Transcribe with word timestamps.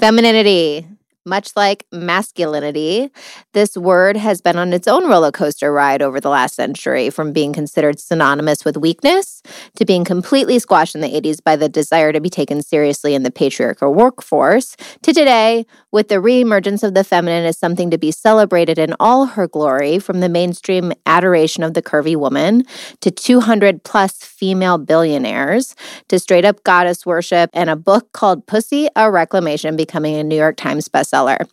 Femininity. 0.00 0.86
Much 1.24 1.52
like 1.54 1.86
masculinity, 1.92 3.08
this 3.52 3.76
word 3.76 4.16
has 4.16 4.40
been 4.40 4.56
on 4.56 4.72
its 4.72 4.88
own 4.88 5.08
roller 5.08 5.30
coaster 5.30 5.72
ride 5.72 6.02
over 6.02 6.20
the 6.20 6.28
last 6.28 6.56
century, 6.56 7.10
from 7.10 7.32
being 7.32 7.52
considered 7.52 8.00
synonymous 8.00 8.64
with 8.64 8.76
weakness 8.76 9.40
to 9.76 9.84
being 9.84 10.04
completely 10.04 10.58
squashed 10.58 10.96
in 10.96 11.00
the 11.00 11.08
80s 11.08 11.42
by 11.42 11.54
the 11.54 11.68
desire 11.68 12.12
to 12.12 12.20
be 12.20 12.28
taken 12.28 12.60
seriously 12.60 13.14
in 13.14 13.22
the 13.22 13.30
patriarchal 13.30 13.94
workforce, 13.94 14.76
to 15.02 15.12
today, 15.12 15.64
with 15.92 16.08
the 16.08 16.16
reemergence 16.16 16.82
of 16.82 16.94
the 16.94 17.04
feminine 17.04 17.44
as 17.44 17.56
something 17.56 17.88
to 17.90 17.98
be 17.98 18.10
celebrated 18.10 18.76
in 18.76 18.94
all 18.98 19.26
her 19.26 19.46
glory, 19.46 20.00
from 20.00 20.18
the 20.18 20.28
mainstream 20.28 20.92
adoration 21.06 21.62
of 21.62 21.74
the 21.74 21.82
curvy 21.82 22.16
woman 22.16 22.64
to 23.00 23.12
200 23.12 23.84
plus 23.84 24.14
female 24.24 24.76
billionaires, 24.76 25.76
to 26.08 26.18
straight 26.18 26.44
up 26.44 26.64
goddess 26.64 27.06
worship, 27.06 27.48
and 27.52 27.70
a 27.70 27.76
book 27.76 28.10
called 28.12 28.44
Pussy, 28.48 28.88
a 28.96 29.08
Reclamation 29.08 29.76
becoming 29.76 30.16
a 30.16 30.24
New 30.24 30.36
York 30.36 30.56
Times 30.56 30.88
bestseller. 31.12 31.46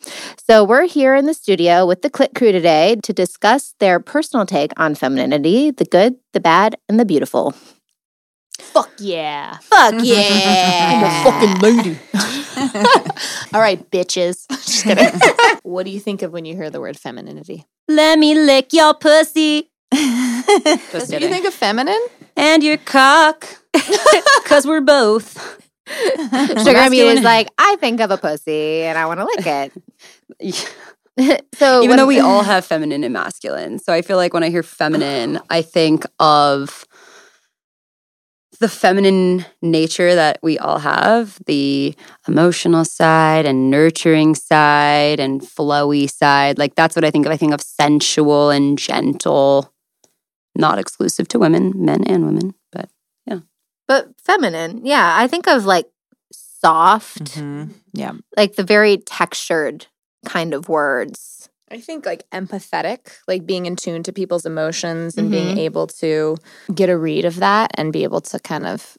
So 0.47 0.63
we're 0.63 0.87
here 0.87 1.15
in 1.15 1.25
the 1.25 1.33
studio 1.33 1.85
with 1.85 2.01
the 2.01 2.09
Click 2.09 2.33
Crew 2.35 2.51
today 2.51 2.97
to 3.03 3.13
discuss 3.13 3.75
their 3.79 3.99
personal 3.99 4.45
take 4.45 4.71
on 4.77 4.95
femininity, 4.95 5.71
the 5.71 5.85
good, 5.85 6.15
the 6.33 6.39
bad, 6.39 6.77
and 6.87 6.99
the 6.99 7.05
beautiful. 7.05 7.53
Fuck 8.59 8.91
yeah. 8.99 9.57
Fuck 9.61 9.95
yeah. 10.01 10.91
I'm 10.91 11.03
a 11.03 11.31
fucking 11.31 11.59
lady. 11.61 11.99
All 13.53 13.61
right, 13.61 13.89
bitches. 13.89 14.47
Just 14.49 14.83
kidding. 14.83 15.19
what 15.63 15.85
do 15.85 15.91
you 15.91 15.99
think 15.99 16.21
of 16.21 16.31
when 16.33 16.45
you 16.45 16.55
hear 16.55 16.69
the 16.69 16.81
word 16.81 16.97
femininity? 16.97 17.65
Let 17.87 18.19
me 18.19 18.35
lick 18.35 18.73
your 18.73 18.93
pussy 18.93 19.71
Just 19.91 21.09
do 21.09 21.17
you 21.17 21.29
think 21.29 21.45
of 21.45 21.53
feminine? 21.53 21.99
and 22.37 22.63
your 22.63 22.77
cock. 22.77 23.47
Cause 24.45 24.65
we're 24.65 24.81
both. 24.81 25.68
Sugar 26.63 26.89
Me 26.89 27.03
was 27.03 27.21
like, 27.21 27.49
I 27.57 27.75
think 27.79 27.99
of 27.99 28.11
a 28.11 28.17
pussy 28.17 28.83
and 28.83 28.97
I 28.97 29.05
want 29.05 29.19
to 29.19 29.25
lick 29.25 29.71
it. 30.39 30.73
so 31.55 31.77
Even 31.79 31.89
when- 31.89 31.97
though 31.97 32.05
we 32.07 32.19
all 32.19 32.43
have 32.43 32.65
feminine 32.65 33.03
and 33.03 33.13
masculine. 33.13 33.79
So 33.79 33.91
I 33.93 34.01
feel 34.01 34.17
like 34.17 34.33
when 34.33 34.43
I 34.43 34.49
hear 34.49 34.63
feminine, 34.63 35.39
I 35.49 35.61
think 35.61 36.05
of 36.19 36.85
the 38.59 38.67
feminine 38.69 39.45
nature 39.61 40.15
that 40.15 40.37
we 40.43 40.57
all 40.59 40.79
have 40.79 41.39
the 41.45 41.95
emotional 42.27 42.83
side 42.83 43.45
and 43.45 43.69
nurturing 43.71 44.35
side 44.35 45.19
and 45.19 45.41
flowy 45.41 46.09
side. 46.11 46.57
Like 46.57 46.75
that's 46.75 46.95
what 46.95 47.05
I 47.05 47.11
think 47.11 47.25
of. 47.25 47.31
I 47.31 47.37
think 47.37 47.53
of 47.53 47.61
sensual 47.61 48.49
and 48.49 48.77
gentle, 48.77 49.73
not 50.55 50.77
exclusive 50.77 51.27
to 51.29 51.39
women, 51.39 51.71
men 51.75 52.03
and 52.05 52.25
women, 52.25 52.53
but 53.89 54.05
but 54.05 54.13
feminine, 54.21 54.85
yeah, 54.85 55.15
I 55.17 55.27
think 55.27 55.47
of 55.47 55.65
like 55.65 55.87
soft, 56.31 57.23
Mhm. 57.37 57.69
Yeah. 57.93 58.13
like 58.37 58.55
the 58.55 58.63
very 58.63 58.97
textured 58.97 59.87
kind 60.25 60.53
of 60.53 60.69
words. 60.69 61.49
I 61.71 61.79
think 61.81 62.05
like 62.05 62.23
empathetic, 62.31 62.99
like 63.27 63.45
being 63.45 63.65
in 63.65 63.75
tune 63.75 64.03
to 64.03 64.11
people's 64.13 64.45
emotions 64.45 65.17
and 65.17 65.31
being 65.31 65.55
Mhm. 65.55 65.59
able 65.59 65.87
to 66.01 66.37
get 66.73 66.89
a 66.89 66.97
read 66.97 67.25
of 67.25 67.37
that 67.37 67.71
and 67.75 67.91
be 67.93 68.03
able 68.03 68.21
to 68.21 68.39
kind 68.39 68.65
of 68.67 68.97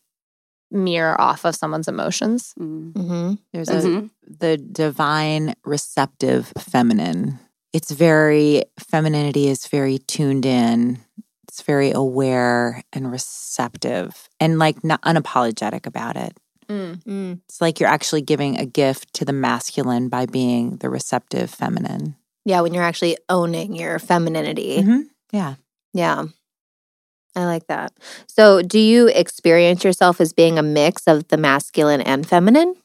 mirror 0.71 1.21
off 1.21 1.45
of 1.45 1.55
someone's 1.55 1.89
emotions. 1.89 2.53
mm. 2.59 2.93
Mm-hmm. 2.93 3.35
There's 3.53 3.69
a 3.71 4.09
the 4.41 4.57
divine 4.57 5.55
receptive 5.65 6.53
feminine. 6.59 7.39
It's 7.73 7.91
very 7.93 8.65
femininity 8.79 9.47
is 9.49 9.67
very 9.69 9.99
tuned 9.99 10.47
in. 10.47 10.99
It's 11.51 11.63
very 11.63 11.91
aware 11.91 12.81
and 12.93 13.11
receptive 13.11 14.29
and 14.39 14.61
like 14.61 14.85
not 14.85 15.03
unapologetic 15.03 15.85
about 15.85 16.17
it. 16.17 16.37
Mm. 16.69 17.41
It's 17.49 17.61
like 17.61 17.81
you're 17.81 17.89
actually 17.89 18.23
giving 18.23 18.57
a 18.57 18.65
gift 18.65 19.13
to 19.15 19.25
the 19.25 19.33
masculine 19.33 20.09
by 20.09 20.27
being 20.27 20.77
the 20.77 20.89
receptive 20.89 21.51
feminine. 21.51 22.15
Yeah, 22.45 22.61
when 22.61 22.73
you're 22.73 22.85
actually 22.85 23.19
owning 23.29 23.75
your 23.75 23.99
femininity. 23.99 24.79
Mhm. 24.79 25.09
Yeah. 25.33 25.57
Yeah. 25.93 26.27
I 27.35 27.47
like 27.47 27.67
that. 27.67 27.95
So, 28.29 28.63
do 28.63 28.79
you 28.79 29.09
experience 29.09 29.83
yourself 29.83 30.21
as 30.21 30.33
being 30.33 30.57
a 30.57 30.63
mix 30.63 31.09
of 31.09 31.27
the 31.29 31.37
masculine 31.37 32.01
and 32.01 32.25
feminine? 32.29 32.77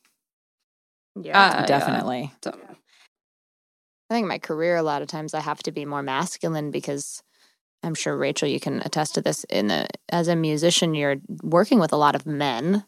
Yeah. 1.22 1.40
Uh. 1.40 1.66
Definitely. 1.68 2.34
So- 2.44 2.58
I 4.10 4.14
think 4.16 4.28
my 4.28 4.40
career, 4.40 4.76
a 4.76 4.84
lot 4.84 5.04
of 5.04 5.08
times 5.08 5.36
I 5.36 5.40
have 5.42 5.62
to 5.64 5.72
be 5.72 5.86
more 5.86 6.02
masculine 6.02 6.72
because 6.72 7.22
I'm 7.86 7.96
sure 7.96 8.18
Rachel, 8.18 8.48
you 8.48 8.60
can 8.60 8.82
attest 8.82 9.16
to 9.16 9.22
this. 9.22 9.44
In 9.46 9.68
the 9.68 9.88
as 10.10 10.28
a 10.28 10.36
musician, 10.36 10.94
you're 10.96 11.18
working 11.44 11.80
with 11.80 11.94
a 11.94 11.98
lot 11.98 12.16
of 12.16 12.26
men, 12.26 12.84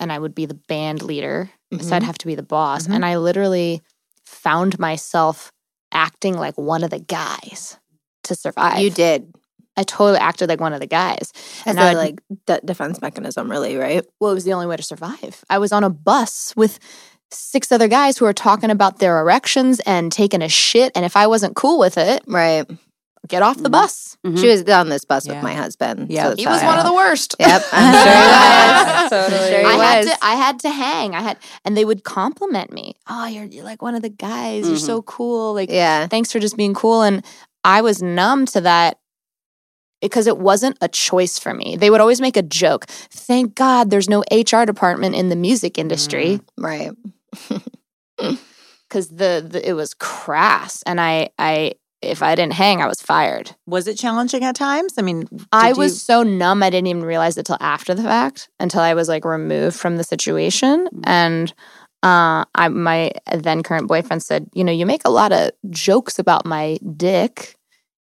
and 0.00 0.10
I 0.10 0.18
would 0.18 0.34
be 0.34 0.46
the 0.46 0.54
band 0.54 1.02
leader, 1.02 1.50
so 1.80 1.94
I'd 1.94 2.02
have 2.02 2.18
to 2.18 2.26
be 2.26 2.34
the 2.34 2.42
boss. 2.42 2.86
Mhm. 2.86 2.94
And 2.94 3.04
I 3.04 3.16
literally 3.18 3.82
found 4.24 4.78
myself 4.78 5.52
acting 5.92 6.36
like 6.36 6.56
one 6.56 6.82
of 6.84 6.90
the 6.90 6.98
guys 7.00 7.76
to 8.24 8.34
survive. 8.34 8.78
You 8.80 8.90
did. 8.90 9.32
I 9.76 9.82
totally 9.82 10.18
acted 10.18 10.48
like 10.48 10.60
one 10.60 10.72
of 10.72 10.80
the 10.80 10.86
guys. 10.86 11.32
As 11.66 11.76
And 11.76 11.78
a 11.78 11.82
I'd- 11.82 11.96
like 11.96 12.20
de- 12.46 12.60
defense 12.64 13.00
mechanism, 13.00 13.50
really, 13.50 13.76
right? 13.76 14.04
Well, 14.20 14.30
it 14.30 14.34
was 14.34 14.44
the 14.44 14.52
only 14.52 14.66
way 14.66 14.76
to 14.76 14.82
survive. 14.82 15.44
I 15.48 15.58
was 15.58 15.72
on 15.72 15.84
a 15.84 15.90
bus 15.90 16.52
with 16.56 16.78
six 17.30 17.70
other 17.72 17.88
guys 17.88 18.18
who 18.18 18.24
were 18.24 18.32
talking 18.32 18.70
about 18.70 18.98
their 18.98 19.20
erections 19.20 19.80
and 19.86 20.10
taking 20.12 20.42
a 20.42 20.48
shit. 20.48 20.92
And 20.94 21.04
if 21.04 21.16
I 21.16 21.26
wasn't 21.28 21.54
cool 21.56 21.78
with 21.78 21.96
it, 21.98 22.22
Right. 22.26 22.66
Get 23.28 23.42
off 23.42 23.58
the 23.58 23.68
Mhm. 23.68 23.72
bus. 23.72 24.16
She 24.36 24.48
was 24.48 24.62
on 24.68 24.88
this 24.88 25.04
bus 25.04 25.26
Yeah. 25.26 25.34
with 25.34 25.42
my 25.42 25.54
husband. 25.54 26.10
Yeah. 26.10 26.30
so 26.30 26.36
He 26.36 26.46
was 26.46 26.62
one 26.62 26.76
I 26.76 26.80
of 26.80 26.84
the 26.86 26.92
worst. 26.94 27.36
Yep, 27.38 27.62
I'm 27.72 27.92
sure 28.04 28.12
he 28.12 29.02
was. 29.02 29.10
Totally. 29.10 29.50
Sure 29.50 29.60
he 29.60 29.66
I 29.66 29.84
had 29.84 30.02
to 30.06 30.16
I 30.24 30.34
had 30.34 30.58
to 30.60 30.70
hang. 30.70 31.14
I 31.14 31.20
had 31.20 31.36
and 31.64 31.76
they 31.76 31.84
would 31.84 32.02
compliment 32.04 32.72
me. 32.72 32.94
Oh, 33.08 33.26
you're, 33.26 33.44
you're 33.44 33.64
like 33.64 33.82
one 33.82 33.94
of 33.94 34.02
the 34.02 34.08
guys. 34.08 34.66
You're 34.66 34.76
Mhm. 34.78 34.86
so 34.86 35.02
cool. 35.02 35.54
Like 35.54 35.70
Yeah. 35.70 36.06
thanks 36.08 36.32
for 36.32 36.38
just 36.40 36.56
being 36.56 36.74
cool. 36.74 37.02
And 37.02 37.24
I 37.64 37.82
was 37.82 38.02
numb 38.02 38.46
to 38.46 38.60
that 38.62 38.98
because 40.00 40.26
it 40.26 40.38
wasn't 40.38 40.78
a 40.80 40.88
choice 40.88 41.38
for 41.38 41.52
me. 41.52 41.76
They 41.76 41.90
would 41.90 42.00
always 42.00 42.20
make 42.22 42.36
a 42.38 42.42
joke. 42.42 42.86
Thank 42.88 43.54
God 43.54 43.90
there's 43.90 44.08
no 44.08 44.24
HR 44.32 44.64
department 44.64 45.14
in 45.14 45.28
the 45.28 45.36
music 45.36 45.76
industry 45.78 46.40
Right. 46.56 46.92
because 48.18 49.08
the, 49.08 49.46
the 49.48 49.60
it 49.68 49.74
was 49.74 49.94
crass. 49.94 50.82
And 50.84 51.00
I 51.00 51.30
I 51.38 51.74
if 52.02 52.22
I 52.22 52.34
didn't 52.34 52.54
hang, 52.54 52.80
I 52.82 52.86
was 52.86 53.00
fired. 53.00 53.54
Was 53.66 53.86
it 53.86 53.96
challenging 53.98 54.44
at 54.44 54.54
times? 54.56 54.94
I 54.98 55.02
mean, 55.02 55.28
I 55.52 55.72
was 55.72 55.92
you- 55.92 55.98
so 55.98 56.22
numb 56.22 56.62
I 56.62 56.70
didn't 56.70 56.88
even 56.88 57.04
realize 57.04 57.36
it 57.36 57.46
till 57.46 57.58
after 57.60 57.94
the 57.94 58.02
fact, 58.02 58.48
until 58.58 58.80
I 58.80 58.94
was 58.94 59.08
like 59.08 59.24
removed 59.24 59.76
from 59.76 59.96
the 59.96 60.04
situation. 60.04 60.88
And 61.04 61.52
uh, 62.02 62.44
I 62.54 62.68
my 62.68 63.12
then 63.34 63.62
current 63.62 63.88
boyfriend 63.88 64.22
said, 64.22 64.48
you 64.54 64.64
know, 64.64 64.72
you 64.72 64.86
make 64.86 65.02
a 65.04 65.10
lot 65.10 65.32
of 65.32 65.50
jokes 65.68 66.18
about 66.18 66.46
my 66.46 66.78
dick. 66.96 67.56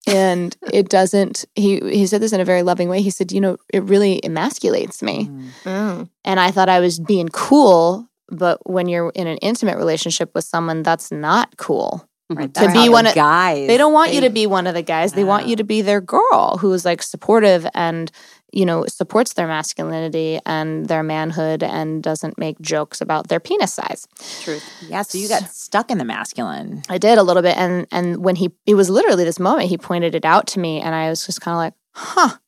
And 0.06 0.56
it 0.73 0.89
doesn't 0.89 1.44
he 1.55 1.81
he 1.81 2.06
said 2.06 2.23
this 2.23 2.33
in 2.33 2.41
a 2.41 2.44
very 2.44 2.62
loving 2.62 2.89
way. 2.89 3.03
He 3.03 3.11
said, 3.11 3.33
you 3.33 3.41
know, 3.41 3.59
it 3.73 3.83
really 3.83 4.21
emasculates 4.25 5.03
me. 5.03 5.27
Mm. 5.27 5.50
Mm. 5.65 6.11
And 6.25 6.41
I 6.41 6.50
thought 6.50 6.69
I 6.71 6.81
was 6.81 6.99
being 6.99 7.28
cool, 7.28 8.09
but 8.28 8.58
when 8.69 8.88
you're 8.88 9.11
in 9.14 9.26
an 9.26 9.37
intimate 9.38 9.76
relationship 9.76 10.31
with 10.35 10.44
someone, 10.44 10.82
that's 10.82 11.12
not 11.12 11.56
cool. 11.58 12.08
Mhm. 12.32 12.53
To 12.55 12.73
be 12.73 12.88
one 12.88 13.05
the 13.05 13.11
of- 13.11 13.15
guys. 13.15 13.67
They 13.69 13.76
don't 13.76 13.93
want 13.93 14.12
you 14.15 14.23
to 14.23 14.31
be 14.31 14.47
one 14.47 14.67
of 14.67 14.75
the 14.75 14.82
guys. 14.82 15.12
They 15.12 15.25
want 15.25 15.47
you 15.47 15.56
to 15.56 15.65
be 15.65 15.82
their 15.82 16.00
girl 16.00 16.56
who 16.59 16.73
is 16.73 16.85
like 16.85 17.03
supportive 17.03 17.67
and, 17.75 18.11
you 18.50 18.65
know, 18.65 18.87
supports 18.88 19.35
their 19.35 19.47
masculinity 19.47 20.41
and 20.47 20.87
their 20.87 21.03
manhood 21.03 21.62
and 21.62 22.03
doesn't 22.03 22.38
make 22.38 22.59
jokes 22.62 23.03
about 23.03 23.29
their 23.29 23.41
penis 23.41 23.75
size. 23.75 24.06
Truth. 24.43 24.65
Yeah, 24.88 25.03
so 25.03 25.19
you 25.19 25.29
got 25.29 25.43
stuck 25.55 25.91
in 25.91 25.99
the 25.99 26.05
masculine. 26.05 26.82
I 26.88 26.97
did 26.97 27.19
a 27.19 27.23
little 27.23 27.43
bit 27.43 27.59
and 27.59 27.87
and 27.93 28.25
when 28.25 28.37
he 28.37 28.50
it 28.65 28.75
was 28.75 28.88
literally 28.88 29.25
this 29.25 29.38
moment 29.38 29.69
he 29.69 29.77
pointed 29.77 30.15
it 30.15 30.25
out 30.25 30.47
to 30.49 30.61
me 30.61 30.81
and 30.81 30.94
I 30.94 31.11
was 31.11 31.27
just 31.27 31.43
kind 31.43 31.55
of 31.55 31.59
like, 31.59 31.75
"Huh." 31.94 32.38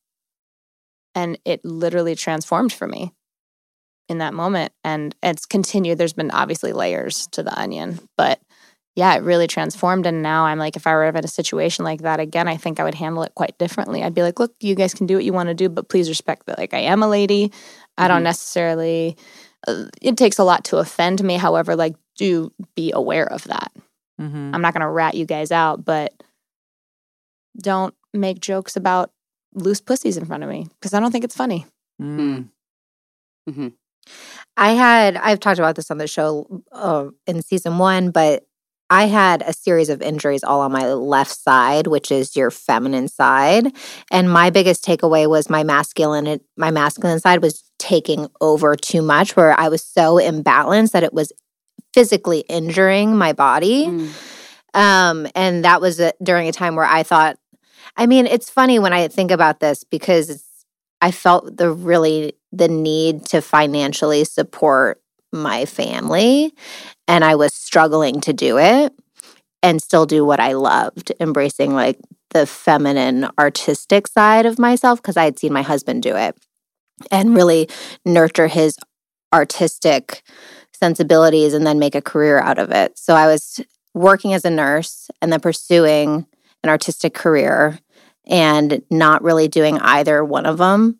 And 1.14 1.38
it 1.44 1.64
literally 1.64 2.14
transformed 2.14 2.72
for 2.72 2.86
me 2.86 3.12
in 4.08 4.18
that 4.18 4.32
moment 4.34 4.72
and 4.84 5.14
it's 5.22 5.44
continued 5.46 5.98
there's 5.98 6.12
been 6.12 6.30
obviously 6.30 6.72
layers 6.72 7.26
to 7.32 7.42
the 7.42 7.58
onion, 7.58 7.98
but 8.16 8.40
yeah, 8.96 9.14
it 9.14 9.22
really 9.22 9.46
transformed. 9.46 10.06
And 10.06 10.22
now 10.22 10.46
I'm 10.46 10.58
like, 10.58 10.74
if 10.74 10.86
I 10.86 10.94
were 10.94 11.04
ever 11.04 11.18
in 11.18 11.24
a 11.24 11.28
situation 11.28 11.84
like 11.84 12.00
that 12.02 12.18
again, 12.18 12.48
I 12.48 12.56
think 12.56 12.80
I 12.80 12.84
would 12.84 12.94
handle 12.94 13.22
it 13.22 13.34
quite 13.34 13.56
differently. 13.58 14.02
I'd 14.02 14.14
be 14.14 14.22
like, 14.22 14.40
look, 14.40 14.54
you 14.60 14.74
guys 14.74 14.94
can 14.94 15.06
do 15.06 15.14
what 15.16 15.24
you 15.24 15.32
want 15.34 15.48
to 15.50 15.54
do, 15.54 15.68
but 15.68 15.88
please 15.88 16.08
respect 16.08 16.46
that. 16.46 16.58
Like, 16.58 16.74
I 16.74 16.78
am 16.80 17.02
a 17.02 17.08
lady. 17.08 17.52
I 17.98 18.08
don't 18.08 18.20
Mhm. 18.22 18.24
necessarily 18.24 19.16
uh, 19.68 19.86
it 20.00 20.16
takes 20.16 20.38
a 20.38 20.44
lot 20.44 20.64
to 20.64 20.76
offend 20.78 21.22
me. 21.24 21.36
However, 21.36 21.74
like, 21.76 21.96
do 22.16 22.52
be 22.76 22.92
aware 22.92 23.26
of 23.30 23.44
that. 23.44 23.72
Mhm. 24.20 24.54
I'm 24.54 24.60
not 24.62 24.72
going 24.74 24.82
to 24.82 24.88
rat 24.88 25.14
you 25.14 25.26
guys 25.26 25.50
out, 25.50 25.84
but 25.84 26.12
don't 27.60 27.94
make 28.14 28.40
jokes 28.40 28.76
about 28.76 29.10
loose 29.54 29.80
pussies 29.80 30.16
in 30.16 30.24
front 30.24 30.42
of 30.44 30.48
me 30.48 30.68
because 30.74 30.94
I 30.94 31.00
don't 31.00 31.10
think 31.10 31.24
it's 31.24 31.34
funny. 31.36 31.66
Mm. 32.00 32.48
I 34.56 34.70
had, 34.70 35.16
I've 35.16 35.40
talked 35.40 35.58
about 35.58 35.76
this 35.76 35.90
on 35.90 35.98
the 35.98 36.06
show 36.06 36.62
uh, 36.72 37.08
in 37.26 37.42
season 37.42 37.78
one, 37.78 38.10
but 38.10 38.46
I 38.88 39.06
had 39.06 39.42
a 39.42 39.52
series 39.52 39.88
of 39.88 40.00
injuries 40.00 40.44
all 40.44 40.60
on 40.60 40.72
my 40.72 40.92
left 40.92 41.36
side, 41.36 41.88
which 41.88 42.12
is 42.12 42.36
your 42.36 42.50
feminine 42.50 43.08
side. 43.08 43.74
And 44.10 44.30
my 44.30 44.50
biggest 44.50 44.84
takeaway 44.84 45.28
was 45.28 45.50
my 45.50 45.64
masculine, 45.64 46.40
my 46.56 46.70
masculine 46.70 47.18
side 47.18 47.42
was 47.42 47.64
taking 47.78 48.28
over 48.40 48.76
too 48.76 49.02
much, 49.02 49.34
where 49.34 49.58
I 49.58 49.68
was 49.68 49.84
so 49.84 50.16
imbalanced 50.16 50.92
that 50.92 51.02
it 51.02 51.12
was 51.12 51.32
physically 51.92 52.40
injuring 52.48 53.16
my 53.16 53.32
body. 53.32 53.86
Mm. 53.86 54.10
Um, 54.74 55.26
and 55.34 55.64
that 55.64 55.80
was 55.80 55.98
a, 55.98 56.12
during 56.22 56.48
a 56.48 56.52
time 56.52 56.76
where 56.76 56.84
I 56.84 57.02
thought, 57.02 57.38
I 57.96 58.06
mean, 58.06 58.26
it's 58.26 58.50
funny 58.50 58.78
when 58.78 58.92
I 58.92 59.08
think 59.08 59.30
about 59.30 59.60
this 59.60 59.82
because 59.82 60.30
it's, 60.30 60.44
I 61.00 61.10
felt 61.10 61.56
the 61.56 61.70
really 61.70 62.34
the 62.52 62.68
need 62.68 63.26
to 63.26 63.42
financially 63.42 64.24
support 64.24 65.00
my 65.32 65.66
family, 65.66 66.54
and 67.08 67.24
I 67.24 67.34
was 67.34 67.54
struggling 67.54 68.20
to 68.22 68.32
do 68.32 68.58
it 68.58 68.92
and 69.62 69.82
still 69.82 70.06
do 70.06 70.24
what 70.24 70.40
I 70.40 70.52
loved, 70.52 71.12
embracing 71.20 71.74
like 71.74 71.98
the 72.30 72.46
feminine 72.46 73.28
artistic 73.38 74.06
side 74.06 74.46
of 74.46 74.58
myself 74.58 75.00
because 75.00 75.16
I 75.16 75.24
had 75.24 75.38
seen 75.38 75.52
my 75.52 75.62
husband 75.62 76.02
do 76.02 76.16
it 76.16 76.36
and 77.10 77.34
really 77.34 77.68
nurture 78.04 78.48
his 78.48 78.76
artistic 79.32 80.22
sensibilities 80.72 81.54
and 81.54 81.66
then 81.66 81.78
make 81.78 81.94
a 81.94 82.02
career 82.02 82.38
out 82.38 82.58
of 82.58 82.70
it. 82.70 82.98
So 82.98 83.14
I 83.14 83.26
was 83.26 83.60
working 83.94 84.34
as 84.34 84.44
a 84.44 84.50
nurse 84.50 85.10
and 85.22 85.32
then 85.32 85.40
pursuing 85.40 86.26
an 86.62 86.70
artistic 86.70 87.14
career 87.14 87.78
and 88.26 88.82
not 88.90 89.22
really 89.22 89.48
doing 89.48 89.78
either 89.78 90.24
one 90.24 90.46
of 90.46 90.58
them 90.58 90.98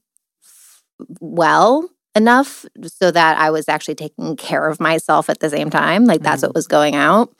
well 1.20 1.88
enough 2.16 2.64
so 2.86 3.10
that 3.10 3.38
I 3.38 3.50
was 3.50 3.68
actually 3.68 3.94
taking 3.94 4.36
care 4.36 4.68
of 4.68 4.80
myself 4.80 5.30
at 5.30 5.40
the 5.40 5.50
same 5.50 5.70
time. 5.70 6.06
Like 6.06 6.22
that's 6.22 6.42
what 6.42 6.54
was 6.54 6.66
going 6.66 6.96
out. 6.96 7.32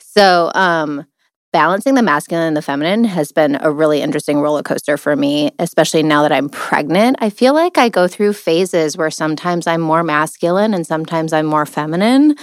So, 0.00 0.50
um, 0.54 1.06
balancing 1.52 1.94
the 1.94 2.02
masculine 2.02 2.48
and 2.48 2.56
the 2.56 2.62
feminine 2.62 3.04
has 3.04 3.32
been 3.32 3.56
a 3.62 3.70
really 3.70 4.02
interesting 4.02 4.40
roller 4.40 4.62
coaster 4.62 4.98
for 4.98 5.16
me, 5.16 5.50
especially 5.58 6.02
now 6.02 6.22
that 6.22 6.32
I'm 6.32 6.48
pregnant. 6.48 7.16
I 7.20 7.30
feel 7.30 7.54
like 7.54 7.78
I 7.78 7.88
go 7.88 8.06
through 8.06 8.34
phases 8.34 8.96
where 8.96 9.10
sometimes 9.10 9.66
I'm 9.66 9.80
more 9.80 10.02
masculine 10.02 10.74
and 10.74 10.86
sometimes 10.86 11.32
I'm 11.32 11.46
more 11.46 11.64
feminine. 11.64 12.34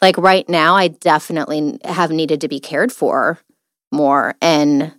Like 0.00 0.16
right 0.16 0.48
now, 0.48 0.76
I 0.76 0.88
definitely 0.88 1.78
have 1.84 2.10
needed 2.10 2.40
to 2.42 2.48
be 2.48 2.60
cared 2.60 2.92
for 2.92 3.40
more. 3.90 4.36
And 4.40 4.94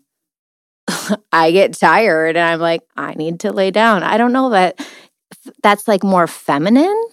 I 1.32 1.52
get 1.52 1.74
tired 1.74 2.36
and 2.36 2.46
I'm 2.54 2.60
like, 2.60 2.82
I 2.98 3.14
need 3.14 3.40
to 3.42 3.54
lay 3.54 3.72
down. 3.72 4.04
I 4.04 4.18
don't 4.18 4.34
know 4.34 4.50
that 4.50 4.86
that's 5.62 5.88
like 5.88 6.04
more 6.04 6.28
feminine. 6.28 7.04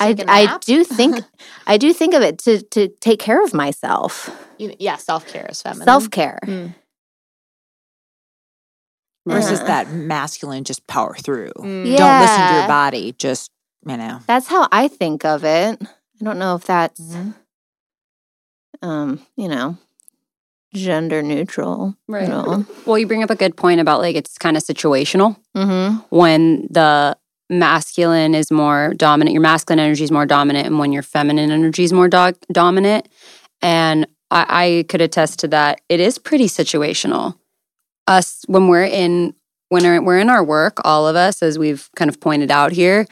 I, 0.00 0.14
I 0.28 0.58
do 0.60 0.84
think 0.84 1.20
I 1.66 1.78
do 1.78 1.92
think 1.94 2.14
of 2.14 2.22
it 2.22 2.38
to 2.40 2.60
to 2.62 2.88
take 3.00 3.18
care 3.20 3.42
of 3.42 3.54
myself. 3.54 4.28
yeah, 4.58 4.96
self 4.96 5.26
care 5.26 5.46
is 5.48 5.62
feminine. 5.62 5.86
Self 5.86 6.10
care. 6.10 6.38
Mm. 6.44 6.74
Versus 9.26 9.60
Yeah. 9.60 9.66
that 9.66 9.90
masculine, 9.90 10.64
just 10.64 10.86
power 10.86 11.14
through. 11.14 11.52
Mm. 11.58 11.86
Yeah. 11.90 11.96
Don't 11.98 12.20
listen 12.20 12.48
to 12.48 12.54
your 12.54 12.66
body. 12.68 13.12
Just, 13.18 13.50
you 13.86 13.96
know. 13.96 14.20
That's 14.26 14.46
how 14.46 14.68
I 14.72 14.88
think 14.88 15.24
of 15.24 15.44
it. 15.44 15.80
I 15.82 16.24
don't 16.24 16.38
know 16.38 16.54
if 16.54 16.64
that's 16.64 17.00
Mhm. 17.00 17.34
um, 18.82 19.26
you 19.36 19.48
know, 19.48 19.76
gender 20.74 21.22
neutral. 21.22 21.96
Right. 22.06 22.24
You 22.24 22.28
know? 22.28 22.66
Well, 22.86 22.98
you 22.98 23.06
bring 23.06 23.22
up 23.22 23.30
a 23.30 23.36
good 23.36 23.56
point 23.56 23.80
about 23.80 24.00
like 24.00 24.16
it's 24.16 24.36
kind 24.38 24.56
of 24.56 24.62
situational 24.62 25.36
mm-hmm. 25.56 25.98
when 26.14 26.66
the 26.70 27.16
masculine 27.50 28.34
is 28.34 28.50
more 28.50 28.92
dominant, 28.94 29.32
your 29.32 29.42
masculine 29.42 29.80
energy 29.80 30.04
is 30.04 30.10
more 30.10 30.26
dominant, 30.26 30.66
and 30.66 30.78
when 30.78 30.92
your 30.92 31.02
feminine 31.02 31.50
energy 31.50 31.84
is 31.84 31.92
more 31.92 32.08
do- 32.08 32.34
dominant. 32.52 33.08
And 33.62 34.06
I, 34.30 34.46
I 34.48 34.84
could 34.88 35.00
attest 35.00 35.38
to 35.40 35.48
that. 35.48 35.80
It 35.88 36.00
is 36.00 36.18
pretty 36.18 36.46
situational. 36.46 37.38
Us 38.06 38.44
when 38.46 38.68
we're 38.68 38.84
in 38.84 39.34
when 39.70 39.82
we're- 39.82 39.98
we're 39.98 40.18
in 40.18 40.30
our 40.30 40.42
work, 40.42 40.78
all 40.84 41.06
of 41.06 41.14
us, 41.14 41.42
as 41.42 41.58
we've 41.58 41.90
kind 41.94 42.08
of 42.08 42.20
pointed 42.20 42.50
out 42.50 42.72
here, 42.72 43.06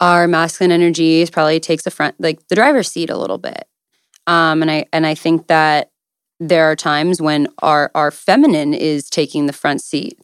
our 0.00 0.26
masculine 0.26 0.72
energy 0.72 1.20
is 1.20 1.30
probably 1.30 1.60
takes 1.60 1.84
the 1.84 1.90
front 1.90 2.16
like 2.18 2.46
the 2.48 2.54
driver's 2.54 2.90
seat 2.90 3.10
a 3.10 3.16
little 3.16 3.38
bit. 3.38 3.66
Um, 4.26 4.62
and 4.62 4.70
I 4.70 4.86
and 4.92 5.06
I 5.06 5.14
think 5.14 5.46
that 5.48 5.90
there 6.40 6.70
are 6.70 6.76
times 6.76 7.20
when 7.20 7.48
our 7.62 7.90
our 7.94 8.10
feminine 8.10 8.74
is 8.74 9.10
taking 9.10 9.46
the 9.46 9.52
front 9.52 9.82
seat, 9.82 10.18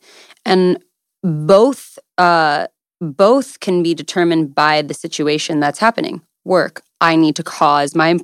and 0.44 0.82
both 1.22 1.98
uh, 2.18 2.66
both 3.00 3.60
can 3.60 3.82
be 3.82 3.94
determined 3.94 4.54
by 4.54 4.82
the 4.82 4.94
situation 4.94 5.60
that's 5.60 5.78
happening. 5.78 6.22
Work. 6.44 6.82
I 7.00 7.16
need 7.16 7.36
to 7.36 7.42
cause 7.42 7.94
my 7.94 8.18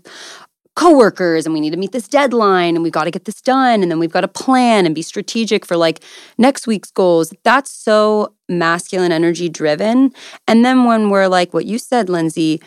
coworkers 0.76 1.44
and 1.44 1.52
we 1.52 1.60
need 1.60 1.72
to 1.72 1.76
meet 1.76 1.92
this 1.92 2.08
deadline 2.08 2.75
and 2.75 2.82
we've 2.82 2.92
got 2.92 3.04
to 3.04 3.10
get 3.10 3.25
this 3.25 3.42
done 3.42 3.82
and 3.82 3.90
then 3.90 3.98
we've 3.98 4.12
got 4.12 4.22
to 4.22 4.28
plan 4.28 4.87
and 4.87 4.94
be 4.94 5.02
strategic 5.02 5.66
for 5.66 5.76
like 5.76 6.02
next 6.38 6.66
week's 6.66 6.90
goals. 6.90 7.34
That's 7.42 7.70
so 7.70 8.34
masculine 8.48 9.12
energy 9.12 9.48
driven. 9.48 10.12
And 10.46 10.64
then 10.64 10.84
when 10.84 11.10
we're 11.10 11.28
like 11.28 11.52
what 11.52 11.66
you 11.66 11.78
said, 11.78 12.08
Lindsay, 12.08 12.62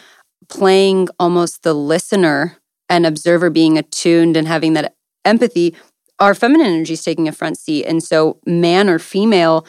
playing 0.49 1.07
almost 1.19 1.63
the 1.63 1.73
listener 1.73 2.57
and 2.89 3.05
observer 3.05 3.49
being 3.49 3.77
attuned 3.77 4.37
and 4.37 4.47
having 4.47 4.73
that 4.73 4.95
empathy, 5.25 5.75
our 6.19 6.33
feminine 6.33 6.67
energy 6.67 6.93
is 6.93 7.03
taking 7.03 7.27
a 7.27 7.31
front 7.31 7.57
seat. 7.57 7.85
And 7.85 8.03
so 8.03 8.39
man 8.45 8.89
or 8.89 8.99
female, 8.99 9.65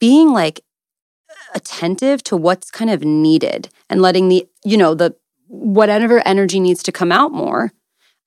being 0.00 0.32
like 0.32 0.60
attentive 1.54 2.22
to 2.24 2.36
what's 2.36 2.70
kind 2.70 2.90
of 2.90 3.02
needed 3.02 3.68
and 3.88 4.02
letting 4.02 4.28
the, 4.28 4.46
you 4.64 4.76
know, 4.76 4.94
the 4.94 5.14
whatever 5.48 6.26
energy 6.26 6.60
needs 6.60 6.82
to 6.84 6.92
come 6.92 7.10
out 7.10 7.32
more 7.32 7.72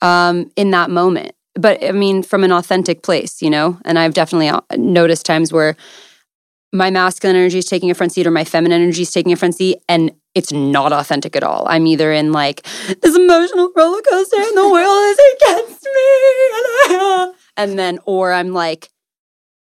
um, 0.01 0.51
in 0.55 0.71
that 0.71 0.89
moment. 0.89 1.33
But 1.55 1.83
I 1.83 1.91
mean, 1.91 2.23
from 2.23 2.43
an 2.43 2.51
authentic 2.51 3.03
place, 3.03 3.41
you 3.41 3.49
know, 3.49 3.77
and 3.85 3.99
I've 3.99 4.13
definitely 4.13 4.49
uh, 4.49 4.61
noticed 4.77 5.25
times 5.25 5.51
where 5.51 5.75
my 6.73 6.89
masculine 6.89 7.35
energy 7.35 7.57
is 7.57 7.65
taking 7.65 7.91
a 7.91 7.93
front 7.93 8.13
seat 8.13 8.25
or 8.25 8.31
my 8.31 8.45
feminine 8.45 8.81
energy 8.81 9.01
is 9.01 9.11
taking 9.11 9.33
a 9.33 9.35
front 9.35 9.55
seat 9.55 9.79
and 9.89 10.11
it's 10.33 10.51
not 10.51 10.93
authentic 10.93 11.35
at 11.35 11.43
all. 11.43 11.65
I'm 11.67 11.87
either 11.87 12.11
in 12.11 12.31
like 12.31 12.63
this 13.01 13.15
emotional 13.15 13.71
roller 13.75 14.01
coaster 14.01 14.37
and 14.37 14.57
the 14.57 14.69
world 14.69 15.03
is 15.09 15.19
against 15.35 15.83
me. 15.83 16.95
Uh, 16.95 17.31
and 17.57 17.77
then, 17.77 17.99
or 18.05 18.31
I'm 18.31 18.53
like, 18.53 18.89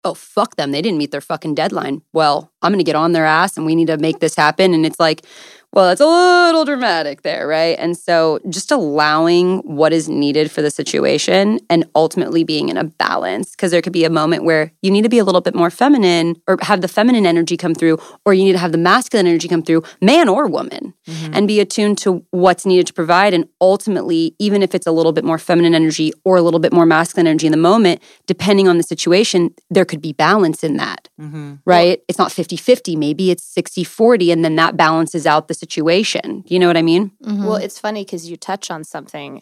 oh, 0.03 0.13
fuck 0.13 0.55
them. 0.55 0.71
They 0.71 0.81
didn't 0.81 0.97
meet 0.97 1.11
their 1.11 1.21
fucking 1.21 1.55
deadline. 1.55 2.01
Well, 2.13 2.51
I'm 2.61 2.71
going 2.71 2.79
to 2.79 2.83
get 2.83 2.95
on 2.95 3.11
their 3.11 3.25
ass 3.25 3.57
and 3.57 3.65
we 3.65 3.75
need 3.75 3.87
to 3.87 3.97
make 3.97 4.19
this 4.19 4.35
happen. 4.35 4.73
And 4.73 4.85
it's 4.85 4.99
like, 4.99 5.25
well, 5.73 5.89
it's 5.89 6.01
a 6.01 6.05
little 6.05 6.65
dramatic 6.65 7.23
there, 7.23 7.47
right? 7.47 7.75
And 7.79 7.97
so 7.97 8.39
just 8.49 8.71
allowing 8.71 9.57
what 9.59 9.91
is 9.91 10.07
needed 10.07 10.51
for 10.51 10.61
the 10.61 10.69
situation 10.69 11.59
and 11.69 11.83
ultimately 11.95 12.43
being 12.43 12.69
in 12.69 12.77
a 12.77 12.83
balance, 12.83 13.51
because 13.51 13.71
there 13.71 13.81
could 13.81 13.91
be 13.91 14.05
a 14.05 14.09
moment 14.09 14.43
where 14.43 14.71
you 14.81 14.91
need 14.91 15.01
to 15.01 15.09
be 15.09 15.17
a 15.17 15.23
little 15.23 15.41
bit 15.41 15.55
more 15.55 15.69
feminine 15.69 16.35
or 16.47 16.57
have 16.61 16.81
the 16.81 16.87
feminine 16.87 17.25
energy 17.25 17.57
come 17.57 17.73
through, 17.73 17.97
or 18.23 18.33
you 18.33 18.43
need 18.43 18.53
to 18.53 18.59
have 18.59 18.71
the 18.71 18.77
masculine 18.77 19.25
energy 19.27 19.47
come 19.47 19.63
through, 19.63 19.81
man 19.99 20.29
or 20.29 20.47
woman, 20.47 20.93
and 21.33 21.47
be 21.47 21.59
attuned 21.59 21.97
to 21.97 22.25
what's 22.31 22.65
needed 22.65 22.87
to 22.87 22.93
provide. 22.93 23.33
And 23.33 23.47
ultimately, 23.59 24.35
even 24.39 24.61
if 24.61 24.75
it's 24.75 24.87
a 24.87 24.91
little 24.91 25.11
bit 25.11 25.25
more 25.25 25.39
feminine 25.39 25.73
energy 25.73 26.13
or 26.23 26.37
a 26.37 26.41
little 26.41 26.59
bit 26.59 26.71
more 26.71 26.85
masculine 26.85 27.27
energy 27.27 27.47
in 27.47 27.51
the 27.51 27.57
moment, 27.57 28.01
depending 28.27 28.67
on 28.67 28.77
the 28.77 28.83
situation, 28.83 29.53
there 29.69 29.85
could 29.85 30.01
be 30.01 30.13
balance 30.13 30.63
in 30.63 30.77
that 30.77 31.09
Mm-hmm. 31.21 31.53
right? 31.65 32.01
It's 32.07 32.17
not 32.17 32.31
50 32.31 32.57
50, 32.57 32.95
maybe 32.95 33.31
it's 33.31 33.43
60 33.43 33.83
40, 33.83 34.31
and 34.31 34.43
then 34.43 34.55
that 34.55 34.75
balances 34.75 35.25
out 35.25 35.47
the 35.47 35.53
situation. 35.63 36.43
You 36.47 36.59
know 36.59 36.67
what 36.67 36.77
I 36.77 36.81
mean? 36.81 37.11
Mm-hmm. 37.23 37.45
Well, 37.45 37.55
it's 37.55 37.79
funny 37.79 38.03
because 38.03 38.29
you 38.29 38.37
touch 38.37 38.69
on 38.69 38.83
something. 38.83 39.41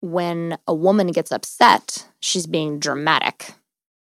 When 0.00 0.56
a 0.66 0.74
woman 0.74 1.08
gets 1.08 1.32
upset, 1.32 2.06
she's 2.20 2.46
being 2.46 2.78
dramatic. 2.78 3.52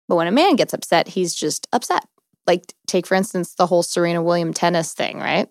But 0.06 0.16
when 0.16 0.26
a 0.26 0.32
man 0.32 0.56
gets 0.56 0.74
upset, 0.74 1.08
he's 1.08 1.34
just 1.34 1.66
upset. 1.72 2.06
Like, 2.46 2.74
take 2.86 3.06
for 3.06 3.14
instance 3.14 3.54
the 3.54 3.66
whole 3.66 3.82
Serena 3.82 4.22
Williams 4.22 4.56
tennis 4.56 4.94
thing, 4.94 5.18
right? 5.18 5.48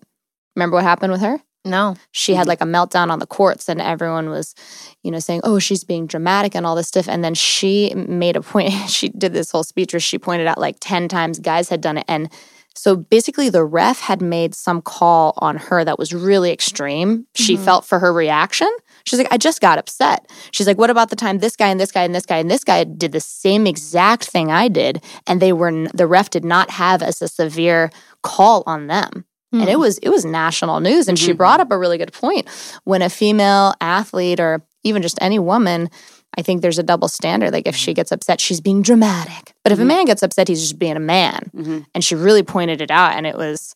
Remember 0.56 0.76
what 0.76 0.84
happened 0.84 1.12
with 1.12 1.20
her? 1.20 1.40
no. 1.64 1.96
She 2.12 2.34
had 2.34 2.46
like 2.46 2.60
a 2.60 2.64
meltdown 2.64 3.10
on 3.10 3.18
the 3.18 3.26
courts, 3.26 3.68
and 3.68 3.80
everyone 3.80 4.30
was, 4.30 4.54
you 5.02 5.10
know, 5.10 5.18
saying, 5.18 5.42
"Oh, 5.44 5.58
she's 5.58 5.84
being 5.84 6.06
dramatic 6.06 6.54
and 6.54 6.66
all 6.66 6.74
this 6.74 6.88
stuff." 6.88 7.08
And 7.08 7.22
then 7.22 7.34
she 7.34 7.92
made 7.94 8.36
a 8.36 8.40
point. 8.40 8.72
She 8.88 9.08
did 9.10 9.32
this 9.32 9.50
whole 9.50 9.64
speech 9.64 9.92
where 9.92 10.00
she 10.00 10.18
pointed 10.18 10.46
out 10.46 10.58
like 10.58 10.76
ten 10.80 11.08
times 11.08 11.38
guys 11.38 11.68
had 11.68 11.80
done 11.80 11.98
it, 11.98 12.04
and 12.08 12.30
so 12.78 12.96
basically 12.96 13.48
the 13.48 13.64
ref 13.64 14.00
had 14.00 14.20
made 14.22 14.54
some 14.54 14.80
call 14.80 15.34
on 15.38 15.56
her 15.56 15.84
that 15.84 15.98
was 15.98 16.12
really 16.14 16.50
extreme. 16.52 17.26
She 17.34 17.56
Mhm. 17.56 17.64
felt 17.64 17.84
for 17.84 17.98
her 17.98 18.12
reaction. 18.12 18.68
She's 19.04 19.18
like, 19.18 19.32
"I 19.32 19.36
just 19.38 19.60
got 19.60 19.78
upset." 19.78 20.26
She's 20.50 20.66
like, 20.66 20.78
"What 20.78 20.90
about 20.90 21.10
the 21.10 21.16
time 21.16 21.38
this 21.38 21.56
guy 21.56 21.68
and 21.68 21.80
this 21.80 21.92
guy 21.92 22.02
and 22.02 22.14
this 22.14 22.26
guy 22.26 22.36
and 22.38 22.50
this 22.50 22.64
guy 22.64 22.84
did 22.84 23.12
the 23.12 23.20
same 23.20 23.66
exact 23.66 24.24
thing 24.24 24.50
I 24.50 24.68
did, 24.68 25.02
and 25.26 25.40
they 25.40 25.52
were 25.52 25.88
the 25.94 26.06
ref 26.06 26.30
did 26.30 26.44
not 26.44 26.70
have 26.70 27.02
as 27.02 27.20
a 27.22 27.28
severe 27.28 27.90
call 28.22 28.62
on 28.66 28.86
them." 28.86 29.24
And 29.50 29.68
it 29.70 29.78
was 29.78 29.96
it 29.98 30.10
was 30.10 30.26
national 30.26 30.80
news 30.80 31.08
and 31.08 31.18
she 31.18 31.32
Mhm. 31.32 31.38
brought 31.38 31.60
up 31.60 31.72
a 31.72 31.78
really 31.78 31.96
good 31.96 32.12
point. 32.12 32.46
When 32.84 33.00
a 33.00 33.08
female 33.08 33.72
athlete 33.80 34.40
or 34.40 34.62
even 34.84 35.00
just 35.00 35.16
any 35.22 35.38
woman, 35.38 35.88
I 36.36 36.42
think 36.42 36.62
there's 36.62 36.78
a 36.78 36.82
double 36.82 37.08
standard. 37.08 37.52
Like 37.52 37.66
if 37.66 37.74
she 37.74 37.94
gets 37.94 38.12
upset, 38.12 38.40
she's 38.40 38.60
being 38.60 38.82
dramatic. 38.82 39.54
But 39.64 39.72
if 39.72 39.78
a 39.78 39.82
Mhm. 39.82 39.86
man 39.86 40.04
gets 40.04 40.22
upset, 40.22 40.48
he's 40.48 40.60
just 40.60 40.78
being 40.78 40.96
a 40.96 41.00
man. 41.00 41.50
Mhm. 41.56 41.86
And 41.94 42.04
she 42.04 42.14
really 42.14 42.42
pointed 42.42 42.80
it 42.80 42.90
out 42.90 43.14
and 43.14 43.26
it 43.26 43.36
was 43.36 43.74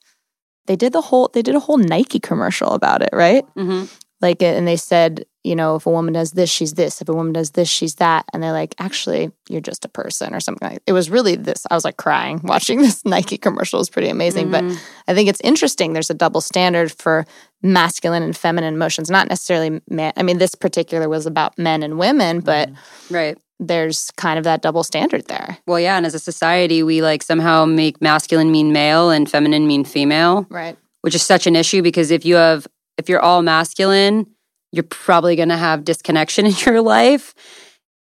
they 0.66 0.76
did 0.76 0.92
the 0.92 1.00
whole 1.00 1.28
they 1.34 1.42
did 1.42 1.56
a 1.56 1.60
whole 1.60 1.78
Nike 1.78 2.20
commercial 2.20 2.70
about 2.72 3.02
it, 3.02 3.10
right? 3.12 3.44
Mhm. 3.56 3.88
like 4.20 4.40
and 4.42 4.68
they 4.68 4.76
said 4.76 5.24
you 5.44 5.56
know 5.56 5.76
if 5.76 5.86
a 5.86 5.90
woman 5.90 6.14
does 6.14 6.32
this 6.32 6.50
she's 6.50 6.74
this. 6.74 7.00
If 7.00 7.08
a 7.08 7.14
woman 7.14 7.32
does 7.32 7.50
this 7.52 7.68
she's 7.68 7.96
that. 7.96 8.24
And 8.32 8.42
they're 8.42 8.52
like 8.52 8.74
actually 8.78 9.30
you're 9.48 9.60
just 9.60 9.84
a 9.84 9.88
person 9.88 10.34
or 10.34 10.40
something 10.40 10.68
like 10.68 10.82
it 10.86 10.92
was 10.92 11.10
really 11.10 11.36
this 11.36 11.66
i 11.70 11.74
was 11.74 11.84
like 11.84 11.96
crying 11.96 12.40
watching 12.44 12.80
this 12.80 13.04
nike 13.04 13.38
commercial. 13.38 13.78
It 13.78 13.82
was 13.82 13.90
pretty 13.90 14.08
amazing. 14.08 14.48
Mhm. 14.48 14.52
but 14.52 14.64
i 15.08 15.14
think 15.14 15.28
it's 15.28 15.40
interesting 15.42 15.92
there's 15.92 16.10
a 16.10 16.14
double 16.14 16.40
standard 16.40 16.92
for 16.92 17.26
masculine 17.62 18.22
and 18.22 18.36
feminine 18.36 18.74
emotions. 18.74 19.10
Not 19.10 19.28
necessarily 19.28 19.80
man 19.88 20.12
i 20.16 20.22
mean 20.22 20.38
this 20.38 20.54
particular 20.54 21.08
was 21.08 21.26
about 21.26 21.58
men 21.58 21.82
and 21.82 21.98
women 21.98 22.40
but 22.40 22.70
right. 23.10 23.36
there's 23.60 24.10
kind 24.16 24.38
of 24.38 24.44
that 24.44 24.62
double 24.62 24.82
standard 24.82 25.26
there. 25.26 25.58
Well, 25.66 25.78
yeah, 25.78 25.96
and 25.96 26.04
as 26.04 26.14
a 26.14 26.18
society, 26.18 26.82
we 26.82 27.00
like 27.02 27.22
somehow 27.22 27.64
make 27.64 28.00
masculine 28.02 28.50
mean 28.50 28.72
male 28.72 29.10
and 29.10 29.30
feminine 29.30 29.66
mean 29.68 29.84
female, 29.84 30.46
right. 30.50 30.76
Which 31.02 31.14
is 31.14 31.22
such 31.22 31.46
an 31.46 31.54
issue 31.54 31.82
because 31.82 32.10
if 32.10 32.24
you 32.24 32.34
have 32.36 32.66
if 32.98 33.08
you're 33.08 33.20
all 33.20 33.42
masculine, 33.42 34.26
you're 34.72 34.82
probably 34.82 35.36
going 35.36 35.50
to 35.50 35.56
have 35.56 35.84
disconnection 35.84 36.46
in 36.50 36.54
your 36.66 36.80
life. 36.80 37.34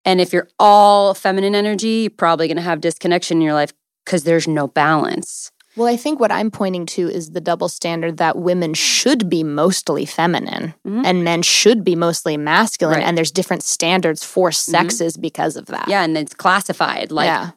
And 0.05 0.19
if 0.21 0.31
you're 0.33 0.47
all 0.59 1.13
feminine 1.13 1.53
energy, 1.55 2.01
you're 2.03 2.09
probably 2.11 2.47
going 2.47 2.57
to 2.57 2.63
have 2.63 2.81
disconnection 2.81 3.37
in 3.37 3.41
your 3.41 3.53
life 3.53 3.73
because 4.05 4.23
there's 4.23 4.47
no 4.47 4.67
balance. 4.67 5.51
well 5.77 5.87
i 5.87 5.95
think 5.95 6.19
what 6.19 6.31
i'm 6.31 6.49
pointing 6.51 6.85
to 6.85 7.07
is 7.07 7.31
the 7.31 7.39
double 7.39 7.69
standard 7.69 8.17
that 8.17 8.35
women 8.37 8.73
should 8.73 9.29
be 9.29 9.41
mostly 9.43 10.05
feminine 10.05 10.73
Mhm. 10.85 11.05
and 11.05 11.23
men 11.23 11.41
should 11.43 11.83
be 11.85 11.95
mostly 11.95 12.35
masculine 12.35 12.97
Right. 12.97 13.07
and 13.07 13.15
there's 13.17 13.31
different 13.31 13.63
standards 13.63 14.21
for 14.23 14.51
sexes 14.51 15.15
because 15.17 15.55
of 15.55 15.67
that 15.67 15.87
Yeah, 15.87 16.03
and 16.03 16.17
it's 16.17 16.33
classified 16.33 17.09
like 17.11 17.27
yeah 17.27 17.51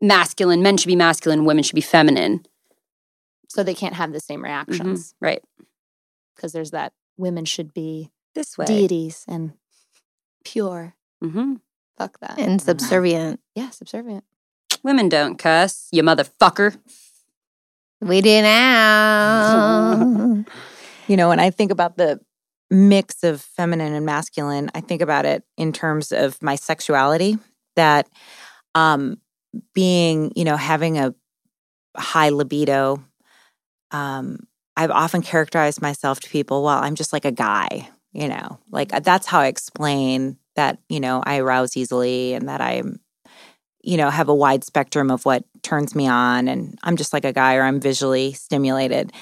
masculine, 0.00 0.62
men 0.62 0.76
should 0.76 0.86
be 0.86 0.94
masculine, 1.08 1.44
women 1.46 1.64
should 1.64 1.74
be 1.74 1.80
feminine. 1.96 2.44
so 3.48 3.62
they 3.64 3.74
can't 3.74 3.94
have 3.94 4.12
the 4.12 4.20
same 4.20 4.44
reactions 4.44 5.14
Right. 5.20 5.42
because 6.36 6.52
there's 6.52 6.70
that 6.72 6.92
women 7.16 7.44
should 7.44 7.74
be 7.74 8.10
This 8.38 8.56
way. 8.56 8.66
deities 8.66 9.24
and 9.26 9.52
pure 10.44 10.94
Mm-hmm. 11.22 11.54
fuck 11.98 12.20
that 12.20 12.38
And 12.38 12.62
subservient. 12.62 13.40
yeah 13.56 13.70
subservient 13.70 14.22
Women 14.84 15.08
don't 15.08 15.36
cuss, 15.36 15.88
you 15.90 16.04
motherfucker. 16.04 16.78
We 18.00 18.20
do 18.20 18.42
now. 18.42 20.44
You 21.08 21.16
know, 21.16 21.30
when 21.30 21.40
I 21.40 21.48
think 21.50 21.72
about 21.72 21.96
the 21.96 22.20
mix 22.70 23.24
of 23.24 23.40
feminine 23.40 23.94
and 23.94 24.04
masculine, 24.04 24.70
I 24.74 24.82
think 24.82 25.00
about 25.00 25.24
it 25.24 25.42
in 25.56 25.72
terms 25.72 26.12
of 26.12 26.40
my 26.42 26.54
sexuality 26.54 27.38
that 27.76 28.08
um 28.74 29.16
being, 29.74 30.32
you 30.36 30.44
know, 30.44 30.56
having 30.56 30.98
a 30.98 31.14
high 31.96 32.28
libido 32.28 33.02
um 33.90 34.46
I've 34.76 34.92
often 34.92 35.22
characterized 35.22 35.82
myself 35.82 36.20
to 36.20 36.30
people, 36.30 36.62
well, 36.62 36.78
I'm 36.78 36.94
just 36.94 37.12
like 37.12 37.24
a 37.24 37.32
guy, 37.32 37.88
you 38.12 38.28
know. 38.28 38.58
Like 38.70 38.90
that's 39.04 39.26
how 39.26 39.40
I 39.40 39.46
explain 39.46 40.36
that, 40.56 40.78
you 40.88 41.00
know, 41.00 41.22
I 41.24 41.38
arouse 41.38 41.76
easily 41.76 42.34
and 42.34 42.48
that 42.48 42.60
I'm 42.60 43.00
you 43.84 43.96
know, 43.96 44.10
have 44.10 44.28
a 44.28 44.34
wide 44.34 44.64
spectrum 44.64 45.08
of 45.10 45.24
what 45.24 45.44
turns 45.62 45.94
me 45.94 46.06
on 46.08 46.48
and 46.48 46.76
I'm 46.82 46.96
just 46.96 47.12
like 47.12 47.24
a 47.24 47.32
guy 47.32 47.54
or 47.54 47.62
I'm 47.62 47.80
visually 47.80 48.32
stimulated. 48.32 49.12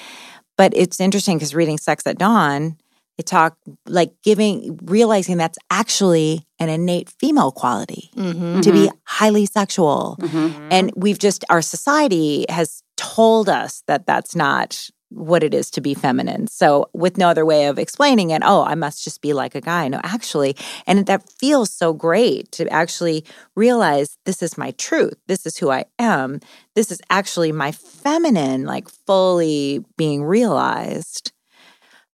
But 0.56 0.72
it's 0.74 0.98
interesting 0.98 1.36
because 1.36 1.54
reading 1.54 1.76
Sex 1.78 2.06
at 2.06 2.18
Dawn, 2.18 2.76
it 3.18 3.26
talk 3.26 3.56
like 3.86 4.12
giving 4.24 4.78
realizing 4.82 5.36
that's 5.36 5.58
actually 5.70 6.46
an 6.58 6.70
innate 6.70 7.10
female 7.20 7.52
quality 7.52 8.10
Mhm. 8.16 8.62
to 8.62 8.72
be 8.72 8.90
highly 9.04 9.44
sexual. 9.46 10.16
Mhm. 10.20 10.68
And 10.70 10.92
we've 10.96 11.18
just 11.18 11.44
our 11.50 11.62
society 11.62 12.46
has 12.48 12.82
told 12.96 13.48
us 13.48 13.82
that 13.86 14.06
that's 14.06 14.34
not 14.34 14.88
what 15.16 15.42
it 15.42 15.54
is 15.54 15.70
to 15.70 15.80
be 15.80 15.94
feminine. 15.94 16.46
So 16.46 16.88
with 16.92 17.16
no 17.16 17.28
other 17.28 17.46
way 17.46 17.66
of 17.66 17.78
explaining 17.78 18.30
it, 18.30 18.42
oh, 18.44 18.62
I 18.62 18.74
must 18.74 19.02
just 19.02 19.22
be 19.22 19.32
like 19.32 19.54
a 19.54 19.60
guy. 19.60 19.88
No, 19.88 20.00
actually, 20.04 20.56
and 20.86 21.06
that 21.06 21.28
feels 21.40 21.72
so 21.72 21.92
great 21.92 22.52
to 22.52 22.68
actually 22.72 23.24
realize 23.54 24.18
this 24.24 24.42
is 24.42 24.58
my 24.58 24.72
truth. 24.72 25.14
This 25.26 25.46
is 25.46 25.56
who 25.56 25.70
I 25.70 25.86
am. 25.98 26.40
This 26.74 26.90
is 26.90 27.00
actually 27.10 27.52
my 27.52 27.72
feminine 27.72 28.64
like 28.64 28.88
fully 28.88 29.84
being 29.96 30.22
realized. 30.24 31.32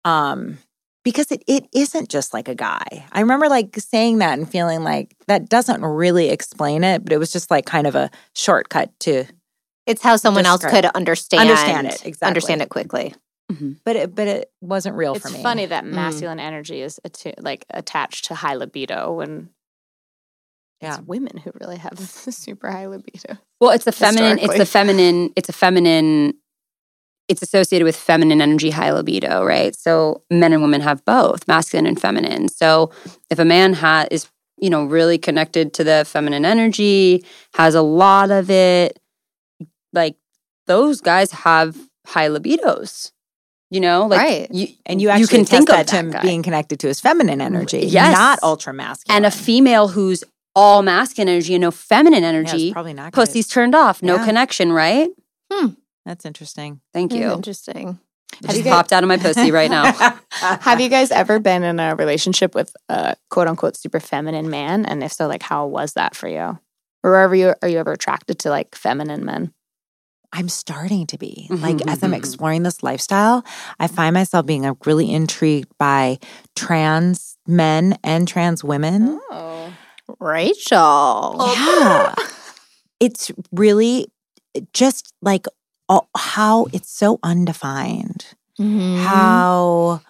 Um 0.06 0.58
because 1.06 1.32
it, 1.32 1.44
it 1.48 1.66
isn't 1.74 2.10
just 2.10 2.34
like 2.34 2.48
a 2.48 2.56
guy. 2.56 3.06
I 3.12 3.22
remember 3.22 3.48
like 3.48 3.76
saying 3.78 4.18
that 4.20 4.38
and 4.38 4.50
feeling 4.50 4.84
like 4.84 5.16
that 5.28 5.50
doesn't 5.50 5.82
really 5.84 6.30
explain 6.30 6.84
it, 6.84 7.04
but 7.04 7.14
it 7.14 7.18
was 7.18 7.32
just 7.32 7.50
like 7.50 7.66
kind 7.66 7.88
of 7.88 7.96
a 7.96 8.12
shortcut 8.36 8.92
to 9.02 9.26
It's 9.90 10.02
how 10.02 10.16
someone 10.18 10.46
else 10.46 10.64
could 10.64 10.86
understand 10.86 11.42
Understand 11.50 11.88
it, 11.88 12.06
exactly. 12.06 12.28
understand 12.28 12.62
it 12.62 12.70
quickly. 12.70 13.14
but 13.84 13.96
it 13.96 14.14
but 14.16 14.28
it 14.28 14.52
wasn't 14.62 14.96
real 14.96 15.16
it's 15.16 15.26
for 15.28 15.36
me. 15.36 15.42
funny 15.42 15.66
that 15.66 15.84
Mm. 15.84 15.94
masculine 15.94 16.40
energy 16.40 16.82
is 16.82 17.00
atti- 17.08 17.34
like 17.42 17.66
attached 17.72 18.26
to 18.26 18.36
high 18.36 18.54
libido 18.56 19.12
when 19.14 19.50
Yeah. 20.82 20.98
it's 20.98 21.08
women 21.08 21.38
who 21.38 21.52
really 21.60 21.78
have 21.78 21.98
super 22.46 22.70
high 22.72 22.86
libido 22.86 23.38
Well, 23.60 23.72
it's 23.72 23.86
the 23.86 23.92
feminine. 23.92 24.34
It's 24.38 24.54
Historically. 24.54 24.60
the 24.60 24.66
feminine. 24.68 25.34
It's 25.36 25.50
a 25.50 25.54
feminine. 25.54 26.34
It's 27.28 27.42
associated 27.42 27.86
with 27.86 27.96
feminine 27.96 28.42
energy, 28.42 28.70
high 28.70 28.92
libido, 28.92 29.44
right? 29.44 29.76
So 29.76 30.24
men 30.32 30.54
and 30.54 30.62
women 30.62 30.82
have 30.82 31.04
both, 31.06 31.48
masculine 31.48 31.86
and 31.88 32.00
feminine. 32.00 32.48
So 32.50 32.92
if 33.30 33.38
a 33.40 33.46
man 33.46 33.74
ha- 33.74 34.06
is, 34.10 34.28
you 34.58 34.70
know, 34.70 34.86
really 34.86 35.18
connected 35.18 35.74
to 35.76 35.84
the 35.84 36.06
feminine 36.08 36.46
energy, 36.46 37.24
has 37.56 37.76
a 37.76 37.82
lot 37.82 38.32
of 38.32 38.50
it, 38.50 38.99
like 39.94 40.16
those 40.68 41.02
guys 41.02 41.32
have 41.32 41.76
high 42.08 42.28
libidos. 42.30 43.12
You 43.72 43.82
know, 43.82 44.08
like 44.08 44.20
Right. 44.20 44.48
you, 44.52 44.68
and 44.88 45.00
you 45.00 45.10
actually 45.10 45.28
can 45.28 45.42
attest 45.42 45.52
think 45.52 45.68
that 45.70 45.82
of 45.82 45.88
that 45.88 45.96
him 45.96 46.10
guy. 46.12 46.22
being 46.24 46.42
connected 46.42 46.80
to 46.80 46.88
his 46.88 47.00
feminine 47.00 47.40
energy, 47.40 47.82
Yes. 47.86 48.18
not 48.18 48.40
ultra 48.42 48.74
masculine. 48.74 49.16
and 49.18 49.26
a 49.28 49.32
female 49.32 49.90
who's 49.90 50.24
all 50.56 50.82
masculine 50.82 51.30
energy 51.30 51.54
and 51.54 51.62
no 51.62 51.70
feminine 51.70 52.24
Yeah, 52.24 52.30
energy. 52.30 52.74
probably 52.74 52.94
not 52.96 53.12
good. 53.14 53.22
Pussy's 53.22 53.48
turned 53.48 53.76
off, 53.76 54.02
no 54.02 54.16
Yeah. 54.16 54.26
connection, 54.26 54.74
right? 54.74 55.10
Hmm. 55.54 55.68
That's 56.04 56.26
interesting. 56.26 56.82
Thank 56.96 57.12
Mm, 57.12 57.20
you. 57.20 57.32
Interesting. 57.32 58.00
It 58.42 58.48
Have 58.48 58.56
you 58.56 58.62
just 58.62 58.64
guys- 58.64 58.74
popped 58.74 58.94
out 58.94 59.04
of 59.04 59.08
my 59.08 59.18
pussy 59.18 59.52
right 59.52 59.70
now. 59.70 59.92
have 60.32 60.82
you 60.82 60.90
guys 60.90 61.12
ever 61.12 61.38
been 61.40 61.62
in 61.62 61.80
a 61.80 61.96
relationship 61.96 62.56
with 62.56 62.76
a 62.90 63.16
quote 63.30 63.48
unquote 63.48 63.76
super 63.78 64.00
feminine 64.00 64.50
man 64.50 64.84
and 64.86 65.04
if 65.04 65.14
so 65.14 65.28
like 65.28 65.44
how 65.44 65.68
was 65.68 65.94
that 65.94 66.16
for 66.16 66.28
you 66.28 66.58
or 67.04 67.16
are 67.16 67.36
you 67.36 67.54
are 67.62 67.68
you 67.70 67.78
ever 67.78 67.92
attracted 67.92 68.40
to 68.40 68.50
like 68.50 68.74
feminine 68.76 69.24
men 69.26 69.54
I'm 70.32 70.50
starting 70.50 71.08
to 71.08 71.18
be. 71.18 71.48
Mhm, 71.50 71.62
Like 71.62 71.82
as 71.88 72.04
I'm 72.04 72.12
mhm. 72.12 72.18
exploring 72.18 72.64
this 72.64 72.84
lifestyle, 72.84 73.44
I 73.80 73.88
find 73.88 74.14
myself 74.14 74.46
being 74.46 74.70
really 74.86 75.12
intrigued 75.12 75.70
by 75.78 76.20
trans 76.56 77.38
men 77.48 77.98
and 78.04 78.28
trans 78.28 78.64
women. 78.64 79.20
oh 79.32 79.74
Rachel. 80.20 81.36
Yeah. 81.54 82.16
it's 83.00 83.32
really 83.52 84.08
just 84.74 85.14
like 85.22 85.46
all, 85.88 86.10
how 86.18 86.68
it's 86.74 86.92
so 86.92 87.20
undefined. 87.24 88.26
Mhm. 88.60 88.98
How 89.04 90.02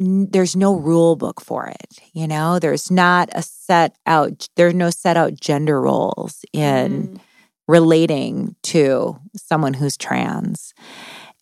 n- 0.00 0.28
there's 0.30 0.56
no 0.56 0.74
rule 0.74 1.16
book 1.16 1.40
for 1.40 1.66
it. 1.66 1.98
You 2.12 2.26
know, 2.26 2.58
there's 2.58 2.90
not 2.90 3.28
a 3.34 3.42
set 3.42 3.96
out, 4.06 4.48
there's 4.56 4.74
no 4.74 4.90
set 4.90 5.16
out 5.16 5.34
gender 5.40 5.80
roles 5.80 6.44
in 6.52 7.20
relating 7.66 8.56
to 8.64 9.18
someone 9.36 9.74
who's 9.74 9.96
trans. 9.96 10.74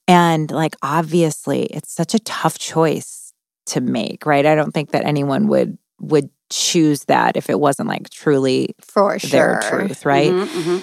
And 0.08 0.50
like, 0.50 0.74
obviously, 0.82 1.64
it's 1.64 1.92
such 1.92 2.14
a 2.14 2.18
tough 2.20 2.58
choice 2.58 3.32
to 3.66 3.80
make, 3.80 4.26
right? 4.26 4.44
I 4.44 4.54
don't 4.54 4.72
think 4.72 4.90
that 4.90 5.04
anyone 5.04 5.46
would 5.48 5.78
would 6.00 6.30
choose 6.50 7.04
that 7.04 7.36
if 7.36 7.48
it 7.48 7.58
wasn't 7.60 7.88
like 7.88 8.10
truly 8.10 8.74
For 8.80 9.18
sure. 9.18 9.30
their 9.30 9.60
truth, 9.62 10.04
right? 10.04 10.32
Mhm, 10.32 10.46
mhm. 10.46 10.82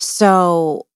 So 0.00 0.86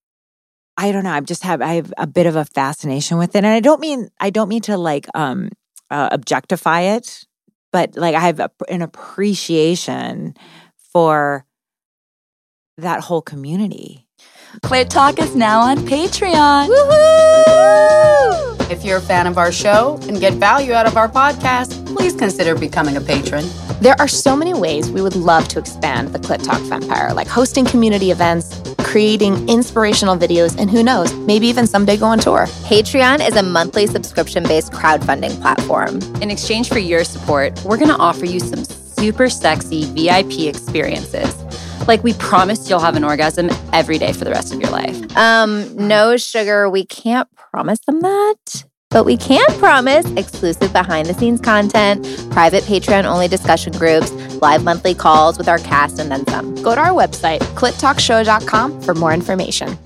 I 0.76 0.92
don't 0.92 1.04
know. 1.04 1.11
I 1.12 1.21
just 1.21 1.42
have 1.42 1.61
I 1.61 1.75
have 1.75 1.92
a 1.99 2.07
bit 2.07 2.26
of 2.26 2.37
a 2.37 2.45
fascination 2.45 3.18
with 3.18 3.35
it, 3.35 3.38
and 3.38 3.47
I 3.47 3.61
don't 3.61 3.80
mean 3.80 4.09
I 4.21 4.30
don't 4.30 4.49
mean 4.49 4.62
to 4.62 4.78
like 4.78 5.07
um 5.14 5.50
uh, 5.90 6.09
objectify 6.12 6.80
it, 6.83 7.25
but 7.73 7.97
like 7.97 8.14
I 8.14 8.21
have 8.21 8.40
a, 8.40 8.50
an 8.68 8.83
appreciation 8.83 10.35
for 10.92 11.45
that 12.79 13.01
whole 13.01 13.21
community. 13.21 14.07
Clit 14.63 14.89
Talk 14.89 15.19
is 15.19 15.35
now 15.35 15.61
on 15.61 15.79
Patreon. 15.79 16.69
If 18.71 18.85
you're 18.85 18.99
a 18.99 19.03
fan 19.03 19.27
of 19.27 19.37
our 19.37 19.51
show 19.51 19.99
and 20.03 20.21
get 20.21 20.35
value 20.35 20.73
out 20.73 20.87
of 20.87 20.97
our 20.97 21.09
podcast, 21.09 21.87
please 21.87 22.15
consider 22.15 22.55
becoming 22.55 22.97
a 22.97 23.01
patron. 23.01 23.45
There 23.81 23.97
are 23.99 24.09
so 24.09 24.37
many 24.37 24.55
ways 24.55 24.91
we 24.91 25.03
would 25.03 25.17
love 25.17 25.49
to 25.49 25.59
expand 25.59 26.13
the 26.13 26.19
Clit 26.19 26.43
Talk 26.45 26.61
Empire, 26.71 27.13
like 27.15 27.29
hosting 27.29 27.65
community 27.65 28.11
events, 28.11 28.61
creating 28.79 29.49
inspirational 29.49 30.17
videos, 30.17 30.57
and 30.59 30.71
who 30.71 30.83
knows, 30.83 31.13
maybe 31.15 31.47
even 31.47 31.67
someday 31.67 31.97
go 31.97 32.07
on 32.07 32.19
tour. 32.19 32.47
Patreon 32.65 33.27
is 33.27 33.37
a 33.37 33.43
monthly 33.43 33.87
subscription 33.87 34.43
based 34.45 34.73
crowdfunding 34.73 35.41
platform. 35.41 36.01
In 36.23 36.31
exchange 36.31 36.69
for 36.69 36.79
your 36.79 37.05
support, 37.05 37.61
we're 37.65 37.77
going 37.77 37.89
to 37.89 37.97
offer 37.97 38.25
you 38.25 38.41
some 38.41 38.65
super 38.65 39.29
sexy 39.29 39.85
VIP 39.93 40.49
experiences. 40.49 41.35
Like 41.87 42.03
we 42.03 42.15
promise 42.15 42.69
you'll 42.69 42.81
have 42.81 42.97
an 42.97 43.05
orgasm 43.05 43.51
every 43.73 43.99
day 43.99 44.13
for 44.13 44.25
the 44.25 44.31
rest 44.31 44.53
of 44.53 44.61
your 44.61 44.71
life. 44.71 45.17
Um, 45.17 45.75
no 45.77 46.17
sugar, 46.17 46.69
we 46.69 46.85
can't 46.85 47.29
promise 47.35 47.81
them 47.81 48.01
that. 48.01 48.65
But 48.91 49.05
we 49.05 49.19
can 49.19 49.45
promise 49.59 50.11
exclusive 50.13 50.73
behind 50.73 51.07
the 51.09 51.15
scenes 51.15 51.43
content, 51.43 52.05
private 52.31 52.65
Patreon 52.65 53.05
only 53.05 53.29
discussion 53.29 53.75
groups, 53.75 54.11
live 54.41 54.65
monthly 54.65 54.95
calls 54.95 55.37
with 55.37 55.47
our 55.47 55.59
cast, 55.59 55.99
and 55.99 56.11
then 56.11 56.27
some. 56.27 56.55
Go 56.63 56.75
to 56.75 56.81
our 56.81 56.95
website, 56.95 57.41
clittalkshow.com, 57.55 58.81
for 58.81 58.95
more 58.95 59.13
information. 59.13 59.77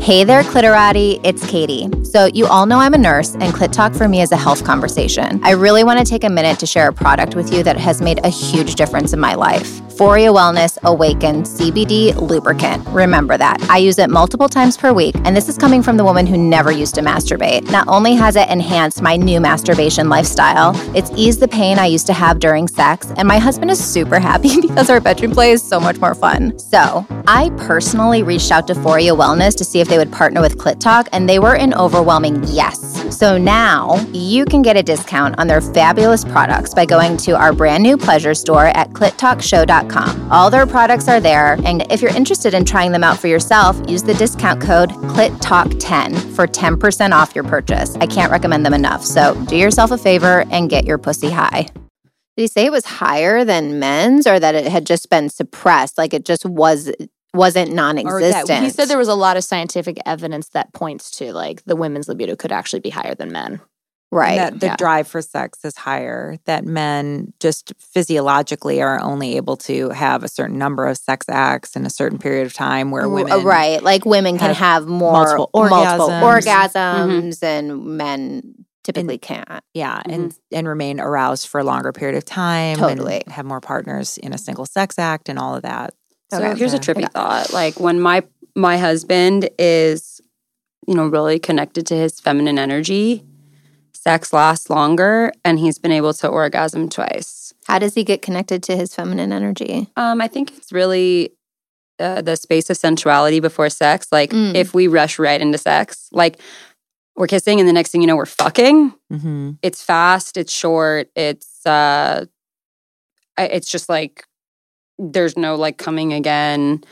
Hey 0.00 0.24
there, 0.24 0.42
Clitorati. 0.42 1.20
It's 1.22 1.48
Katie. 1.50 1.88
So, 2.04 2.26
you 2.26 2.46
all 2.46 2.66
know 2.66 2.78
I'm 2.78 2.94
a 2.94 2.98
nurse, 2.98 3.34
and 3.34 3.52
Clit 3.52 3.72
Talk 3.72 3.94
for 3.94 4.08
me 4.08 4.22
is 4.22 4.32
a 4.32 4.36
health 4.36 4.64
conversation. 4.64 5.38
I 5.44 5.50
really 5.50 5.84
want 5.84 5.98
to 5.98 6.04
take 6.04 6.24
a 6.24 6.30
minute 6.30 6.58
to 6.60 6.66
share 6.66 6.88
a 6.88 6.92
product 6.92 7.34
with 7.34 7.52
you 7.52 7.62
that 7.64 7.76
has 7.76 8.00
made 8.00 8.24
a 8.24 8.28
huge 8.28 8.76
difference 8.76 9.12
in 9.12 9.20
my 9.20 9.34
life. 9.34 9.80
Foria 9.98 10.32
Wellness 10.32 10.78
Awaken 10.84 11.42
CBD 11.42 12.14
lubricant. 12.14 12.86
Remember 12.90 13.36
that. 13.36 13.60
I 13.68 13.78
use 13.78 13.98
it 13.98 14.08
multiple 14.08 14.48
times 14.48 14.76
per 14.76 14.92
week, 14.92 15.16
and 15.24 15.36
this 15.36 15.48
is 15.48 15.58
coming 15.58 15.82
from 15.82 15.96
the 15.96 16.04
woman 16.04 16.24
who 16.24 16.38
never 16.38 16.70
used 16.70 16.94
to 16.94 17.00
masturbate. 17.00 17.68
Not 17.72 17.88
only 17.88 18.14
has 18.14 18.36
it 18.36 18.48
enhanced 18.48 19.02
my 19.02 19.16
new 19.16 19.40
masturbation 19.40 20.08
lifestyle, 20.08 20.70
it's 20.94 21.10
eased 21.16 21.40
the 21.40 21.48
pain 21.48 21.80
I 21.80 21.86
used 21.86 22.06
to 22.06 22.12
have 22.12 22.38
during 22.38 22.68
sex, 22.68 23.12
and 23.16 23.26
my 23.26 23.38
husband 23.38 23.72
is 23.72 23.84
super 23.84 24.20
happy 24.20 24.60
because 24.60 24.88
our 24.88 25.00
bedroom 25.00 25.32
play 25.32 25.50
is 25.50 25.68
so 25.68 25.80
much 25.80 25.98
more 25.98 26.14
fun. 26.14 26.56
So, 26.60 27.04
I 27.26 27.50
personally 27.56 28.22
reached 28.22 28.52
out 28.52 28.68
to 28.68 28.74
Foria 28.74 29.16
Wellness 29.18 29.56
to 29.56 29.64
see 29.64 29.80
if 29.80 29.88
they 29.88 29.98
would 29.98 30.12
partner 30.12 30.40
with 30.40 30.58
Clit 30.58 30.78
Talk, 30.78 31.08
and 31.10 31.28
they 31.28 31.40
were 31.40 31.56
an 31.56 31.74
overwhelming 31.74 32.44
yes. 32.44 32.78
So 33.18 33.36
now 33.36 33.96
you 34.12 34.44
can 34.44 34.62
get 34.62 34.76
a 34.76 34.82
discount 34.82 35.36
on 35.40 35.48
their 35.48 35.60
fabulous 35.60 36.24
products 36.24 36.72
by 36.72 36.86
going 36.86 37.16
to 37.16 37.32
our 37.32 37.52
brand 37.52 37.82
new 37.82 37.96
pleasure 37.96 38.34
store 38.34 38.66
at 38.66 38.90
clittalkshow.com. 38.90 39.87
All 40.30 40.50
their 40.50 40.66
products 40.66 41.08
are 41.08 41.20
there, 41.20 41.58
and 41.64 41.90
if 41.90 42.02
you're 42.02 42.14
interested 42.14 42.54
in 42.54 42.64
trying 42.64 42.92
them 42.92 43.02
out 43.02 43.18
for 43.18 43.26
yourself, 43.26 43.80
use 43.88 44.02
the 44.02 44.14
discount 44.14 44.60
code 44.60 44.90
CLITTALK10 44.90 46.34
for 46.34 46.46
10% 46.46 47.12
off 47.12 47.34
your 47.34 47.44
purchase. 47.44 47.96
I 47.96 48.06
can't 48.06 48.30
recommend 48.30 48.64
them 48.64 48.74
enough. 48.74 49.04
So 49.04 49.34
do 49.46 49.56
yourself 49.56 49.90
a 49.90 49.98
favor 49.98 50.44
and 50.50 50.70
get 50.70 50.84
your 50.84 50.98
pussy 50.98 51.30
high. 51.30 51.66
Did 52.36 52.42
he 52.42 52.46
say 52.46 52.66
it 52.66 52.72
was 52.72 52.84
higher 52.84 53.44
than 53.44 53.78
men's 53.78 54.26
or 54.26 54.38
that 54.38 54.54
it 54.54 54.66
had 54.66 54.86
just 54.86 55.10
been 55.10 55.28
suppressed? 55.28 55.98
Like 55.98 56.14
it 56.14 56.24
just 56.24 56.46
was 56.46 56.92
wasn't 57.34 57.72
non-existent. 57.72 58.48
that 58.48 58.62
he 58.62 58.70
said 58.70 58.86
there 58.86 58.98
was 58.98 59.08
a 59.08 59.14
lot 59.14 59.36
of 59.36 59.44
scientific 59.44 59.98
evidence 60.06 60.48
that 60.50 60.72
points 60.72 61.10
to 61.10 61.32
like 61.32 61.64
the 61.64 61.76
women's 61.76 62.08
libido 62.08 62.36
could 62.36 62.52
actually 62.52 62.80
be 62.80 62.90
higher 62.90 63.14
than 63.14 63.32
men. 63.32 63.60
Right. 64.10 64.36
that 64.36 64.60
the 64.60 64.66
yeah. 64.66 64.76
drive 64.76 65.06
for 65.08 65.20
sex 65.22 65.64
is 65.64 65.76
higher 65.76 66.38
that 66.46 66.64
men 66.64 67.32
just 67.40 67.72
physiologically 67.78 68.80
are 68.80 69.00
only 69.00 69.36
able 69.36 69.56
to 69.56 69.90
have 69.90 70.22
a 70.24 70.28
certain 70.28 70.58
number 70.58 70.86
of 70.86 70.96
sex 70.96 71.26
acts 71.28 71.76
in 71.76 71.84
a 71.86 71.90
certain 71.90 72.18
period 72.18 72.46
of 72.46 72.52
time 72.54 72.90
where 72.90 73.08
women 73.08 73.32
uh, 73.32 73.38
right 73.40 73.82
like 73.82 74.04
women 74.04 74.38
can 74.38 74.48
have 74.48 74.56
have 74.56 74.86
more 74.86 75.12
multiple 75.12 75.50
multiple 75.54 76.08
orgasms. 76.08 76.72
orgasms 76.72 77.42
and 77.42 77.84
men 77.84 78.54
typically 78.84 79.18
can't 79.18 79.48
yeah 79.74 80.00
and 80.06 80.34
and 80.52 80.66
remain 80.66 80.98
aroused 81.00 81.46
for 81.48 81.60
a 81.60 81.64
longer 81.64 81.92
period 81.92 82.16
of 82.16 82.24
time 82.24 82.76
Totally. 82.78 83.22
and 83.24 83.32
have 83.32 83.44
more 83.44 83.60
partners 83.60 84.16
in 84.18 84.32
a 84.32 84.38
single 84.38 84.64
sex 84.64 84.98
act 84.98 85.28
and 85.28 85.38
all 85.38 85.54
of 85.54 85.62
that 85.62 85.92
So 86.30 86.38
Okay. 86.38 86.58
here's 86.58 86.74
a 86.74 86.78
trippy 86.78 87.10
thought. 87.10 87.52
Like 87.52 87.78
when 87.80 88.00
my 88.00 88.22
my 88.54 88.76
husband 88.78 89.48
is, 89.58 90.20
you 90.86 90.94
know, 90.94 91.06
really 91.06 91.38
connected 91.38 91.86
to 91.88 91.94
his 91.94 92.18
feminine 92.20 92.58
energy, 92.58 93.24
sex 94.02 94.32
lasts 94.32 94.70
longer 94.70 95.32
and 95.44 95.58
he's 95.58 95.78
been 95.78 95.92
able 95.92 96.12
to 96.14 96.28
orgasm 96.28 96.88
twice. 96.88 97.52
how 97.66 97.78
does 97.78 97.94
he 97.94 98.04
get 98.04 98.22
connected 98.22 98.62
to 98.62 98.76
his 98.76 98.94
feminine 98.94 99.32
energy 99.32 99.88
Um, 99.96 100.20
I 100.20 100.28
think 100.28 100.56
it's 100.56 100.72
really 100.72 101.32
uh, 102.00 102.22
the 102.22 102.36
space 102.36 102.70
of 102.70 102.76
sensuality 102.76 103.40
before 103.40 103.68
sex. 103.70 104.06
Like 104.12 104.30
Mm. 104.30 104.54
if 104.54 104.72
we 104.72 104.86
rush 104.86 105.18
right 105.18 105.40
into 105.40 105.58
sex, 105.58 106.08
like 106.12 106.38
we're 107.16 107.26
kissing 107.26 107.58
and 107.58 107.68
the 107.68 107.72
next 107.72 107.90
thing 107.90 108.00
you 108.00 108.06
know, 108.06 108.14
we're 108.16 108.24
fucking. 108.26 108.94
mm-hmm. 109.12 109.50
It's 109.62 109.82
fast, 109.82 110.36
it's 110.36 110.52
short, 110.52 111.10
it's 111.16 111.66
uh 111.66 112.24
it's 113.36 113.70
just 113.70 113.88
like 113.88 114.24
there's 114.98 115.36
no 115.36 115.56
like 115.56 115.76
coming 115.78 116.12
again. 116.12 116.82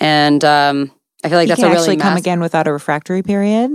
And 0.00 0.44
um 0.44 0.92
I 1.24 1.28
feel 1.28 1.38
like 1.38 1.46
you 1.48 1.54
that's 1.54 1.60
can 1.60 1.70
a 1.70 1.74
really 1.74 1.82
actually 1.82 1.96
come 1.98 2.16
again 2.16 2.40
without 2.40 2.66
a 2.68 2.72
refractory 2.72 3.22
period 3.22 3.70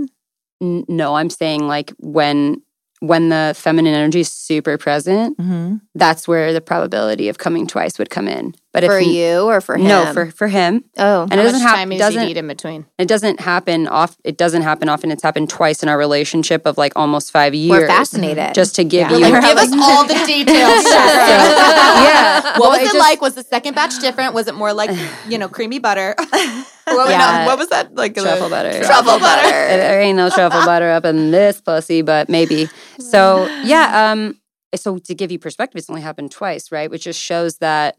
N- 0.62 0.84
no, 0.88 1.14
I'm 1.14 1.30
saying 1.30 1.66
like 1.68 1.92
when 1.98 2.62
when 3.00 3.28
the 3.28 3.54
feminine 3.56 3.94
energy 3.94 4.20
is 4.20 4.32
super 4.32 4.76
present, 4.78 5.38
mm-hmm. 5.38 5.76
that's 5.94 6.26
where 6.26 6.52
the 6.52 6.60
probability 6.60 7.28
of 7.28 7.38
coming 7.38 7.66
twice 7.66 7.98
would 7.98 8.10
come 8.10 8.28
in. 8.28 8.54
But 8.72 8.84
for 8.84 8.98
if 8.98 9.06
you 9.06 9.40
or 9.48 9.60
for 9.62 9.76
him 9.78 9.88
no, 9.88 10.12
for 10.12 10.30
for 10.30 10.46
him, 10.46 10.84
oh 10.98 11.22
and 11.22 11.32
How 11.32 11.40
it 11.40 11.42
doesn't 11.44 11.60
happen. 11.60 11.96
Doesn't 11.96 12.22
need 12.26 12.36
in 12.36 12.46
between? 12.46 12.84
it 12.98 13.08
doesn't 13.08 13.40
happen 13.40 13.88
off? 13.88 14.16
It 14.24 14.36
doesn't 14.36 14.60
happen 14.62 14.90
often. 14.90 15.10
It's 15.10 15.22
happened 15.22 15.48
twice 15.48 15.82
in 15.82 15.88
our 15.88 15.96
relationship 15.96 16.66
of 16.66 16.76
like 16.76 16.92
almost 16.94 17.32
five 17.32 17.54
years. 17.54 17.70
we're 17.70 17.86
fascinated 17.86 18.54
Just 18.54 18.74
to 18.76 18.84
give 18.84 19.10
Yeah. 19.10 19.16
you, 19.16 19.22
Like, 19.32 19.42
give 19.42 19.56
us 19.56 19.72
all 19.72 20.06
the 20.06 20.14
details. 20.26 20.84
yeah. 20.84 22.42
What 22.42 22.60
Well, 22.60 22.70
was 22.70 22.78
it 22.80 22.82
it 22.82 22.86
just- 22.86 22.98
like? 22.98 23.20
Was 23.22 23.34
the 23.34 23.42
second 23.42 23.74
batch 23.74 23.98
different? 24.00 24.34
Was 24.34 24.48
it 24.48 24.54
more 24.54 24.72
like, 24.72 24.90
you 25.28 25.38
know, 25.38 25.48
creamy 25.48 25.78
butter? 25.78 26.14
what, 26.18 27.10
Yeah. 27.10 27.42
no, 27.42 27.46
what 27.46 27.58
was 27.58 27.68
that? 27.68 27.94
Like 27.94 28.14
truffle 28.14 28.48
butter. 28.50 28.82
Truffle 28.84 29.18
butter. 29.18 29.48
There 29.78 30.00
ain't 30.00 30.16
no 30.16 30.28
truffle 30.30 30.64
butter 30.64 30.90
up 30.90 31.04
in 31.04 31.30
this 31.30 31.60
pussy, 31.60 32.02
but 32.02 32.28
maybe. 32.28 32.68
So 32.98 33.46
yeah, 33.64 34.10
um, 34.12 34.38
so 34.74 34.98
to 34.98 35.14
give 35.14 35.32
you 35.32 35.38
perspective, 35.38 35.78
it's 35.78 35.88
only 35.90 36.02
happened 36.02 36.30
twice, 36.30 36.70
right? 36.70 36.90
Which 36.90 37.04
just 37.04 37.20
shows 37.20 37.58
that 37.58 37.96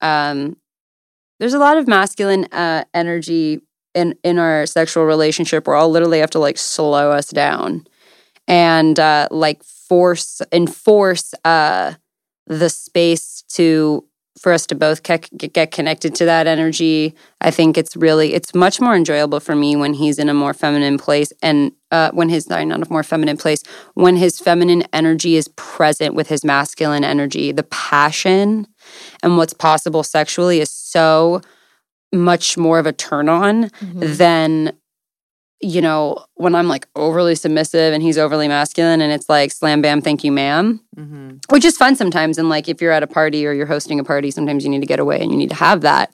um 0.00 0.56
there's 1.40 1.54
a 1.54 1.58
lot 1.58 1.78
of 1.78 1.86
masculine 1.86 2.44
uh 2.52 2.84
energy 2.94 3.60
in 3.94 4.14
in 4.22 4.38
our 4.38 4.66
sexual 4.66 5.04
relationship 5.04 5.66
where 5.66 5.76
I'll 5.76 5.90
literally 5.90 6.20
have 6.20 6.30
to 6.30 6.38
like 6.38 6.58
slow 6.58 7.10
us 7.10 7.28
down 7.28 7.86
and 8.46 8.98
uh 8.98 9.28
like 9.30 9.62
force 9.62 10.40
enforce 10.52 11.34
uh 11.44 11.94
the 12.46 12.70
space 12.70 13.42
to 13.50 14.04
for 14.40 14.52
us 14.52 14.66
to 14.66 14.74
both 14.76 15.02
ke- 15.02 15.28
get 15.52 15.72
connected 15.72 16.14
to 16.14 16.24
that 16.24 16.46
energy 16.46 17.14
I 17.40 17.50
think 17.50 17.76
it's 17.76 17.96
really 17.96 18.34
it's 18.34 18.54
much 18.54 18.80
more 18.80 18.94
enjoyable 18.94 19.40
for 19.40 19.54
me 19.54 19.76
when 19.76 19.94
he's 19.94 20.18
in 20.18 20.28
a 20.28 20.34
more 20.34 20.54
feminine 20.54 20.98
place 20.98 21.32
and 21.42 21.72
uh, 21.90 22.10
when 22.12 22.28
his 22.28 22.44
sorry, 22.44 22.64
not 22.64 22.86
a 22.86 22.92
more 22.92 23.02
feminine 23.02 23.36
place 23.36 23.62
when 23.94 24.16
his 24.16 24.38
feminine 24.38 24.84
energy 24.92 25.36
is 25.36 25.48
present 25.56 26.14
with 26.14 26.28
his 26.28 26.44
masculine 26.44 27.04
energy. 27.04 27.50
The 27.52 27.62
passion 27.62 28.66
and 29.22 29.36
what's 29.36 29.52
possible 29.52 30.02
sexually 30.02 30.60
is 30.60 30.70
so 30.70 31.40
much 32.12 32.56
more 32.56 32.78
of 32.78 32.86
a 32.86 32.92
turn 32.92 33.28
on 33.28 33.64
mm-hmm. 33.64 34.14
than 34.14 34.72
you 35.60 35.80
know 35.80 36.24
when 36.38 36.54
I'm 36.54 36.68
like 36.68 36.86
overly 36.96 37.34
submissive 37.34 37.92
and 37.92 38.02
he's 38.02 38.16
overly 38.18 38.48
masculine 38.48 39.00
and 39.00 39.12
it's 39.12 39.28
like 39.28 39.50
slam 39.52 39.82
bam 39.82 40.00
thank 40.00 40.24
you 40.24 40.32
ma'am 40.32 40.80
Mm-hmm. 40.98 41.36
which 41.50 41.64
is 41.64 41.76
fun 41.76 41.94
sometimes 41.94 42.38
and 42.38 42.48
like 42.48 42.68
if 42.68 42.82
you're 42.82 42.90
at 42.90 43.04
a 43.04 43.06
party 43.06 43.46
or 43.46 43.52
you're 43.52 43.66
hosting 43.66 44.00
a 44.00 44.04
party 44.04 44.32
sometimes 44.32 44.64
you 44.64 44.70
need 44.70 44.80
to 44.80 44.86
get 44.86 44.98
away 44.98 45.20
and 45.20 45.30
you 45.30 45.36
need 45.38 45.50
to 45.50 45.54
have 45.54 45.82
that 45.82 46.12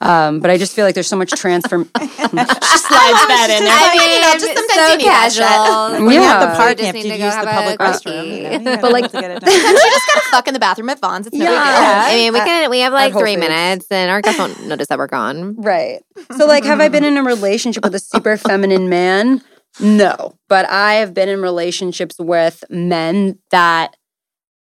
um, 0.00 0.40
but 0.40 0.50
i 0.50 0.58
just 0.58 0.74
feel 0.74 0.84
like 0.84 0.96
there's 0.96 1.06
so 1.06 1.14
much 1.16 1.30
transform 1.30 1.84
she 2.00 2.08
Slides 2.08 3.22
that 3.30 3.46
in 3.56 3.62
there. 3.64 3.72
I 3.72 3.80
Like, 3.86 3.98
mean, 3.98 4.10
you 4.10 4.20
know, 4.20 4.32
just 4.32 4.46
sometimes 4.58 4.74
so 4.74 4.92
you 4.92 4.98
need 4.98 5.06
that 5.06 5.32
shit. 5.32 5.42
casual. 5.46 6.04
when 6.04 6.12
you 6.14 6.20
have 6.22 6.42
Yeah. 6.42 6.50
the 6.50 6.56
party 6.56 6.82
You 6.82 6.86
you 6.88 6.92
just 6.92 6.94
have 6.94 6.94
need 6.94 7.02
to 7.02 7.08
to 7.12 7.18
go 7.18 7.24
use 7.26 7.34
the 7.34 7.50
have 7.50 7.62
public 7.62 7.78
cookie. 7.78 8.10
restroom 8.10 8.52
you 8.52 8.58
know? 8.58 8.76
But, 8.82 8.92
like- 8.92 9.04
to 9.12 9.20
Sometimes 9.22 9.44
you 9.46 9.90
just 9.94 10.06
gotta 10.12 10.26
fuck 10.32 10.48
in 10.48 10.54
the 10.54 10.60
bathroom 10.60 10.88
at 10.90 10.98
Vaughn's. 11.00 11.26
It's 11.28 11.36
no 11.36 11.44
big 11.44 11.48
deal. 11.48 11.54
Yeah. 11.54 12.02
I 12.08 12.14
mean, 12.16 12.32
we 12.32 12.38
can 12.40 12.70
we 12.70 12.80
have 12.80 12.92
like 12.92 13.12
three 13.12 13.36
Foods. 13.36 13.48
minutes, 13.48 13.86
and 13.92 14.10
our 14.10 14.20
guests 14.20 14.38
won't 14.40 14.66
notice 14.66 14.88
that 14.88 14.98
we're 14.98 15.06
gone. 15.06 15.54
right 15.62 16.02
so 16.36 16.46
like 16.46 16.64
have 16.64 16.80
i 16.80 16.88
been 16.88 17.04
in 17.04 17.16
a 17.16 17.22
relationship 17.22 17.84
with 17.84 17.94
a 17.94 17.98
super 18.00 18.36
feminine 18.36 18.88
man 18.88 19.40
no 19.80 20.36
but 20.48 20.68
i 20.70 20.94
have 20.94 21.12
been 21.14 21.28
in 21.28 21.40
relationships 21.40 22.16
with 22.18 22.62
men 22.70 23.38
that 23.50 23.96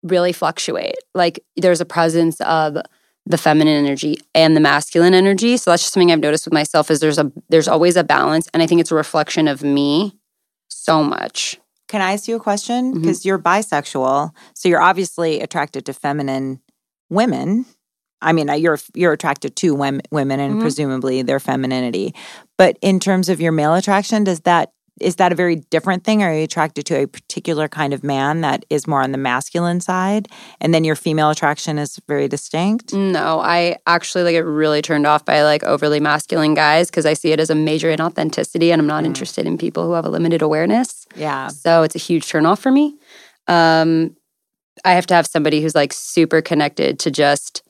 really 0.02 0.32
fluctuate 0.32 0.96
like 1.14 1.44
there's 1.56 1.80
a 1.80 1.84
presence 1.84 2.40
of 2.40 2.76
the 3.24 3.38
feminine 3.38 3.84
energy 3.84 4.16
and 4.34 4.56
the 4.56 4.60
masculine 4.60 5.14
energy 5.14 5.56
so 5.56 5.70
that's 5.70 5.82
just 5.82 5.94
something 5.94 6.10
i've 6.10 6.18
noticed 6.20 6.44
with 6.46 6.54
myself 6.54 6.90
is 6.90 7.00
there's 7.00 7.18
a 7.18 7.30
there's 7.50 7.68
always 7.68 7.96
a 7.96 8.02
balance 8.04 8.48
and 8.52 8.62
i 8.62 8.66
think 8.66 8.80
it's 8.80 8.90
a 8.90 8.94
reflection 8.96 9.46
of 9.48 9.62
me 9.62 10.12
so 10.68 11.02
much 11.04 11.58
Can 11.88 12.00
I 12.00 12.14
ask 12.14 12.26
you 12.26 12.36
a 12.36 12.40
question? 12.40 12.94
Because 12.94 13.26
you're 13.26 13.38
bisexual, 13.38 14.30
so 14.54 14.68
you're 14.70 14.80
obviously 14.80 15.42
attracted 15.42 15.84
to 15.84 15.92
feminine 15.92 16.60
women. 17.10 17.66
I 18.22 18.32
mean, 18.32 18.48
uh, 18.48 18.54
you're 18.54 18.78
you're 18.94 19.12
attracted 19.12 19.56
to 19.56 19.74
women, 19.74 20.00
women, 20.10 20.40
and 20.40 20.56
Mhm. 20.56 20.60
presumably 20.62 21.20
their 21.20 21.38
femininity. 21.38 22.14
But 22.56 22.78
in 22.80 22.98
terms 22.98 23.28
of 23.28 23.42
your 23.42 23.52
male 23.52 23.74
attraction, 23.74 24.24
does 24.24 24.40
that 24.40 24.72
is 25.00 25.16
that 25.16 25.32
a 25.32 25.34
very 25.34 25.56
different 25.56 26.04
thing? 26.04 26.22
Are 26.22 26.32
you 26.34 26.44
attracted 26.44 26.84
to 26.86 27.02
a 27.02 27.06
particular 27.06 27.66
kind 27.66 27.94
of 27.94 28.04
man 28.04 28.42
that 28.42 28.64
is 28.70 28.86
more 28.86 29.02
on 29.02 29.10
the 29.12 29.18
masculine 29.18 29.80
side, 29.80 30.28
and 30.60 30.74
then 30.74 30.84
your 30.84 30.94
female 30.96 31.30
attraction 31.30 31.78
is 31.78 31.98
very 32.06 32.28
distinct? 32.28 32.92
No, 32.92 33.40
I 33.40 33.76
actually 33.86 34.24
like 34.24 34.34
get 34.34 34.44
really 34.44 34.82
turned 34.82 35.06
off 35.06 35.24
by 35.24 35.42
like 35.42 35.62
overly 35.64 35.98
masculine 35.98 36.54
guys 36.54 36.90
because 36.90 37.06
I 37.06 37.14
see 37.14 37.32
it 37.32 37.40
as 37.40 37.48
a 37.50 37.54
major 37.54 37.88
inauthenticity 37.94 38.70
and 38.70 38.80
I'm 38.80 38.86
not 38.86 39.04
Mm. 39.04 39.06
interested 39.06 39.46
in 39.46 39.56
people 39.58 39.86
who 39.86 39.92
have 39.92 40.04
a 40.04 40.10
limited 40.10 40.42
awareness. 40.42 41.06
Yeah. 41.16 41.48
So 41.48 41.82
it's 41.82 41.94
a 41.96 41.98
huge 41.98 42.28
turn 42.28 42.44
off 42.46 42.60
for 42.60 42.70
me. 42.70 42.94
Um, 43.48 44.14
I 44.84 44.92
have 44.92 45.06
to 45.06 45.14
have 45.14 45.26
somebody 45.26 45.62
who's 45.62 45.74
like 45.74 45.92
super 45.92 46.40
connected 46.42 46.98
to 47.00 47.10
just 47.10 47.62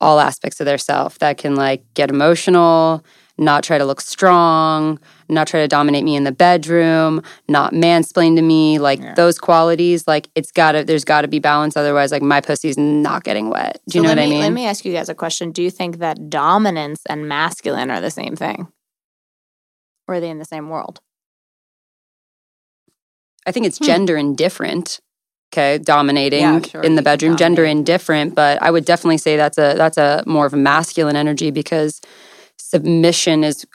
all 0.00 0.18
aspects 0.18 0.58
of 0.60 0.66
their 0.66 0.78
self 0.78 1.18
that 1.20 1.38
can 1.38 1.54
like 1.54 1.84
get 1.94 2.10
emotional, 2.10 3.04
not 3.38 3.64
try 3.64 3.78
to 3.78 3.84
look 3.84 4.00
strong, 4.00 4.98
not 5.28 5.46
try 5.46 5.60
to 5.60 5.68
dominate 5.68 6.04
me 6.04 6.14
in 6.16 6.24
the 6.24 6.32
bedroom, 6.32 7.22
not 7.48 7.72
mansplain 7.72 8.36
to 8.36 8.42
me. 8.42 8.78
Like 8.78 9.00
Yeah. 9.00 9.14
those 9.14 9.38
qualities, 9.38 10.06
like 10.06 10.28
it's 10.34 10.50
gotta, 10.52 10.84
there's 10.84 11.04
gotta 11.04 11.28
be 11.28 11.38
balance. 11.38 11.76
Otherwise, 11.76 12.12
like 12.12 12.22
my 12.22 12.40
pussy's 12.40 12.78
not 12.78 13.24
getting 13.24 13.48
wet. 13.50 13.80
Do 13.88 13.98
you 13.98 14.02
So 14.02 14.04
know 14.04 14.10
what 14.10 14.18
I 14.22 14.26
mean? 14.30 14.40
Let 14.40 14.52
me 14.52 14.66
ask 14.66 14.84
you 14.84 14.92
guys 14.92 15.08
a 15.08 15.14
question. 15.14 15.50
Do 15.52 15.62
you 15.62 15.70
think 15.70 15.98
that 15.98 16.30
dominance 16.30 17.00
and 17.08 17.28
masculine 17.28 17.90
are 17.90 18.00
the 18.00 18.10
same 18.10 18.36
thing? 18.36 18.68
Or 20.08 20.16
are 20.16 20.20
they 20.20 20.30
in 20.30 20.38
the 20.38 20.44
same 20.44 20.68
world? 20.68 21.00
I 23.46 23.52
think 23.52 23.66
it's 23.66 23.78
Hmm. 23.78 23.84
gender 23.84 24.16
indifferent. 24.16 25.00
Okay, 25.52 25.76
dominating 25.78 26.40
Yeah, 26.40 26.62
sure, 26.62 26.82
in 26.82 26.94
the 26.94 27.02
bedroom, 27.02 27.36
gender 27.36 27.64
indifferent. 27.64 28.34
But 28.34 28.62
I 28.62 28.70
would 28.70 28.86
definitely 28.86 29.18
say 29.18 29.36
that's 29.36 29.58
a 29.58 29.74
that's 29.76 29.98
a 29.98 30.22
more 30.26 30.46
of 30.46 30.54
a 30.54 30.56
masculine 30.56 31.14
energy 31.14 31.50
because 31.50 32.00
submission 32.62 33.44
is 33.44 33.66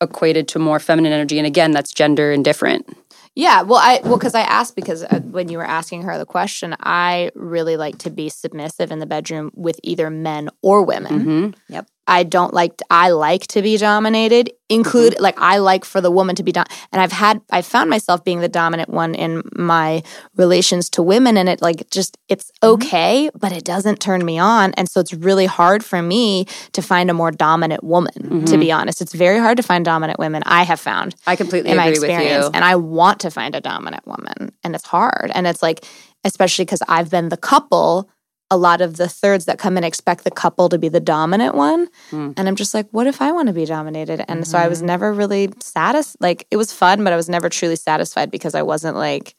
equated 0.00 0.48
to 0.48 0.58
more 0.58 0.78
feminine 0.78 1.12
energy, 1.12 1.38
and 1.38 1.46
again, 1.46 1.72
that's 1.72 1.92
gender 1.92 2.32
indifferent. 2.32 2.86
Yeah, 3.34 3.62
well, 3.62 3.78
I 3.78 4.00
well 4.02 4.16
because 4.16 4.34
I 4.34 4.40
asked 4.40 4.76
because 4.76 5.04
uh, 5.04 5.20
when 5.20 5.50
you 5.50 5.58
were 5.58 5.66
asking 5.66 6.02
her 6.02 6.16
the 6.16 6.24
question, 6.24 6.74
I 6.80 7.30
really 7.34 7.76
like 7.76 7.98
to 7.98 8.10
be 8.10 8.30
submissive 8.30 8.90
in 8.90 8.98
the 8.98 9.06
bedroom 9.06 9.50
with 9.54 9.78
either 9.82 10.08
men 10.08 10.48
or 10.62 10.82
women. 10.82 11.20
hmm 11.20 11.74
I 12.06 12.22
don't 12.22 12.54
like 12.54 12.80
I 12.90 13.10
like 13.10 13.46
to 13.48 13.62
be 13.62 13.76
dominated. 13.76 14.52
Include 14.68 15.14
mm-hmm. 15.14 15.22
like 15.22 15.40
I 15.40 15.58
like 15.58 15.84
for 15.84 16.00
the 16.00 16.10
woman 16.10 16.34
to 16.36 16.42
be 16.42 16.50
dom- 16.50 16.66
and 16.92 17.00
I've 17.00 17.12
had 17.12 17.40
I 17.50 17.62
found 17.62 17.88
myself 17.88 18.24
being 18.24 18.40
the 18.40 18.48
dominant 18.48 18.90
one 18.90 19.14
in 19.14 19.42
my 19.54 20.02
relations 20.34 20.90
to 20.90 21.02
women 21.02 21.36
and 21.36 21.48
it 21.48 21.62
like 21.62 21.88
just 21.90 22.18
it's 22.28 22.50
mm-hmm. 22.62 22.74
okay, 22.74 23.30
but 23.34 23.52
it 23.52 23.64
doesn't 23.64 24.00
turn 24.00 24.24
me 24.24 24.38
on 24.38 24.72
and 24.74 24.88
so 24.88 24.98
it's 25.00 25.14
really 25.14 25.46
hard 25.46 25.84
for 25.84 26.02
me 26.02 26.46
to 26.72 26.82
find 26.82 27.10
a 27.10 27.14
more 27.14 27.30
dominant 27.30 27.84
woman 27.84 28.44
to 28.46 28.58
be 28.58 28.66
mm-hmm. 28.66 28.78
honest. 28.80 29.00
It's 29.00 29.14
very 29.14 29.38
hard 29.38 29.56
to 29.58 29.62
find 29.62 29.84
dominant 29.84 30.18
women 30.18 30.42
I 30.46 30.64
have 30.64 30.80
found 30.80 31.14
I 31.26 31.36
completely 31.36 31.70
in 31.70 31.76
my 31.76 31.86
agree 31.86 32.00
with 32.00 32.10
experience. 32.10 32.46
you. 32.46 32.50
And 32.54 32.64
I 32.64 32.76
want 32.76 33.20
to 33.20 33.30
find 33.30 33.54
a 33.54 33.60
dominant 33.60 34.06
woman. 34.06 34.52
And 34.64 34.74
it's 34.74 34.86
hard. 34.86 35.30
And 35.34 35.46
it's 35.46 35.62
like, 35.62 35.84
especially 36.24 36.64
because 36.64 36.82
I've 36.88 37.10
been 37.10 37.28
the 37.28 37.36
couple, 37.36 38.10
a 38.50 38.56
lot 38.56 38.80
of 38.80 38.96
the 38.96 39.08
thirds 39.08 39.44
that 39.46 39.58
come 39.58 39.76
in 39.76 39.84
expect 39.84 40.24
the 40.24 40.30
couple 40.30 40.68
to 40.68 40.78
be 40.78 40.88
the 40.88 41.00
dominant 41.00 41.54
one. 41.54 41.88
Mm. 42.12 42.34
And 42.36 42.46
I'm 42.48 42.54
just 42.56 42.74
like, 42.74 42.86
what 42.90 43.06
if 43.06 43.20
I 43.20 43.32
want 43.32 43.48
to 43.48 43.52
be 43.52 43.64
dominated? 43.64 44.24
And 44.28 44.46
so 44.46 44.56
I 44.58 44.62
Mm-hmm. 44.62 44.70
was 44.70 44.82
never 44.82 45.12
really 45.12 45.50
satisfied. 45.60 46.16
Like, 46.20 46.46
it 46.50 46.56
was 46.56 46.72
fun, 46.72 47.02
but 47.02 47.12
I 47.12 47.16
was 47.16 47.28
never 47.28 47.48
truly 47.48 47.76
satisfied 47.76 48.30
because 48.30 48.54
I 48.54 48.62
wasn't 48.62 48.96
like, 48.96 49.34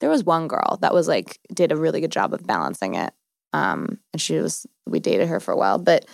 there 0.00 0.10
was 0.10 0.22
one 0.22 0.46
girl 0.46 0.78
that 0.82 0.94
was 0.94 1.08
like, 1.08 1.38
did 1.52 1.72
a 1.72 1.76
really 1.76 2.00
good 2.00 2.12
job 2.12 2.32
of 2.32 2.46
balancing 2.46 2.94
it. 2.94 3.12
Um, 3.52 3.98
and 4.12 4.20
she 4.20 4.36
was, 4.38 4.66
we 4.86 5.00
dated 5.00 5.26
her 5.28 5.40
for 5.40 5.52
a 5.52 5.56
while, 5.56 5.78
but 5.78 6.04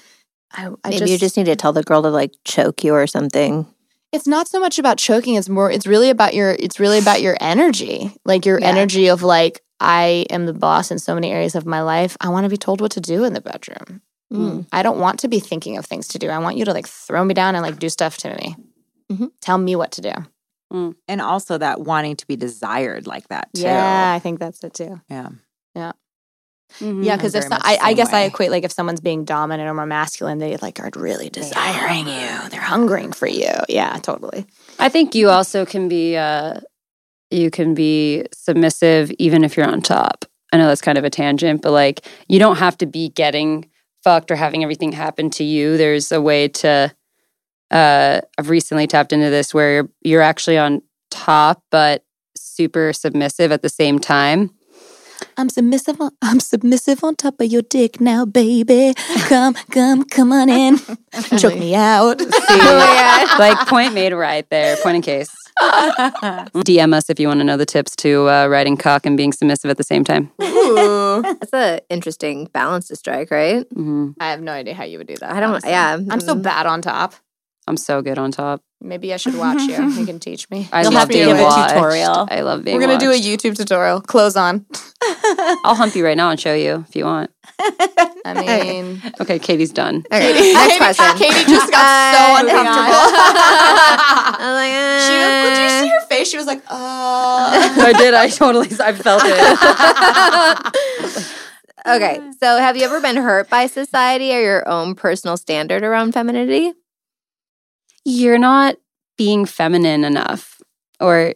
I, 0.53 0.69
I 0.85 0.91
Maybe 0.91 1.11
you 1.11 1.19
just 1.19 1.37
need 1.37 1.47
to 1.47 1.57
tell 1.57 1.73
the 1.73 1.83
girl 1.83 2.03
to 2.03 2.09
like 2.11 2.33
choke 2.45 2.85
you 2.85 2.95
or 2.95 3.07
something. 3.07 3.67
it's 4.13 4.27
not 4.29 4.47
so 4.49 4.61
much 4.61 4.79
about 4.79 4.97
choking 4.97 5.35
it's 5.35 5.49
more 5.49 5.69
it's 5.71 5.87
really 5.89 6.09
about 6.09 6.33
your 6.35 6.53
it's 6.53 6.79
really 6.79 6.99
about 6.99 7.21
your 7.21 7.37
energy 7.41 8.13
like 8.25 8.47
your 8.47 8.61
Yeah. 8.61 8.69
energy 8.69 9.09
of 9.09 9.23
like 9.25 9.61
i 9.81 10.25
am 10.31 10.47
the 10.47 10.53
boss 10.53 10.91
in 10.91 10.99
so 10.99 11.15
many 11.15 11.31
areas 11.31 11.55
of 11.55 11.67
my 11.67 11.83
life 11.83 12.17
i 12.21 12.29
want 12.29 12.45
to 12.45 12.49
be 12.51 12.57
told 12.57 12.81
what 12.81 12.93
to 12.93 13.01
do 13.01 13.25
in 13.25 13.33
the 13.33 13.41
bedroom. 13.41 14.01
Mm. 14.33 14.67
i 14.73 14.83
don't 14.83 14.99
want 14.99 15.21
to 15.21 15.29
be 15.29 15.39
thinking 15.39 15.77
of 15.77 15.85
things 15.87 16.09
to 16.09 16.19
do. 16.19 16.29
I 16.29 16.39
want 16.39 16.57
you 16.57 16.65
to 16.65 16.73
like 16.73 16.89
throw 16.89 17.25
me 17.25 17.35
down 17.35 17.55
and 17.55 17.63
like 17.63 17.79
do 17.79 17.89
stuff 17.89 18.17
to 18.19 18.35
me. 18.35 18.57
Mhm. 19.13 19.31
tell 19.41 19.59
me 19.59 19.77
what 19.77 19.93
to 19.93 20.01
do. 20.01 20.13
And 21.07 21.21
also 21.21 21.57
that 21.59 21.83
wanting 21.83 22.17
to 22.17 22.27
be 22.27 22.35
desired 22.35 23.07
like 23.07 23.29
that 23.29 23.49
too. 23.55 23.63
yeah 23.63 24.13
i 24.17 24.19
think 24.19 24.41
that's 24.41 24.65
it 24.65 24.75
too. 24.75 25.01
Yeah. 25.09 25.29
Mhm. 26.81 27.05
yeah 27.05 27.17
because 27.17 27.35
if 27.37 27.45
so, 27.45 27.51
I, 27.53 27.77
I 27.77 27.89
same 27.89 27.97
guess 27.97 28.13
i 28.13 28.23
equate 28.23 28.51
like 28.51 28.65
if 28.65 28.73
someone's 28.73 29.01
being 29.01 29.25
dominant 29.25 29.69
or 29.69 29.75
more 29.75 29.87
masculine 29.87 30.39
they 30.39 30.57
like 30.57 30.81
are 30.81 30.91
really 30.97 31.29
desiring 31.31 32.09
you. 32.09 32.49
They're 32.51 32.61
hungering 32.61 33.13
for 33.13 33.29
you. 33.29 33.53
Yeah 33.69 33.97
totally. 33.99 34.47
I 34.81 34.89
think 34.89 35.15
you 35.15 35.29
also 35.31 35.65
can 35.65 35.89
be 35.89 36.17
uh, 36.17 36.61
you 37.35 37.51
can 37.51 37.75
be 37.75 38.25
submissive 38.33 39.11
even 39.19 39.45
if 39.45 39.57
you're 39.57 39.69
on 39.69 39.83
top. 39.83 40.25
I 40.53 40.57
know 40.57 40.69
that's 40.69 40.81
kind 40.81 40.99
of 40.99 41.05
a 41.05 41.11
tangent, 41.11 41.63
but 41.63 41.73
like 41.73 42.07
you 42.29 42.39
don't 42.39 42.57
have 42.57 42.79
to 42.79 42.87
be 42.87 43.09
getting 43.11 43.69
fucked 44.03 44.31
or 44.31 44.37
having 44.37 44.63
everything 44.63 44.93
happen 44.93 45.31
to 45.31 45.45
you. 45.45 45.77
There's 45.77 46.13
a 46.13 46.21
way 46.21 46.49
to. 46.49 46.95
Uh, 47.71 48.21
I've 48.39 48.51
recently 48.51 48.87
tapped 48.87 49.13
into 49.13 49.31
this 49.31 49.53
where 49.53 49.75
you're, 49.75 49.91
you're 50.03 50.23
actually 50.23 50.59
on 50.59 50.83
top, 51.11 51.65
but 51.71 52.05
super 52.37 52.93
submissive 52.93 53.51
at 53.51 53.63
the 53.63 53.69
same 53.69 53.99
time. 53.99 54.51
I'm 55.37 55.49
submissive. 55.49 56.01
On, 56.01 56.11
I'm 56.23 56.41
submissive 56.41 57.03
on 57.03 57.17
top 57.17 57.41
of 57.41 57.47
your 57.47 57.63
dick 57.63 58.01
now, 58.01 58.25
baby. 58.25 58.95
Come, 59.29 59.55
come, 59.71 60.05
come 60.05 60.33
on 60.33 60.49
in. 60.49 60.79
Choke 61.39 61.59
me 61.59 61.75
out. 61.75 62.21
like 63.39 63.67
point 63.69 63.95
made 63.95 64.13
right 64.13 64.49
there. 64.51 64.77
Point 64.79 64.97
in 64.97 65.03
case. 65.03 65.35
DM 65.61 66.95
us 66.95 67.09
if 67.11 67.21
you 67.21 67.29
want 67.29 67.41
to 67.41 67.45
know 67.45 67.57
the 67.57 67.67
tips 67.67 67.95
to 67.97 68.29
uh, 68.29 68.47
riding 68.49 68.77
cock 68.77 69.07
and 69.07 69.17
being 69.17 69.33
submissive 69.33 69.71
at 69.71 69.77
the 69.77 69.85
same 69.85 70.05
time. 70.05 70.31
Ooh. 70.43 71.23
That's 71.23 71.53
an 71.53 71.81
interesting 71.89 72.47
balance 72.47 72.89
to 72.89 72.97
strike, 72.97 73.31
right? 73.31 73.67
hmm 73.73 74.11
I 74.19 74.31
have 74.31 74.41
no 74.41 74.53
idea 74.53 74.75
how 74.75 74.85
you 74.85 74.99
would 74.99 75.07
do 75.07 75.17
that. 75.17 75.31
I 75.31 75.41
don't. 75.41 75.51
honestly. 75.51 75.71
Yeah, 75.71 75.99
I'm 76.11 76.21
so 76.21 76.35
mm. 76.35 76.43
bad 76.43 76.67
on 76.67 76.83
top. 76.83 77.15
I'm 77.67 77.77
so 77.77 78.03
good 78.03 78.19
on 78.19 78.31
top. 78.31 78.63
Maybe 78.85 79.15
I 79.15 79.17
should 79.17 79.37
watch 79.39 79.63
you. 79.63 79.83
You 79.83 80.05
can 80.05 80.21
teach 80.21 80.51
me. 80.51 80.69
I 80.73 80.83
You'll 80.83 80.93
love 80.93 81.01
have 81.01 81.09
to 81.09 81.15
being 81.15 81.29
give 81.29 81.39
a 81.39 81.49
tutorial. 81.69 82.29
I 82.31 82.43
love 82.43 82.63
being 82.65 82.77
We're 82.77 82.87
gonna 82.87 82.99
do 82.99 83.11
a. 83.11 83.15
YouTube 83.15 83.57
tutorial. 83.57 84.03
Clothes 84.03 84.37
on. 84.37 84.67
I'll 85.65 85.75
hump 85.75 85.95
you 85.97 86.05
right 86.05 86.17
now 86.17 86.29
and 86.31 86.39
show 86.39 86.53
you 86.53 86.85
if 86.87 86.95
you 86.95 87.07
want. 87.07 87.31
I 88.27 88.35
mean, 88.35 89.01
Okay, 89.21 89.39
Katie's 89.39 89.73
done. 89.73 90.05
Okay, 90.13 90.53
next 90.53 90.77
question. 90.77 91.07
Katie 91.17 91.45
just 91.51 91.71
got 91.71 92.15
so 92.15 92.21
Uh, 92.21 92.41
uncomfortable. 92.41 93.05
I'm 94.45 94.55
like, 94.55 94.73
she 95.01 95.17
was, 95.17 95.49
did 95.49 95.59
you 95.63 95.69
see 95.81 95.89
uh, 95.89 95.91
her 96.01 96.07
face? 96.09 96.29
She 96.31 96.37
was 96.37 96.47
like, 96.47 96.61
uh. 96.69 96.71
I 96.71 97.93
did. 97.97 98.13
I 98.15 98.29
totally. 98.29 98.69
I 98.81 98.93
felt 98.93 99.23
it. 99.25 99.35
okay, 101.87 102.21
so 102.41 102.59
have 102.59 102.77
you 102.77 102.85
ever 102.85 103.01
been 103.01 103.17
hurt 103.17 103.49
by 103.49 103.67
society 103.67 104.35
or 104.35 104.41
your 104.41 104.69
own 104.69 104.95
personal 104.95 105.37
standard 105.37 105.83
around 105.85 106.13
femininity? 106.13 106.73
You're 108.05 108.39
not 108.39 108.77
being 109.17 109.45
feminine 109.47 110.05
enough, 110.05 110.61
or 111.01 111.35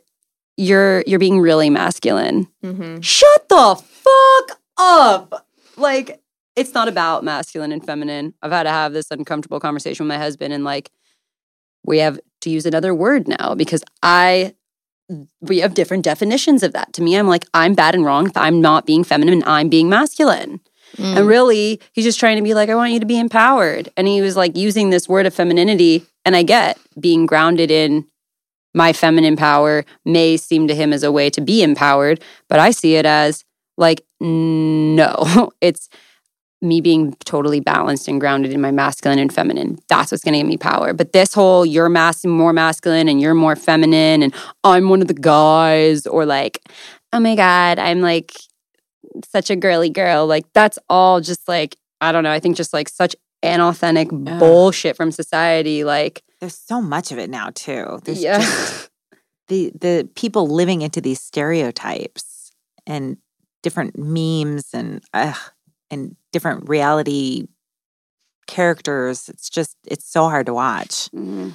you're 0.57 1.03
you're 1.07 1.19
being 1.19 1.41
really 1.41 1.71
masculine. 1.71 2.49
Mhm. 2.65 3.03
Shut 3.03 3.49
the 3.49 3.77
fuck 3.77 4.61
up. 4.77 5.47
Like, 5.77 6.21
it's 6.57 6.75
not 6.75 6.89
about 6.89 7.23
masculine 7.25 7.71
and 7.73 7.85
feminine. 7.85 8.35
I've 8.43 8.51
had 8.53 8.65
to 8.65 8.71
have 8.71 8.93
this 8.93 9.11
uncomfortable 9.11 9.61
conversation 9.61 10.05
with 10.07 10.09
my 10.15 10.19
husband, 10.23 10.53
and 10.53 10.65
like, 10.65 10.91
we 11.85 11.99
have 11.99 12.19
to 12.43 12.51
use 12.51 12.67
another 12.67 12.95
word 12.95 13.29
now 13.29 13.55
because 13.55 13.83
I, 14.03 14.55
we 15.41 15.59
have 15.59 15.75
different 15.75 16.05
definitions 16.05 16.63
of 16.63 16.73
that. 16.73 16.93
To 16.95 17.03
me, 17.03 17.17
I'm 17.17 17.29
like, 17.29 17.45
I'm 17.55 17.75
bad 17.75 17.95
and 17.95 18.05
wrong. 18.05 18.31
I'm 18.37 18.61
not 18.61 18.87
being 18.87 19.05
feminine, 19.05 19.35
and 19.35 19.45
I'm 19.45 19.69
being 19.69 19.89
masculine. 19.89 20.61
Mm. 20.97 21.19
And 21.19 21.27
really, 21.27 21.81
he's 21.93 22.05
just 22.05 22.19
trying 22.19 22.37
to 22.37 22.43
be 22.43 22.55
like, 22.55 22.69
I 22.69 22.75
want 22.75 22.93
you 22.93 23.01
to 23.01 23.07
be 23.07 23.19
empowered. 23.19 23.89
And 23.97 24.09
he 24.09 24.21
was 24.21 24.37
like 24.37 24.57
using 24.57 24.91
this 24.91 25.09
word 25.09 25.27
of 25.27 25.35
femininity. 25.35 26.05
And 26.25 26.35
I 26.35 26.43
get 26.43 26.79
being 26.99 27.27
grounded 27.27 27.71
in 27.71 28.07
my 28.75 28.93
feminine 28.93 29.37
power 29.37 29.85
may 30.05 30.37
seem 30.37 30.69
to 30.69 30.75
him 30.75 30.93
as 30.93 31.03
a 31.03 31.13
way 31.13 31.31
to 31.31 31.41
be 31.41 31.63
empowered, 31.63 32.23
but 32.49 32.59
I 32.59 32.71
see 32.71 32.97
it 32.97 33.07
as 33.07 33.45
like, 33.77 34.05
no, 34.21 35.53
it's 35.61 35.89
me 36.61 36.81
being 36.81 37.15
totally 37.25 37.61
balanced 37.61 38.09
and 38.09 38.21
grounded 38.21 38.53
in 38.53 38.61
my 38.61 38.73
masculine 38.73 39.19
and 39.21 39.33
feminine. 39.33 39.79
That's 39.89 40.11
what's 40.11 40.25
going 40.25 40.33
to 40.33 40.41
give 40.41 40.47
me 40.47 40.57
power. 40.57 40.93
But 40.93 41.13
this 41.13 41.33
whole 41.33 41.65
you're 41.65 41.89
mas- 41.89 42.27
more 42.27 42.53
masculine 42.53 43.09
and 43.09 43.21
you're 43.21 43.35
more 43.35 43.55
feminine 43.55 44.23
and 44.23 44.35
I'm 44.65 44.89
one 44.89 45.01
of 45.01 45.09
the 45.09 45.15
guys 45.15 46.07
or 46.07 46.27
like, 46.27 46.61
oh 47.13 47.21
my 47.21 47.37
God, 47.37 47.79
I'm 47.79 48.01
like 48.01 48.35
such 49.25 49.51
a 49.51 49.57
girly 49.57 49.91
girl. 49.91 50.27
Like 50.27 50.45
that's 50.53 50.79
all 50.89 51.21
just 51.21 51.49
like, 51.49 51.77
I 52.01 52.13
don't 52.13 52.25
know. 52.25 52.31
I 52.31 52.41
think 52.41 52.57
just 52.57 52.73
like 52.73 52.89
such 52.89 53.15
inauthentic 53.43 54.13
Ugh. 54.13 54.39
bullshit 54.39 54.97
from 54.97 55.13
society. 55.13 55.85
Like, 55.85 56.23
There's 56.41 56.57
so 56.57 56.81
much 56.81 57.13
of 57.13 57.19
it 57.19 57.31
now 57.31 57.51
too. 57.55 58.01
There's 58.05 58.23
yeah. 58.23 58.39
just 58.39 58.91
the 59.49 59.73
the 59.81 60.09
people 60.15 60.49
living 60.49 60.83
into 60.83 61.01
these 61.01 61.21
stereotypes 61.21 62.53
and 62.87 63.17
different 63.63 63.99
memes 63.99 64.69
and 64.73 65.03
uh, 65.13 65.35
and 65.91 66.17
different 66.33 66.69
reality 66.69 67.47
characters. 68.47 69.29
It's 69.29 69.49
just 69.49 69.77
it's 69.87 70.11
so 70.11 70.25
hard 70.29 70.47
to 70.47 70.55
watch. 70.55 71.09
Mhm. 71.15 71.53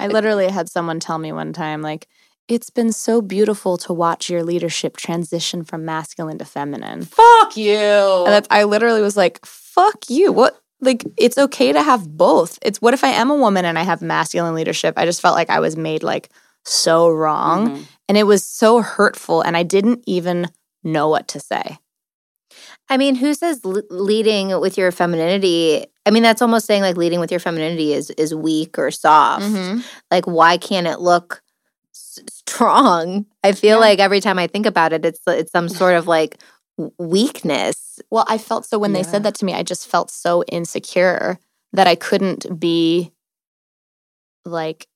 I 0.00 0.06
literally 0.06 0.48
had 0.48 0.68
someone 0.68 1.00
tell 1.00 1.18
me 1.18 1.32
one 1.32 1.52
time, 1.52 1.82
like, 1.82 2.06
it's 2.48 2.70
been 2.70 2.92
so 2.92 3.20
beautiful 3.20 3.76
to 3.78 3.92
watch 3.92 4.30
your 4.30 4.42
leadership 4.42 4.96
transition 4.96 5.64
from 5.64 5.84
masculine 5.84 6.38
to 6.38 6.44
feminine. 6.44 7.04
Fuck 7.04 7.56
you. 7.56 7.74
And 7.76 8.32
that's, 8.32 8.48
I 8.50 8.64
literally 8.64 9.02
was 9.02 9.16
like, 9.16 9.44
fuck 9.44 10.08
you. 10.08 10.32
What? 10.32 10.58
Like, 10.80 11.04
it's 11.16 11.36
okay 11.36 11.72
to 11.72 11.82
have 11.82 12.08
both. 12.16 12.58
It's 12.62 12.80
what 12.80 12.94
if 12.94 13.02
I 13.04 13.08
am 13.08 13.30
a 13.30 13.36
woman 13.36 13.64
and 13.64 13.78
I 13.78 13.82
have 13.82 14.00
masculine 14.00 14.54
leadership? 14.54 14.94
I 14.96 15.04
just 15.04 15.20
felt 15.20 15.34
like 15.34 15.50
I 15.50 15.60
was 15.60 15.76
made 15.76 16.02
like 16.02 16.30
so 16.64 17.10
wrong. 17.10 17.70
Mhm. 17.70 17.84
And 18.08 18.16
it 18.16 18.24
was 18.24 18.44
so 18.44 18.80
hurtful. 18.80 19.42
And 19.42 19.56
I 19.56 19.62
didn't 19.64 20.02
even 20.06 20.46
know 20.82 21.08
what 21.08 21.28
to 21.28 21.40
say. 21.40 21.78
I 22.88 22.96
mean, 22.96 23.16
who 23.16 23.34
says 23.34 23.60
leading 23.64 24.58
with 24.60 24.78
your 24.78 24.90
femininity? 24.92 25.84
I 26.06 26.10
mean, 26.10 26.22
that's 26.22 26.40
almost 26.40 26.66
saying 26.66 26.82
like 26.82 26.96
leading 26.96 27.20
with 27.20 27.30
your 27.30 27.40
femininity 27.40 27.92
is 27.92 28.10
is 28.10 28.34
weak 28.34 28.78
or 28.78 28.90
soft. 28.90 29.44
Mm-hmm. 29.44 29.80
Like, 30.10 30.26
why 30.26 30.56
can't 30.56 30.86
it 30.86 31.00
look 31.00 31.42
strong? 32.30 33.26
I 33.44 33.52
feel 33.52 33.76
Yeah. 33.76 33.86
like 33.86 33.98
every 33.98 34.20
time 34.20 34.38
I 34.38 34.46
think 34.46 34.66
about 34.66 34.92
it, 34.92 35.04
it's 35.04 35.20
it's 35.26 35.52
some 35.52 35.68
sort 35.68 35.94
of 35.94 36.06
like 36.16 36.38
weakness. 36.98 38.00
Well, 38.10 38.24
I 38.28 38.38
felt 38.38 38.64
so 38.66 38.78
when 38.78 38.92
they 38.92 39.02
said 39.02 39.22
that 39.24 39.34
to 39.36 39.44
me, 39.44 39.54
I 39.54 39.62
just 39.62 39.86
felt 39.88 40.10
so 40.10 40.42
insecure 40.44 41.38
that 41.72 41.86
I 41.86 41.94
couldn't 41.94 42.58
be 42.58 43.12
like 44.44 44.86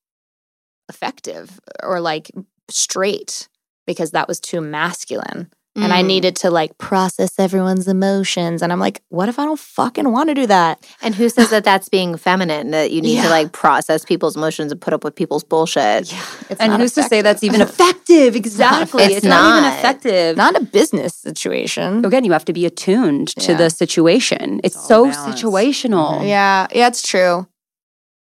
effective 0.89 1.59
or 1.81 1.99
like 1.99 2.31
straight 2.69 3.47
because 3.85 4.11
that 4.11 4.27
was 4.27 4.39
too 4.39 4.61
masculine. 4.61 5.49
And 5.75 5.91
I 5.91 6.03
Mm. 6.03 6.05
needed 6.07 6.35
to 6.37 6.51
like 6.51 6.77
process 6.77 7.31
everyone's 7.39 7.87
emotions. 7.87 8.61
And 8.61 8.71
I'm 8.71 8.79
like, 8.79 9.01
what 9.09 9.27
if 9.27 9.39
I 9.39 9.45
don't 9.45 9.59
fucking 9.59 10.11
want 10.11 10.29
to 10.29 10.35
do 10.35 10.45
that? 10.45 10.85
And 11.01 11.15
who 11.15 11.29
says 11.29 11.49
that 11.49 11.63
that's 11.63 11.89
being 11.89 12.15
feminine? 12.15 12.69
That 12.69 12.91
you 12.91 13.01
need 13.01 13.15
Yeah. 13.15 13.23
to 13.23 13.29
like 13.29 13.53
process 13.53 14.05
people's 14.05 14.35
emotions 14.35 14.71
and 14.71 14.79
put 14.79 14.93
up 14.93 15.03
with 15.03 15.15
people's 15.15 15.43
bullshit. 15.43 16.13
It's 16.49 16.59
and 16.61 16.71
not 16.73 16.79
who's 16.79 16.93
to 16.93 17.01
say 17.03 17.21
that's 17.23 17.43
even 17.43 17.59
effective? 17.69 18.35
Exactly. 18.35 19.03
It's 19.03 19.15
It's, 19.17 19.25
not. 19.25 19.63
even 19.63 19.73
effective. 19.79 20.37
not 20.37 20.55
a 20.55 20.61
business 20.63 21.15
situation? 21.15 22.05
Again, 22.05 22.23
you 22.23 22.33
have 22.33 22.45
to 22.45 22.53
be 22.53 22.67
attuned 22.67 23.29
to 23.37 23.53
Yeah. 23.53 23.57
the 23.57 23.69
situation. 23.71 24.61
It's, 24.63 24.75
all 24.77 24.83
so 24.83 25.05
balance. 25.09 25.41
situational. 25.41 26.27
Yeah, 26.27 26.67
yeah, 26.71 26.87
it's 26.87 27.01
true. 27.01 27.47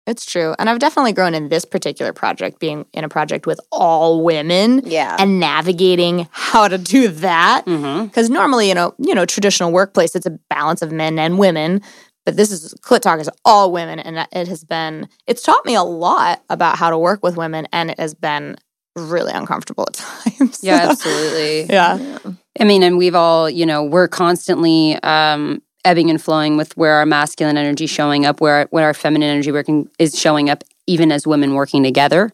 It's 0.09 0.25
true. 0.25 0.55
And 0.57 0.69
I've 0.69 0.79
definitely 0.79 1.13
grown 1.13 1.35
in 1.35 1.49
this 1.49 1.65
particular 1.65 2.13
project, 2.13 2.59
being 2.59 2.85
in 2.93 3.03
a 3.03 3.09
project 3.09 3.45
with 3.45 3.59
all 3.71 4.23
women 4.23 4.81
Yeah. 4.83 5.15
and 5.19 5.39
navigating 5.39 6.27
how 6.31 6.67
to 6.67 6.79
do 6.79 7.07
that. 7.09 7.65
Mm-hmm. 7.67 8.05
Because 8.05 8.29
normally, 8.29 8.67
you 8.67 8.73
know, 8.73 8.95
you 8.97 9.13
know, 9.13 9.25
traditional 9.25 9.71
workplace, 9.71 10.15
it's 10.15 10.25
a 10.25 10.31
balance 10.49 10.81
of 10.81 10.91
men 10.91 11.19
and 11.19 11.37
women. 11.37 11.81
But 12.25 12.35
this 12.37 12.51
is 12.51 12.73
Clit 12.81 13.01
Talk 13.01 13.19
is 13.19 13.29
all 13.45 13.71
women, 13.71 13.99
and 13.99 14.27
it 14.31 14.47
has 14.47 14.63
been. 14.63 15.07
It's 15.27 15.41
taught 15.41 15.65
me 15.65 15.75
a 15.75 15.83
lot 15.83 16.43
about 16.49 16.77
how 16.77 16.89
to 16.89 16.97
work 16.97 17.23
with 17.23 17.37
women, 17.37 17.67
and 17.71 17.91
it 17.91 17.99
has 17.99 18.13
been 18.13 18.55
really 18.95 19.31
uncomfortable 19.31 19.85
at 19.87 19.93
times. 20.39 20.59
Yeah, 20.63 20.89
absolutely. 20.89 21.63
yeah. 21.73 22.17
I 22.59 22.63
mean, 22.65 22.83
and 22.83 22.97
we've 22.97 23.15
all, 23.15 23.49
you 23.49 23.65
know, 23.65 23.83
we're 23.83 24.07
constantly 24.07 24.95
um, 25.01 25.61
ebbing 25.85 26.09
and 26.09 26.21
flowing 26.21 26.57
with 26.57 26.75
where 26.77 26.93
our 26.93 27.05
masculine 27.05 27.57
energy 27.57 27.87
showing 27.87 28.25
up, 28.25 28.41
where 28.41 28.67
where 28.71 28.85
our 28.85 28.93
feminine 28.93 29.29
energy 29.29 29.51
working 29.51 29.89
is 29.99 30.19
showing 30.19 30.49
up, 30.49 30.63
even 30.87 31.11
as 31.11 31.25
women 31.27 31.53
working 31.53 31.83
together, 31.83 32.31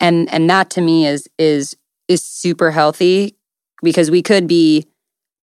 and 0.00 0.32
and 0.32 0.48
that 0.50 0.70
to 0.70 0.80
me 0.80 1.06
is 1.06 1.28
is 1.38 1.76
is 2.08 2.24
super 2.24 2.70
healthy 2.70 3.36
because 3.82 4.10
we 4.10 4.22
could 4.22 4.46
be 4.46 4.86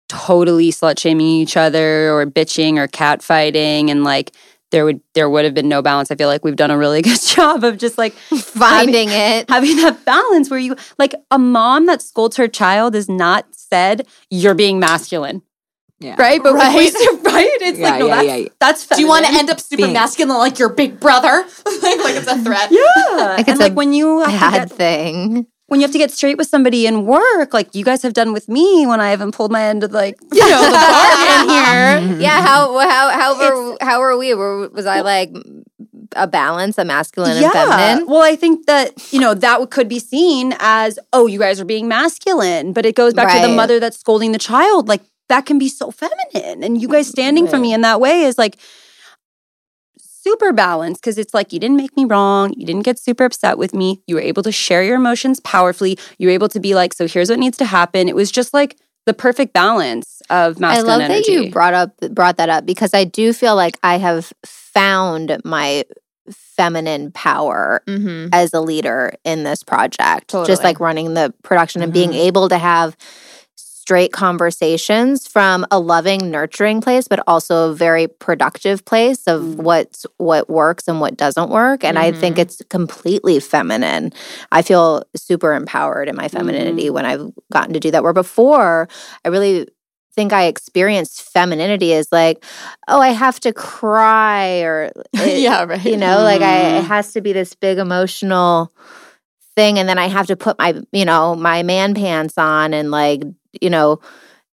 totally 0.08 0.70
slut 0.70 0.98
shaming 0.98 1.26
each 1.26 1.56
other 1.56 2.10
or 2.12 2.24
bitching 2.24 2.78
or 2.78 2.88
catfighting 2.88 3.90
and 3.90 4.04
like 4.04 4.32
there 4.70 4.84
would 4.84 5.00
there 5.14 5.28
would 5.30 5.44
have 5.44 5.54
been 5.54 5.68
no 5.68 5.80
balance. 5.82 6.10
I 6.10 6.14
feel 6.16 6.28
like 6.28 6.44
we've 6.44 6.56
done 6.56 6.70
a 6.70 6.78
really 6.78 7.02
good 7.08 7.20
job 7.20 7.64
of 7.64 7.78
just 7.78 7.98
like 7.98 8.12
Finding 8.14 9.08
it. 9.10 9.48
having 9.48 9.76
that 9.76 10.04
balance 10.04 10.50
where 10.50 10.58
you 10.58 10.76
like 10.98 11.14
a 11.30 11.38
mom 11.38 11.86
that 11.86 12.02
scolds 12.02 12.36
her 12.36 12.48
child 12.48 12.94
is 12.94 13.08
not 13.08 13.46
said 13.52 14.06
you're 14.30 14.54
being 14.54 14.78
masculine 14.78 15.42
Yeah. 16.00 16.14
right 16.18 16.40
but 16.42 16.54
Right. 16.54 16.76
right, 16.76 17.22
right 17.24 17.50
it's 17.60 17.78
Yeah, 17.78 17.90
like 17.90 17.98
no 18.00 18.06
yeah, 18.06 18.14
that's, 18.16 18.26
yeah, 18.28 18.36
yeah. 18.36 18.48
that's 18.60 18.86
Do 18.86 19.00
you 19.00 19.08
want 19.08 19.26
to 19.26 19.32
end 19.32 19.50
up 19.50 19.58
super 19.58 19.82
Being- 19.82 19.94
masculine 19.94 20.38
like 20.38 20.58
your 20.58 20.68
big 20.68 21.00
brother? 21.00 21.44
like, 21.66 21.98
like 22.06 22.14
it's 22.16 22.28
a 22.28 22.38
threat. 22.38 22.70
yeah 22.70 22.84
Like 23.36 23.38
and 23.40 23.48
it's 23.48 23.60
like 23.60 23.74
when 23.74 23.92
you 23.92 24.20
have 24.20 24.30
to 24.52 24.58
Bad 24.58 24.68
get, 24.68 24.76
thing. 24.76 25.46
when 25.66 25.80
you 25.80 25.84
have 25.84 25.92
to 25.92 25.98
get 25.98 26.12
straight 26.12 26.38
with 26.38 26.46
somebody 26.46 26.86
in 26.86 27.04
work 27.04 27.52
like 27.52 27.74
you 27.74 27.84
guys 27.84 28.02
have 28.02 28.12
done 28.14 28.32
with 28.32 28.48
me 28.48 28.86
when 28.86 29.00
i 29.00 29.10
haven't 29.10 29.32
pulled 29.32 29.50
my 29.50 29.62
end 29.64 29.82
of 29.82 29.90
like 29.92 30.16
you 30.32 30.40
know 30.48 30.62
the 30.70 30.70
bargain 30.70 31.48
here 31.50 32.18
Yeah, 32.20 32.42
how 32.46 32.78
how 32.78 33.10
how 33.10 33.30
were 33.38 33.76
how 33.80 33.98
were 34.00 34.16
we? 34.16 34.34
Were, 34.34 34.68
was 34.68 34.86
I 34.86 35.00
like 35.00 35.30
a 36.16 36.26
balance, 36.26 36.78
a 36.78 36.84
masculine 36.84 37.36
and 37.42 37.52
feminine? 37.52 38.06
Well, 38.06 38.22
I 38.22 38.34
think 38.34 38.66
that, 38.66 39.12
you 39.12 39.20
know, 39.20 39.34
that 39.34 39.70
could 39.70 39.88
be 39.88 39.98
seen 39.98 40.54
as, 40.58 40.98
oh, 41.12 41.26
you 41.26 41.38
guys 41.38 41.60
are 41.60 41.64
being 41.66 41.86
masculine. 41.86 42.72
But 42.72 42.86
it 42.86 42.94
goes 42.96 43.12
back 43.14 43.28
to 43.40 43.46
the 43.46 43.54
mother 43.54 43.78
that's 43.78 43.98
scolding 43.98 44.32
the 44.32 44.38
child. 44.38 44.88
Like, 44.88 45.02
that 45.28 45.46
can 45.46 45.58
be 45.58 45.68
so 45.68 45.90
feminine. 45.90 46.62
And 46.64 46.80
you 46.80 46.88
guys 46.88 47.08
standing 47.08 47.46
for 47.46 47.58
me 47.58 47.72
in 47.72 47.82
that 47.82 48.00
way 48.00 48.22
is 48.22 48.38
like 48.38 48.56
super 50.00 50.52
balanced 50.52 51.00
because 51.00 51.18
it's 51.18 51.32
like, 51.34 51.52
you 51.52 51.58
didn't 51.60 51.76
make 51.76 51.96
me 51.96 52.04
wrong. 52.04 52.52
You 52.56 52.66
didn't 52.66 52.82
get 52.82 52.98
super 52.98 53.24
upset 53.24 53.56
with 53.58 53.74
me. 53.74 54.02
You 54.06 54.16
were 54.16 54.20
able 54.20 54.42
to 54.42 54.52
share 54.52 54.82
your 54.82 54.96
emotions 54.96 55.40
powerfully. 55.40 55.98
You 56.18 56.28
were 56.28 56.32
able 56.32 56.48
to 56.50 56.60
be 56.60 56.74
like, 56.74 56.92
so 56.92 57.06
here's 57.06 57.30
what 57.30 57.38
needs 57.38 57.56
to 57.58 57.64
happen. 57.64 58.08
It 58.08 58.14
was 58.16 58.30
just 58.30 58.52
like 58.52 58.76
the 59.06 59.14
perfect 59.14 59.52
balance 59.54 60.20
of 60.28 60.58
I 60.58 60.60
masculine 60.60 60.86
love 60.86 61.00
energy. 61.10 61.34
that 61.36 61.44
you 61.44 61.50
brought 61.50 61.72
up 61.74 61.96
brought 62.10 62.36
that 62.36 62.50
up 62.50 62.66
because 62.66 62.92
I 62.92 63.04
do 63.04 63.32
feel 63.32 63.56
like 63.56 63.78
I 63.82 63.96
have 63.96 64.32
found 64.44 65.38
my 65.44 65.84
feminine 66.30 67.10
power 67.12 67.82
Mm-hmm. 67.86 68.28
as 68.32 68.52
a 68.52 68.60
leader 68.60 69.14
in 69.24 69.44
this 69.44 69.62
project. 69.62 70.28
Totally. 70.28 70.46
Just 70.48 70.62
like 70.62 70.78
running 70.80 71.14
the 71.14 71.32
production 71.42 71.80
and 71.82 71.92
being 71.92 72.12
able 72.12 72.48
to 72.50 72.58
have 72.58 72.96
straight 73.88 74.12
conversations 74.12 75.26
from 75.26 75.64
a 75.70 75.80
loving, 75.80 76.30
nurturing 76.30 76.78
place, 76.82 77.08
but 77.08 77.20
also 77.26 77.70
a 77.70 77.74
very 77.74 78.06
productive 78.06 78.84
place 78.84 79.26
of 79.26 79.40
Mm. 79.40 79.56
what's 79.62 80.04
what 80.18 80.50
works 80.50 80.86
and 80.88 81.00
what 81.00 81.16
doesn't 81.16 81.48
work. 81.48 81.82
And 81.84 81.98
I 81.98 82.12
think 82.12 82.36
Mhm. 82.36 82.40
it's 82.42 82.60
completely 82.68 83.40
feminine. 83.40 84.12
I 84.52 84.60
feel 84.60 85.04
super 85.16 85.54
empowered 85.54 86.06
in 86.10 86.16
my 86.16 86.24
Mm-hmm. 86.28 86.36
femininity 86.36 86.90
when 86.90 87.06
I've 87.06 87.30
gotten 87.50 87.72
to 87.72 87.80
do 87.80 87.90
that. 87.92 88.02
Where 88.02 88.12
before, 88.12 88.90
I 89.24 89.28
really 89.30 89.66
think 90.14 90.34
I 90.34 90.44
experienced 90.44 91.22
femininity 91.22 91.94
as 91.94 92.08
like, 92.12 92.44
oh, 92.88 93.00
I 93.00 93.08
have 93.08 93.40
to 93.40 93.54
cry 93.54 94.60
or 94.68 94.92
it- 95.14 95.40
yeah, 95.40 95.64
right. 95.64 95.82
you 95.82 95.96
know 95.96 96.22
like 96.22 96.42
i 96.42 96.56
it 96.76 96.84
Mhm. 96.84 96.88
has 96.88 97.12
to 97.14 97.22
be 97.22 97.32
this 97.32 97.54
big 97.54 97.78
emotional 97.78 98.70
thing 99.56 99.78
and 99.78 99.88
then 99.88 99.98
i 99.98 100.06
have 100.06 100.26
to 100.28 100.36
put 100.36 100.56
my 100.58 100.72
you 100.92 101.04
know 101.04 101.34
my 101.34 101.62
man 101.64 101.92
pants 101.94 102.38
on 102.38 102.72
and 102.72 102.92
like 102.92 103.22
you 103.60 103.70
know 103.70 104.00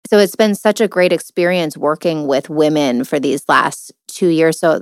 so 0.10 0.18
it's 0.20 0.36
been 0.36 0.56
such 0.56 0.82
a 0.82 0.88
great 0.88 1.14
experience 1.14 1.78
working 1.78 2.28
with 2.28 2.50
women 2.50 3.04
for 3.04 3.20
these 3.20 3.44
last 3.48 3.92
two 4.08 4.28
years 4.30 4.60
so 4.60 4.82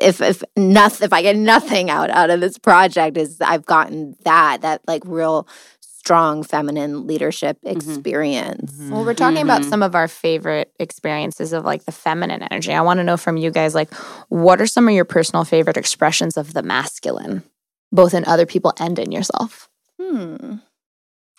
if 0.00 0.20
if 0.20 0.42
nothing 0.56 1.04
if 1.04 1.12
i 1.12 1.22
get 1.22 1.36
nothing 1.36 1.90
out 1.90 2.10
out 2.10 2.30
of 2.30 2.40
this 2.40 2.58
project 2.58 3.16
is 3.16 3.40
i've 3.40 3.66
gotten 3.66 4.14
that 4.24 4.60
that 4.62 4.80
like 4.86 5.02
real 5.06 5.46
strong 5.80 6.42
feminine 6.42 7.06
leadership 7.06 7.58
Mhm. 7.64 7.70
experience 7.72 8.72
Well, 8.90 9.04
we're 9.04 9.14
talking 9.14 9.42
about 9.42 9.62
Mhm. 9.62 9.68
some 9.70 9.82
of 9.82 9.94
our 9.94 10.08
favorite 10.08 10.72
experiences 10.80 11.52
of 11.52 11.64
like 11.64 11.84
the 11.84 11.92
feminine 11.92 12.42
energy. 12.42 12.72
I 12.74 12.80
want 12.80 12.98
to 12.98 13.04
know 13.04 13.16
from 13.16 13.36
you 13.36 13.50
guys, 13.50 13.74
like, 13.74 13.94
what 14.28 14.60
are 14.60 14.66
some 14.66 14.88
of 14.88 14.94
your 14.94 15.04
personal 15.04 15.44
favorite 15.44 15.76
expressions 15.76 16.36
of 16.36 16.52
the 16.54 16.62
masculine, 16.62 17.44
both 17.92 18.14
in 18.14 18.24
other 18.24 18.46
people 18.46 18.72
and 18.78 18.98
in 18.98 19.12
yourself? 19.12 19.68
hmm. 20.00 20.56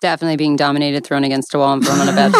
Definitely 0.04 0.36
being 0.36 0.56
dominated, 0.56 1.02
thrown 1.02 1.24
against 1.24 1.54
a 1.54 1.58
wall, 1.58 1.72
and 1.72 1.82
thrown 1.82 1.98
on 1.98 2.10
a 2.10 2.12
bed. 2.12 2.32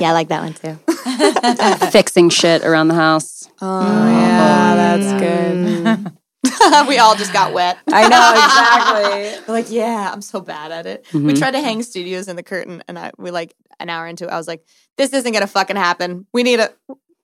yeah, 0.00 0.10
I 0.10 0.12
like 0.12 0.26
that 0.30 0.42
one 0.42 0.52
too. 0.52 1.86
Fixing 1.92 2.28
shit 2.28 2.64
around 2.64 2.88
the 2.88 2.96
house. 2.96 3.48
Oh, 3.62 4.08
yeah, 4.08 4.74
that's 4.74 5.22
good. 5.22 6.88
we 6.88 6.98
all 6.98 7.14
just 7.14 7.32
got 7.32 7.52
wet. 7.52 7.78
I 7.86 8.08
know 8.08 9.28
exactly. 9.30 9.52
like, 9.54 9.70
yeah, 9.70 10.10
I'm 10.12 10.20
so 10.22 10.40
bad 10.40 10.72
at 10.72 10.86
it. 10.86 11.04
Mhm. 11.12 11.24
We 11.26 11.34
tried 11.34 11.52
to 11.52 11.60
hang 11.60 11.84
studios 11.84 12.26
in 12.26 12.34
the 12.34 12.42
curtain, 12.42 12.82
and 12.88 12.98
I 12.98 13.12
we 13.16 13.30
like 13.30 13.54
an 13.78 13.88
hour 13.88 14.08
into 14.08 14.24
it, 14.24 14.30
I 14.30 14.36
was 14.36 14.48
like, 14.48 14.66
this 14.96 15.12
isn't 15.12 15.32
gonna 15.32 15.46
fucking 15.46 15.76
happen. 15.76 16.26
We 16.32 16.42
need 16.42 16.58
a 16.58 16.72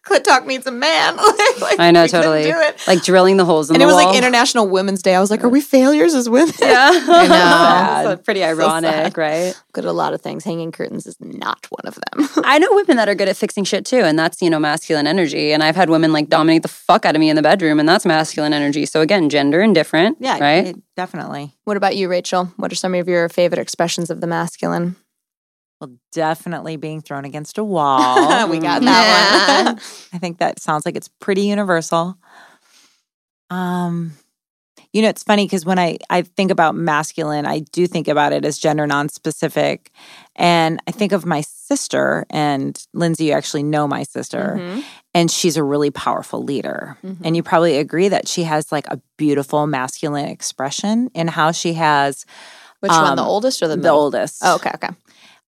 Clit 0.07 0.25
Talk 0.25 0.47
needs 0.47 0.67
a 0.67 0.71
man. 0.71 1.17
Like, 1.61 1.79
I 1.79 1.91
know, 1.91 2.07
totally. 2.07 2.45
do 2.45 2.55
it. 2.55 2.83
Like 2.87 3.03
drilling 3.03 3.37
the 3.37 3.45
holes 3.45 3.69
in 3.69 3.77
And 3.77 3.83
the 3.83 3.87
wall. 3.87 3.99
And 3.99 4.03
it 4.05 4.09
was 4.09 4.15
like 4.15 4.17
International 4.17 4.67
Women's 4.67 5.03
Day. 5.03 5.15
I 5.15 5.21
was 5.21 5.31
like, 5.31 5.45
are 5.45 5.49
we 5.49 5.61
failures 5.61 6.15
as 6.15 6.29
women? 6.29 6.55
Yeah, 6.61 6.91
I 6.93 8.03
know. 8.05 8.11
It's 8.13 8.23
pretty 8.23 8.43
ironic, 8.43 8.91
sad. 8.91 9.19
right? 9.19 9.63
Good 9.73 9.85
at 9.85 9.89
a 9.89 9.93
lot 9.93 10.15
of 10.15 10.23
things. 10.23 10.43
Hanging 10.45 10.73
curtains 10.73 11.07
is 11.07 11.17
not 11.21 11.67
one 11.71 11.87
of 11.87 11.97
them. 11.97 12.29
I 12.47 12.59
know 12.59 12.69
women 12.73 12.97
that 12.97 13.09
are 13.09 13.15
good 13.15 13.29
at 13.29 13.37
fixing 13.37 13.65
shit 13.65 13.85
too, 13.85 13.99
and 14.01 14.19
that's 14.19 14.41
you 14.41 14.49
know 14.49 14.59
masculine 14.59 15.07
energy. 15.07 15.53
And 15.53 15.63
I've 15.63 15.77
had 15.77 15.91
women 15.91 16.13
like 16.13 16.29
dominate 16.29 16.63
the 16.63 16.69
fuck 16.69 17.05
out 17.05 17.15
of 17.15 17.21
me 17.21 17.29
in 17.29 17.37
the 17.37 17.43
bedroom, 17.43 17.79
and 17.79 17.89
that's 17.89 18.07
masculine 18.07 18.53
energy. 18.55 18.87
So 18.87 19.01
again, 19.03 19.29
gender 19.29 19.61
indifferent. 19.61 20.17
Yeah, 20.21 20.39
right. 20.41 20.67
it- 20.69 20.77
definitely. 20.97 21.55
what 21.65 21.77
about 21.77 21.97
you, 21.97 22.09
Rachel? 22.09 22.47
What 22.57 22.73
are 22.73 22.77
some 22.77 22.95
of 22.95 23.07
your 23.09 23.29
favorite 23.29 23.59
expressions 23.61 24.09
of 24.11 24.21
the 24.21 24.27
masculine? 24.27 24.97
Well, 25.81 25.97
definitely 26.13 26.77
being 26.77 27.01
thrown 27.01 27.25
against 27.25 27.57
a 27.57 27.65
wall. 27.65 28.49
we 28.51 28.59
got 28.59 28.83
Yeah. 28.83 28.91
that 28.93 29.65
one. 29.67 29.79
I 30.13 30.19
think 30.19 30.39
that 30.39 30.61
sounds 30.61 30.85
like 30.85 30.95
it's 30.97 31.09
pretty 31.09 31.43
universal. 31.43 32.17
Um, 33.49 34.13
You 34.93 35.03
know, 35.03 35.09
it's 35.09 35.23
funny 35.23 35.45
because 35.47 35.65
when 35.65 35.79
I, 35.79 35.99
I 36.11 36.23
think 36.23 36.51
about 36.51 36.75
masculine, 36.75 37.47
I 37.47 37.61
do 37.61 37.87
think 37.87 38.09
about 38.09 38.33
it 38.33 38.45
as 38.45 38.59
gender 38.59 38.87
non-specific. 38.89 39.93
And 40.35 40.81
I 40.89 40.91
think 40.91 41.13
of 41.13 41.25
my 41.25 41.43
sister, 41.43 42.27
and 42.29 42.77
Lindsay, 42.93 43.27
you 43.27 43.33
actually 43.33 43.63
know 43.63 43.87
my 43.87 44.03
sister, 44.03 44.57
Mhm. 44.59 44.83
and 45.15 45.31
she's 45.31 45.57
a 45.57 45.63
really 45.63 45.91
powerful 45.91 46.43
leader. 46.43 46.97
Mhm. 47.05 47.19
And 47.23 47.37
you 47.37 47.43
probably 47.45 47.77
agree 47.79 48.09
that 48.09 48.27
she 48.27 48.43
has 48.45 48.73
like 48.73 48.87
a 48.89 49.01
beautiful 49.17 49.67
masculine 49.69 50.27
expression 50.27 51.09
in 51.15 51.29
how 51.29 51.53
she 51.53 51.75
has 51.75 52.25
Which 52.81 52.91
one, 52.91 53.15
the 53.17 53.23
Um, 53.23 53.29
oldest 53.29 53.63
or 53.63 53.69
the 53.69 53.77
the, 53.77 53.91
oldest. 53.91 54.41
Oh, 54.43 54.55
okay, 54.57 54.71
okay. 54.75 54.89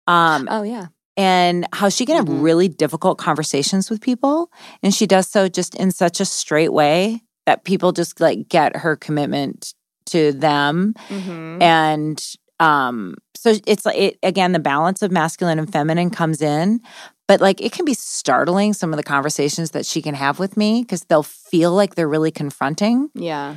Um, 0.06 0.48
Oh, 0.50 0.62
yeah. 0.62 0.86
and 1.16 1.66
how 1.72 1.88
she 1.88 2.04
can 2.06 2.16
have 2.16 2.24
Mhm. 2.26 2.42
really 2.42 2.68
difficult 2.68 3.18
conversations 3.18 3.90
with 3.90 4.00
people 4.00 4.50
and 4.82 4.94
she 4.94 5.06
does 5.06 5.28
so 5.28 5.48
just 5.48 5.74
in 5.74 5.90
such 5.90 6.20
a 6.20 6.24
straight 6.24 6.72
way 6.72 7.22
that 7.46 7.64
people 7.64 7.92
just 7.92 8.20
like 8.20 8.48
get 8.48 8.76
her 8.76 8.96
commitment 8.96 9.74
to 10.06 10.32
them 10.32 10.94
Mm-hmm. 11.08 11.60
and 11.62 12.24
um 12.60 13.14
so 13.36 13.54
it's 13.66 13.84
like 13.84 13.96
it, 13.98 14.18
again 14.22 14.52
the 14.52 14.58
balance 14.58 15.02
of 15.02 15.10
masculine 15.12 15.58
and 15.58 15.70
feminine 15.72 16.10
comes 16.10 16.40
in 16.40 16.80
but 17.28 17.40
like 17.40 17.60
it 17.60 17.72
can 17.72 17.84
be 17.84 17.94
startling 17.94 18.72
some 18.72 18.92
of 18.92 18.96
the 18.96 19.02
conversations 19.02 19.70
that 19.72 19.84
she 19.86 20.00
can 20.02 20.14
have 20.14 20.38
with 20.38 20.56
me 20.56 20.82
because 20.82 21.02
they'll 21.04 21.22
feel 21.22 21.72
like 21.72 21.94
they're 21.94 22.08
really 22.08 22.30
confronting 22.30 23.10
Yeah. 23.14 23.56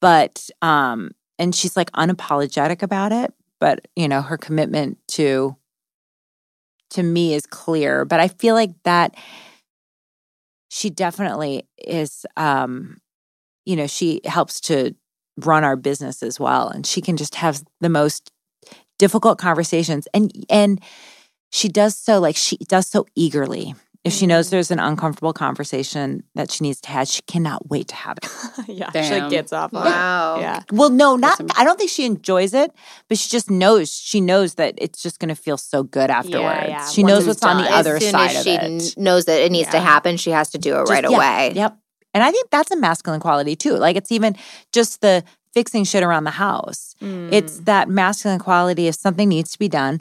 but 0.00 0.48
um 0.62 1.10
and 1.38 1.54
she's 1.54 1.76
like 1.76 1.90
unapologetic 1.92 2.82
about 2.82 3.12
it 3.12 3.32
but 3.60 3.86
you 3.96 4.08
know 4.08 4.22
her 4.22 4.36
commitment 4.36 4.98
to 5.08 5.56
to 6.96 7.02
me 7.02 7.34
is 7.34 7.44
clear 7.46 8.04
but 8.06 8.20
i 8.20 8.26
feel 8.26 8.54
like 8.54 8.72
that 8.84 9.14
she 10.70 10.88
definitely 10.88 11.68
is 11.78 12.24
um 12.38 12.96
you 13.66 13.76
know 13.76 13.86
she 13.86 14.22
helps 14.24 14.60
to 14.60 14.94
run 15.38 15.62
our 15.62 15.76
business 15.76 16.22
as 16.22 16.40
well 16.40 16.68
and 16.68 16.86
she 16.86 17.02
can 17.02 17.18
just 17.18 17.34
have 17.34 17.62
the 17.82 17.90
most 17.90 18.32
difficult 18.98 19.38
conversations 19.38 20.08
and 20.14 20.32
and 20.48 20.80
she 21.52 21.68
does 21.68 21.94
so 21.94 22.18
like 22.18 22.34
she 22.34 22.56
does 22.68 22.86
so 22.86 23.04
eagerly 23.14 23.74
if 24.06 24.12
she 24.12 24.26
knows 24.26 24.50
there's 24.50 24.70
an 24.70 24.78
uncomfortable 24.78 25.32
conversation 25.32 26.22
that 26.34 26.50
she 26.50 26.62
needs 26.64 26.80
to 26.82 26.88
have 26.90 27.08
she 27.08 27.20
cannot 27.22 27.68
wait 27.68 27.88
to 27.88 27.94
have 27.94 28.16
it 28.18 28.28
yeah. 28.68 28.90
She 29.02 29.20
like 29.20 29.30
gets 29.30 29.52
off 29.52 29.74
on 29.74 29.86
it. 29.86 29.90
Wow. 29.90 30.38
Yeah. 30.40 30.62
well, 30.72 30.90
no, 30.90 31.16
not. 31.16 31.38
That's 31.38 31.58
I 31.58 31.64
don't 31.64 31.76
think 31.78 31.90
she 31.90 32.04
enjoys 32.06 32.54
it, 32.54 32.70
but 33.08 33.18
she 33.18 33.28
just 33.28 33.50
knows. 33.50 33.90
She 33.92 34.20
knows 34.20 34.54
that 34.54 34.74
it's 34.78 35.02
just 35.02 35.18
going 35.18 35.28
to 35.28 35.34
feel 35.34 35.56
so 35.58 35.82
good 35.82 36.10
afterwards. 36.10 36.68
yeah. 36.68 36.88
She 36.88 37.02
Once 37.02 37.10
knows 37.10 37.18
it's 37.26 37.28
what's 37.28 37.44
on 37.44 37.56
the 37.58 37.64
done. 37.64 37.72
other 37.72 37.96
as 37.96 38.02
soon 38.02 38.12
side 38.12 38.30
as 38.30 38.36
of 38.38 38.42
she 38.44 38.54
it. 38.54 38.60
kn- 38.94 39.04
knows 39.04 39.24
that 39.26 39.40
it 39.42 39.52
needs 39.52 39.70
to 39.70 39.80
happen, 39.80 40.16
she 40.16 40.30
has 40.30 40.50
to 40.50 40.58
do 40.58 40.74
it 40.76 40.80
Just- 40.82 40.90
right 40.92 41.04
yeah, 41.10 41.16
away. 41.16 41.52
Yep. 41.54 41.76
And 42.14 42.24
I 42.24 42.30
think 42.30 42.48
that's 42.50 42.70
a 42.70 42.76
masculine 42.76 43.20
quality 43.20 43.56
too. 43.56 43.74
Like 43.74 43.96
it's 43.96 44.10
even 44.12 44.36
just 44.72 45.00
the 45.02 45.22
fixing 45.52 45.84
shit 45.84 46.02
around 46.02 46.24
the 46.24 46.30
house. 46.30 46.94
It's 47.00 47.60
Mm. 47.60 47.64
that 47.66 47.88
masculine 47.88 48.38
quality. 48.38 48.86
If 48.88 48.94
something 48.94 49.28
needs 49.28 49.52
to 49.52 49.58
be 49.58 49.68
done, 49.68 50.00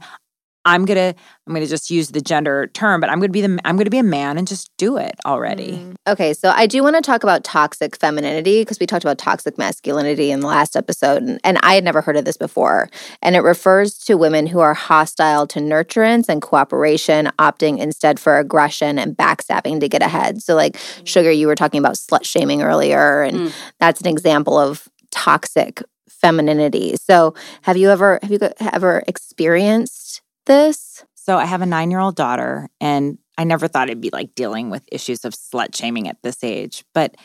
I'm 0.65 0.85
gonna. 0.85 1.13
I'm 1.47 1.53
gonna 1.53 1.67
just 1.67 1.91
use 1.91 2.09
the 2.09 2.21
gender 2.21 2.65
term, 2.67 2.99
but 2.99 3.09
I'm 3.11 3.19
gonna 3.19 3.31
be 3.31 3.41
the. 3.41 3.59
I'm 3.65 3.77
gonna 3.77 3.91
be 3.91 3.99
a 3.99 4.03
man 4.03 4.37
and 4.37 4.47
just 4.47 4.71
do 4.77 4.97
it 4.97 5.13
already. 5.25 5.73
Mm. 5.73 5.95
Okay, 6.07 6.33
so 6.33 6.49
I 6.49 6.65
do 6.65 6.81
want 6.81 6.95
to 6.95 7.01
talk 7.03 7.23
about 7.23 7.43
toxic 7.43 7.95
femininity 7.95 8.61
because 8.61 8.79
we 8.79 8.87
talked 8.87 9.03
about 9.05 9.17
toxic 9.19 9.57
masculinity 9.57 10.31
in 10.31 10.39
the 10.39 10.47
last 10.47 10.75
episode, 10.75 11.21
and, 11.21 11.39
and 11.43 11.59
I 11.61 11.75
had 11.75 11.83
never 11.83 12.01
heard 12.01 12.17
of 12.17 12.25
this 12.25 12.37
before. 12.37 12.89
And 13.21 13.35
it 13.35 13.41
refers 13.41 13.97
to 13.99 14.15
women 14.17 14.47
who 14.47 14.59
are 14.59 14.73
hostile 14.73 15.45
to 15.47 15.59
nurturance 15.59 16.29
and 16.29 16.41
cooperation, 16.41 17.29
opting 17.37 17.77
instead 17.77 18.19
for 18.19 18.37
aggression 18.39 18.97
and 18.97 19.15
backstabbing 19.15 19.79
to 19.81 19.87
get 19.87 20.01
ahead. 20.01 20.41
So, 20.41 20.55
like, 20.55 20.77
Sugar, 21.03 21.31
you 21.31 21.45
were 21.47 21.55
talking 21.55 21.79
about 21.79 21.93
slut 21.93 22.25
shaming 22.25 22.63
earlier, 22.63 23.21
and 23.21 23.37
Mm. 23.37 23.53
that's 23.79 24.01
an 24.01 24.07
example 24.07 24.57
of 24.57 24.87
toxic 25.11 25.83
femininity. 26.09 26.95
So, 26.97 27.35
have 27.61 27.77
you 27.77 27.89
ever 27.91 28.19
have 28.23 28.31
you 28.31 28.39
ever 28.59 29.03
experienced 29.07 30.21
this? 30.45 31.03
So 31.15 31.37
I 31.37 31.45
have 31.45 31.61
a 31.61 31.65
nine 31.65 31.91
year 31.91 31.99
old 31.99 32.15
daughter, 32.15 32.69
and 32.79 33.17
I 33.37 33.43
never 33.43 33.67
thought 33.67 33.89
it'd 33.89 34.01
be 34.01 34.11
like 34.11 34.35
dealing 34.35 34.69
with 34.69 34.83
issues 34.91 35.25
of 35.25 35.33
slut 35.33 35.75
shaming 35.75 36.07
at 36.07 36.21
this 36.23 36.43
age. 36.43 36.83
But 36.93 37.15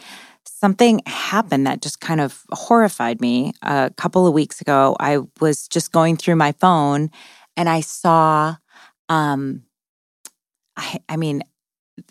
something 0.45 1.01
happened 1.07 1.67
that 1.67 1.83
just 1.83 2.01
kind 2.01 2.21
of 2.21 2.43
horrified 2.51 3.21
me. 3.21 3.53
A 3.63 3.91
couple 3.97 4.27
of 4.27 4.33
weeks 4.35 4.61
ago, 4.61 4.97
I 4.99 5.19
was 5.41 5.69
just 5.69 5.93
going 5.93 6.17
through 6.17 6.37
my 6.37 6.53
phone 6.53 7.11
and 7.57 7.69
I 7.69 7.81
saw, 7.81 8.57
um, 9.09 9.63
I, 10.77 10.99
I 11.09 11.17
mean, 11.17 11.43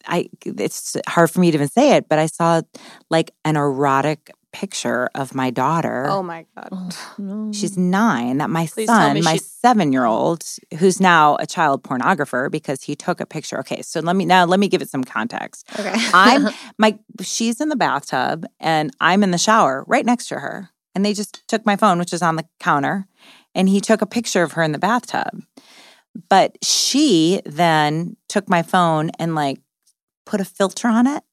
I 0.06 0.30
it's 0.46 0.96
hard 1.08 1.32
for 1.32 1.40
me 1.40 1.52
to 1.52 1.58
even 1.58 1.68
say 1.70 1.96
it, 1.96 2.08
but 2.08 2.20
I 2.20 2.28
saw 2.28 2.62
like 3.10 3.32
an 3.44 3.58
erotic 3.58 4.32
picture 4.52 5.10
of 5.16 5.34
my 5.36 5.50
daughter. 5.50 6.06
Oh 6.08 6.24
my 6.24 6.46
god. 6.56 6.96
She's 7.54 7.78
nine. 7.78 8.38
That 8.38 8.50
my 8.50 8.68
Please 8.68 8.88
tell 8.88 8.96
son, 8.96 9.14
me 9.16 9.22
my 9.22 9.36
she- 9.36 9.42
seven 9.62 9.92
year 9.92 10.06
old, 10.06 10.44
who's 10.78 11.00
now 11.00 11.36
a 11.40 11.46
child 11.46 11.84
pornographer 11.84 12.50
because 12.50 12.84
he 12.84 12.96
took 12.96 13.20
a 13.20 13.26
picture. 13.26 13.60
Okay, 13.60 13.82
so 13.82 14.00
let 14.00 14.16
me 14.16 14.26
now 14.26 14.46
let 14.46 14.60
me 14.60 14.68
give 14.68 14.82
it 14.82 14.90
some 14.90 15.04
context. 15.04 15.70
Okay. 15.78 15.94
I'm 16.14 16.48
my 16.78 16.98
she's 17.22 17.60
in 17.60 17.70
the 17.70 17.76
bathtub 17.76 18.46
and 18.60 18.92
I'm 19.00 19.24
in 19.24 19.32
the 19.32 19.38
shower 19.38 19.84
right 19.88 20.06
next 20.06 20.28
to 20.30 20.40
her. 20.40 20.70
And 20.96 21.06
they 21.06 21.14
just 21.14 21.48
took 21.48 21.66
my 21.66 21.76
phone, 21.76 22.00
which 22.00 22.14
is 22.14 22.22
on 22.22 22.36
the 22.36 22.46
counter, 22.60 23.08
and 23.54 23.70
he 23.70 23.80
took 23.80 24.02
a 24.02 24.08
picture 24.08 24.44
of 24.44 24.54
her 24.54 24.64
in 24.64 24.72
the 24.72 24.80
bathtub. 24.80 25.44
But 26.30 26.58
she 26.64 27.42
then 27.46 28.18
took 28.28 28.50
my 28.50 28.64
phone 28.64 29.12
and 29.20 29.36
like 29.36 29.60
put 30.26 30.42
a 30.42 30.46
filter 30.46 30.88
on 30.88 31.08
it 31.08 31.24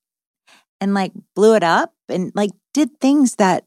and 0.81 0.95
like 0.95 1.13
blew 1.35 1.55
it 1.55 1.63
up 1.63 1.95
and 2.09 2.33
like 2.35 2.51
did 2.75 3.01
things 3.01 3.37
that 3.37 3.66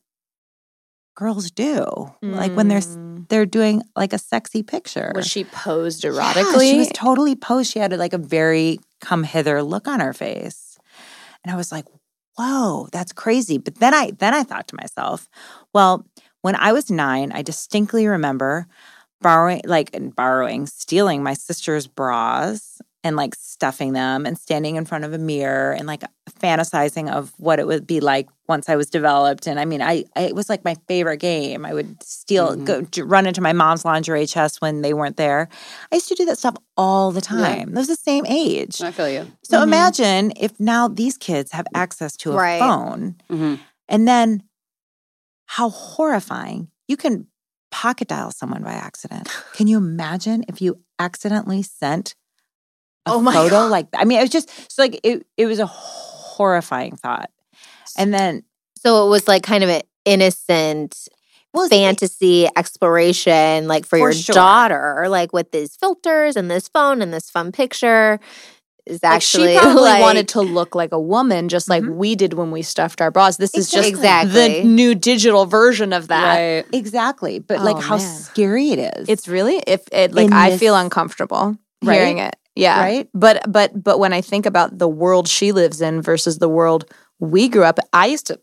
girls 1.20 1.52
do. 1.52 1.76
Like 2.22 2.56
when 2.56 2.68
they're 2.70 2.80
Mm. 2.80 3.28
they're 3.30 3.46
doing 3.46 3.84
like 3.96 4.14
a 4.14 4.18
sexy 4.18 4.64
picture. 4.64 5.12
Was 5.14 5.28
she 5.28 5.44
posed 5.44 6.04
Yeah, 6.04 6.12
erotically? 6.12 6.70
she 6.72 6.78
was 6.78 6.90
totally 6.94 7.36
posed. 7.36 7.72
She 7.72 7.80
had 7.80 7.92
like 7.98 8.14
a 8.14 8.18
very 8.38 8.80
come 9.02 9.24
hither 9.24 9.62
look 9.62 9.88
on 9.88 10.00
her 10.00 10.14
face. 10.14 10.78
And 11.44 11.54
I 11.54 11.58
was 11.58 11.72
like, 11.72 11.86
whoa, 12.38 12.88
that's 12.92 13.12
crazy. 13.14 13.58
But 13.58 13.76
then 13.76 13.94
I 13.94 14.12
then 14.18 14.34
I 14.34 14.44
thought 14.44 14.68
to 14.70 14.76
myself, 14.82 15.28
well, 15.74 16.06
when 16.42 16.56
I 16.56 16.72
was 16.72 16.90
nine, 16.90 17.32
I 17.34 17.42
distinctly 17.42 18.08
remember 18.08 18.66
borrowing 19.22 19.62
like 19.66 19.90
borrowing, 20.16 20.66
stealing 20.66 21.22
my 21.22 21.34
sister's 21.34 21.86
bras 21.88 22.82
and 23.04 23.16
like 23.16 23.34
stuffing 23.36 23.94
them 23.94 24.26
and 24.26 24.38
standing 24.38 24.76
in 24.76 24.84
front 24.86 25.06
of 25.06 25.14
a 25.14 25.18
mirror 25.18 25.72
and 25.72 25.88
like 25.88 26.04
fantasizing 26.42 27.10
of 27.10 27.32
what 27.38 27.60
it 27.60 27.66
would 27.66 27.88
be 27.88 28.00
like 28.02 28.28
once 28.48 28.68
I 28.68 28.76
was 28.76 28.90
developed. 28.90 29.48
And 29.48 29.60
I 29.60 29.66
mean, 29.66 29.82
I, 29.82 30.04
I 30.16 30.24
it 30.24 30.36
was 30.36 30.50
like 30.50 30.66
my 30.66 30.76
favorite 30.88 31.18
game. 31.18 31.66
I 31.66 31.74
would 31.74 32.02
steal, 32.04 32.56
Mhm. 32.58 32.92
go 32.92 33.04
run 33.06 33.26
into 33.26 33.40
my 33.42 33.54
mom's 33.54 33.86
lingerie 33.86 34.26
chest 34.26 34.62
when 34.62 34.82
they 34.82 34.94
weren't 34.94 35.16
there. 35.18 35.48
I 35.92 35.96
used 35.96 36.10
to 36.10 36.16
do 36.16 36.26
that 36.26 36.38
stuff 36.40 36.56
all 36.76 37.12
the 37.12 37.22
time. 37.22 37.70
It 37.70 37.76
was 37.76 37.88
the 37.88 37.96
same 37.96 38.26
age. 38.26 38.82
I 38.82 38.92
feel 38.92 39.10
you. 39.10 39.32
So 39.44 39.60
Mhm. 39.60 39.64
imagine 39.64 40.34
if 40.36 40.60
now 40.60 40.88
these 40.90 41.18
kids 41.18 41.52
have 41.54 41.68
access 41.74 42.18
to 42.18 42.32
a 42.34 42.36
Right. 42.36 42.60
phone 42.60 43.16
hmm 43.30 43.56
and 43.88 44.08
then 44.08 44.44
how 45.46 45.70
horrifying. 45.70 46.70
You 46.88 46.98
can 46.98 47.28
pocket 47.72 48.08
dial 48.08 48.32
someone 48.32 48.64
by 48.64 48.74
accident. 48.74 49.30
Can 49.54 49.68
you 49.68 49.78
imagine 49.78 50.44
if 50.48 50.62
you 50.62 50.84
accidentally 51.00 51.62
sent 51.64 52.16
Oh 53.12 53.22
my 53.22 53.34
photo 53.34 53.50
God. 53.50 53.72
like 53.72 53.92
that? 53.92 54.02
I 54.02 54.06
mean, 54.06 54.20
it 54.20 54.22
was 54.24 54.30
just 54.30 54.50
so 54.72 54.82
like 54.82 55.00
it 55.04 55.26
it 55.38 55.46
was 55.46 55.60
a 55.60 55.66
horrifying 55.66 56.96
thought. 56.96 57.30
And 57.98 58.14
then 58.14 58.44
So 58.82 59.06
it 59.06 59.10
was 59.10 59.28
like 59.28 59.44
kind 59.44 59.64
of 59.64 59.70
an 59.70 59.82
innocent 60.06 60.96
well, 61.54 61.66
it's- 61.66 61.80
fantasy 61.80 62.48
exploration, 62.56 63.68
like 63.68 63.84
for, 63.86 63.98
For 63.98 63.98
your 63.98 64.14
sure. 64.14 64.34
daughter, 64.36 65.08
like 65.10 65.34
with 65.34 65.52
these 65.52 65.76
filters 65.76 66.36
and 66.36 66.50
this 66.50 66.68
phone 66.68 67.02
and 67.02 67.12
this 67.14 67.30
fun 67.30 67.52
picture. 67.52 68.20
Is 68.86 69.04
Like 69.04 69.22
she 69.22 69.56
probably 69.60 69.82
like, 69.84 70.02
wanted 70.02 70.28
to 70.30 70.42
look 70.42 70.74
like 70.74 70.92
a 70.92 71.00
woman, 71.00 71.48
just 71.50 71.70
like 71.70 71.84
Mhm. 71.84 71.96
we 71.96 72.16
did 72.16 72.34
when 72.34 72.50
we 72.52 72.62
stuffed 72.64 73.02
our 73.02 73.12
bras. 73.12 73.38
This 73.38 73.54
is 73.56 73.70
just 73.70 73.88
exactly 73.90 74.32
the 74.62 74.64
new 74.64 74.96
digital 74.96 75.46
version 75.46 75.92
of 75.94 76.08
that. 76.08 76.36
Right. 76.38 76.66
exactly. 76.74 77.38
But 77.40 77.62
like 77.62 77.76
Oh, 77.78 77.82
how 77.82 77.98
man. 77.98 78.18
scary 78.22 78.72
it 78.72 78.98
is. 78.98 79.10
It's 79.10 79.28
really 79.28 79.62
if 79.68 79.82
it 79.92 80.14
like 80.14 80.28
In 80.28 80.34
I 80.34 80.52
this- 80.52 80.60
feel 80.60 80.76
uncomfortable 80.76 81.58
Right? 81.84 81.96
hearing 82.00 82.18
it. 82.20 82.36
Yeah. 82.60 82.80
right. 82.80 83.10
But 83.14 83.52
but 83.52 83.84
but 83.84 84.00
when 84.00 84.14
I 84.14 84.22
think 84.22 84.46
about 84.46 84.78
the 84.78 84.88
world 84.88 85.28
she 85.28 85.52
lives 85.52 85.82
in 85.82 86.02
versus 86.02 86.40
the 86.40 86.50
world 86.50 86.86
we 87.20 87.50
grew 87.50 87.64
up, 87.64 87.80
I 87.94 88.08
used 88.08 88.28
to 88.28 88.40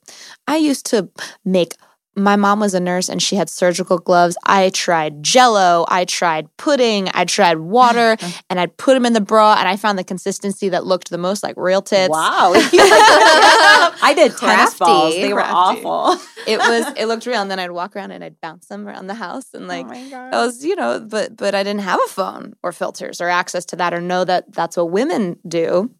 I 0.47 0.57
used 0.57 0.87
to 0.87 1.09
make 1.45 1.75
my 2.17 2.35
mom 2.35 2.61
was 2.61 2.73
a 2.73 2.81
nurse 2.81 3.09
and 3.09 3.23
she 3.23 3.37
had 3.37 3.51
surgical 3.51 3.99
gloves. 3.99 4.37
I 4.45 4.71
tried 4.71 5.23
jello, 5.23 5.85
I 5.89 6.07
tried 6.07 6.49
pudding, 6.57 7.11
I 7.13 7.27
tried 7.27 7.59
water, 7.59 8.13
uh-huh. 8.21 8.43
and 8.49 8.59
I'd 8.59 8.77
put 8.79 8.95
them 8.95 9.05
in 9.05 9.13
the 9.13 9.21
bra 9.21 9.57
and 9.59 9.69
I 9.69 9.77
found 9.77 9.99
the 9.99 10.05
consistency 10.05 10.71
that 10.71 10.87
looked 10.87 11.11
the 11.11 11.19
most 11.19 11.43
like 11.43 11.57
real 11.59 11.83
tits. 11.83 12.11
Wow. 12.11 12.53
I 12.55 14.13
did 14.17 14.37
tennis 14.37 14.79
balls. 14.79 15.15
They 15.15 15.33
were 15.33 15.43
awful. 15.43 16.19
It 16.47 16.59
was 16.59 16.93
it 16.97 17.07
looked 17.07 17.27
real 17.27 17.43
and 17.43 17.51
then 17.51 17.59
I'd 17.59 17.71
walk 17.71 17.95
around 17.95 18.13
and 18.13 18.25
I'd 18.25 18.41
bounce 18.41 18.67
them 18.67 18.89
around 18.89 19.09
the 19.09 19.15
house 19.15 19.53
and 19.53 19.65
oh 19.65 19.69
like 19.69 19.87
oh. 19.89 20.31
I 20.33 20.45
was, 20.45 20.65
you 20.65 20.75
know, 20.75 21.01
but 21.01 21.37
but 21.37 21.55
I 21.55 21.63
didn't 21.63 21.83
have 21.83 22.01
a 22.05 22.09
phone 22.09 22.55
or 22.63 22.73
filters 22.73 23.21
or 23.21 23.29
access 23.29 23.65
to 23.67 23.77
that 23.77 23.93
or 23.93 24.01
know 24.01 24.25
that 24.25 24.53
that's 24.53 24.77
what 24.77 24.91
women 24.91 25.39
do 25.47 25.91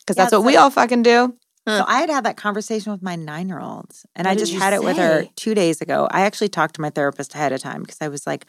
because 0.00 0.16
Yeah, 0.16 0.24
that's 0.24 0.32
what 0.32 0.38
it's 0.38 0.46
we 0.46 0.56
all 0.56 0.70
fucking 0.70 1.02
do. 1.02 1.36
So 1.78 1.84
I 1.86 2.00
had 2.00 2.10
had 2.10 2.24
that 2.24 2.36
conversation 2.36 2.92
with 2.92 3.02
my 3.02 3.16
nine 3.16 3.48
year 3.48 3.60
old, 3.60 3.92
and 4.16 4.26
What 4.26 4.32
I 4.32 4.34
just 4.34 4.52
had 4.54 4.72
it 4.72 4.82
with 4.82 4.96
her 4.96 5.24
two 5.36 5.54
days 5.54 5.80
ago. 5.80 6.08
I 6.10 6.22
actually 6.22 6.48
talked 6.48 6.74
to 6.76 6.80
my 6.80 6.90
therapist 6.90 7.34
ahead 7.34 7.52
of 7.52 7.60
time 7.60 7.82
because 7.82 7.98
I 8.00 8.08
was 8.08 8.26
like, 8.26 8.46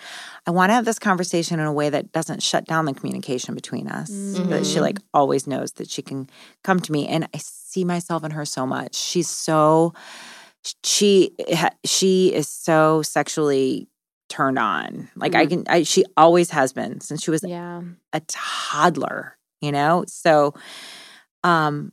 I 0.47 0.51
want 0.51 0.69
to 0.69 0.73
have 0.73 0.85
this 0.85 0.99
conversation 0.99 1.59
in 1.59 1.65
a 1.65 1.73
way 1.73 1.89
that 1.89 2.11
doesn't 2.11 2.41
shut 2.43 2.65
down 2.65 2.85
the 2.85 2.93
communication 2.93 3.55
between 3.55 3.87
us. 3.87 4.09
so 4.11 4.43
That 4.43 4.65
she 4.65 4.79
like 4.79 4.99
always 5.13 5.47
knows 5.47 5.73
that 5.73 5.89
she 5.89 6.01
can 6.01 6.29
come 6.63 6.79
to 6.79 6.91
me, 6.91 7.07
and 7.07 7.27
I 7.33 7.37
see 7.37 7.83
myself 7.85 8.23
in 8.23 8.31
her 8.31 8.45
so 8.45 8.65
much. 8.65 8.95
She's 8.95 9.29
so 9.29 9.93
she 10.83 11.31
she 11.85 12.33
is 12.33 12.47
so 12.47 13.01
sexually 13.01 13.87
turned 14.29 14.59
on. 14.59 15.09
Like 15.15 15.35
I 15.35 15.45
can, 15.45 15.63
I 15.67 15.83
she 15.83 16.05
always 16.15 16.49
has 16.51 16.71
been 16.73 17.01
since 17.01 17.23
she 17.23 17.31
was 17.31 17.43
Yeah. 17.43 17.81
a 18.13 18.21
toddler, 18.27 19.37
you 19.61 19.71
know? 19.71 20.05
So 20.07 20.53
um 21.43 21.91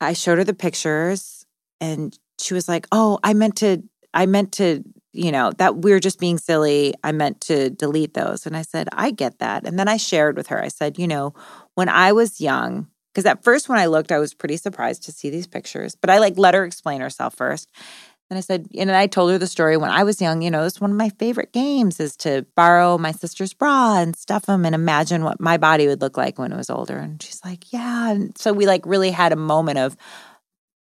I 0.00 0.12
showed 0.14 0.38
her 0.38 0.44
the 0.44 0.54
pictures 0.54 1.46
and 1.80 2.18
she 2.38 2.54
was 2.54 2.68
like, 2.68 2.86
"Oh, 2.92 3.18
I 3.22 3.34
meant 3.34 3.56
to 3.56 3.82
I 4.14 4.26
meant 4.26 4.52
to, 4.54 4.82
you 5.12 5.30
know, 5.32 5.52
that 5.58 5.78
we 5.82 5.92
are 5.92 6.00
just 6.00 6.18
being 6.18 6.38
silly. 6.38 6.94
I 7.04 7.12
meant 7.12 7.40
to 7.42 7.70
delete 7.70 8.14
those." 8.14 8.46
And 8.46 8.56
I 8.56 8.62
said, 8.62 8.88
"I 8.92 9.10
get 9.10 9.38
that." 9.40 9.66
And 9.66 9.78
then 9.78 9.88
I 9.88 9.96
shared 9.96 10.36
with 10.36 10.48
her. 10.48 10.62
I 10.62 10.68
said, 10.68 10.98
"You 10.98 11.08
know, 11.08 11.34
when 11.74 11.88
I 11.88 12.12
was 12.12 12.40
young, 12.40 12.88
because 13.14 13.26
at 13.26 13.44
first 13.44 13.68
when 13.68 13.78
I 13.78 13.86
looked, 13.86 14.12
I 14.12 14.18
was 14.18 14.34
pretty 14.34 14.56
surprised 14.56 15.02
to 15.04 15.12
see 15.12 15.30
these 15.30 15.46
pictures, 15.46 15.94
but 15.94 16.10
I 16.10 16.18
like 16.18 16.38
let 16.38 16.54
her 16.54 16.64
explain 16.64 17.00
herself 17.00 17.34
first. 17.34 17.68
And 18.30 18.38
I 18.38 18.42
said, 18.42 18.68
and 18.78 18.92
I 18.92 19.08
told 19.08 19.32
her 19.32 19.38
the 19.38 19.48
story 19.48 19.76
when 19.76 19.90
I 19.90 20.04
was 20.04 20.20
young, 20.20 20.40
you 20.40 20.52
know, 20.52 20.64
it's 20.64 20.80
one 20.80 20.92
of 20.92 20.96
my 20.96 21.08
favorite 21.08 21.52
games 21.52 21.98
is 21.98 22.16
to 22.18 22.46
borrow 22.54 22.96
my 22.96 23.10
sister's 23.10 23.52
bra 23.52 23.98
and 23.98 24.16
stuff 24.16 24.46
them 24.46 24.64
and 24.64 24.74
imagine 24.74 25.24
what 25.24 25.40
my 25.40 25.56
body 25.56 25.88
would 25.88 26.00
look 26.00 26.16
like 26.16 26.38
when 26.38 26.52
it 26.52 26.56
was 26.56 26.70
older. 26.70 26.96
And 26.96 27.20
she's 27.20 27.44
like, 27.44 27.72
yeah. 27.72 28.10
And 28.12 28.38
so 28.38 28.52
we 28.52 28.66
like 28.66 28.86
really 28.86 29.10
had 29.10 29.32
a 29.32 29.36
moment 29.36 29.78
of 29.78 29.96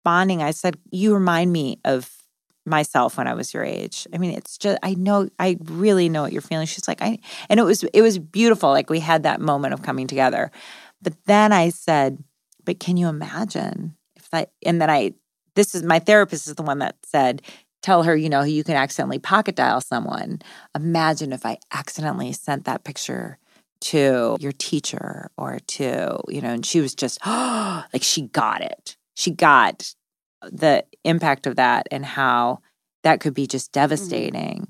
bonding. 0.05 0.42
I 0.42 0.51
said, 0.51 0.76
you 0.90 1.14
remind 1.14 1.51
me 1.51 1.80
of 1.86 2.11
myself 2.66 3.16
when 3.16 3.26
I 3.26 3.32
was 3.34 3.55
your 3.55 3.64
age. 3.64 4.07
I 4.12 4.18
mean, 4.18 4.32
it's 4.32 4.59
just 4.59 4.78
I 4.82 4.94
know 4.94 5.30
I 5.38 5.57
really 5.64 6.11
know 6.11 6.22
what 6.22 6.32
you're 6.32 6.42
feeling. 6.42 6.66
She's 6.66 6.86
like, 6.86 7.01
I 7.01 7.18
and 7.49 7.59
it 7.59 7.62
was 7.62 7.82
it 7.82 8.03
was 8.03 8.18
beautiful. 8.18 8.70
Like 8.70 8.90
we 8.90 9.01
had 9.01 9.22
that 9.22 9.40
moment 9.40 9.74
of 9.74 9.82
coming 9.82 10.07
together. 10.07 10.51
But 11.01 11.14
then 11.24 11.53
I 11.53 11.70
said, 11.70 12.22
but 12.64 12.78
can 12.78 12.96
you 12.96 13.09
imagine 13.09 13.96
if 14.16 14.28
that 14.30 14.53
and 14.64 14.80
then 14.80 14.90
I 14.90 15.14
this 15.59 15.74
is 15.74 15.82
my 15.82 15.98
therapist 15.98 16.46
is 16.46 16.54
the 16.54 16.62
one 16.62 16.78
that 16.78 16.94
said, 17.04 17.42
tell 17.82 18.04
her, 18.04 18.16
you 18.16 18.28
know, 18.28 18.42
you 18.42 18.62
can 18.62 18.76
accidentally 18.76 19.18
pocket 19.18 19.56
dial 19.56 19.80
someone. 19.80 20.40
Imagine 20.74 21.32
if 21.32 21.44
I 21.44 21.59
accidentally 21.72 22.32
sent 22.32 22.64
that 22.66 22.84
picture 22.84 23.38
to 23.80 24.36
your 24.38 24.52
teacher 24.52 25.30
or 25.36 25.59
to, 25.66 26.20
you 26.28 26.40
know, 26.40 26.50
and 26.50 26.64
she 26.64 26.80
was 26.80 26.94
just 26.94 27.18
like 27.26 28.02
she 28.02 28.22
got 28.22 28.61
it. 28.61 28.96
She 29.14 29.32
got 29.32 29.94
the 30.42 30.84
impact 31.04 31.48
of 31.48 31.56
that 31.56 31.88
and 31.90 32.06
how 32.06 32.61
that 33.02 33.20
could 33.20 33.34
be 33.34 33.48
just 33.48 33.72
mm-hmm. 33.72 33.80
devastating. 33.80 34.68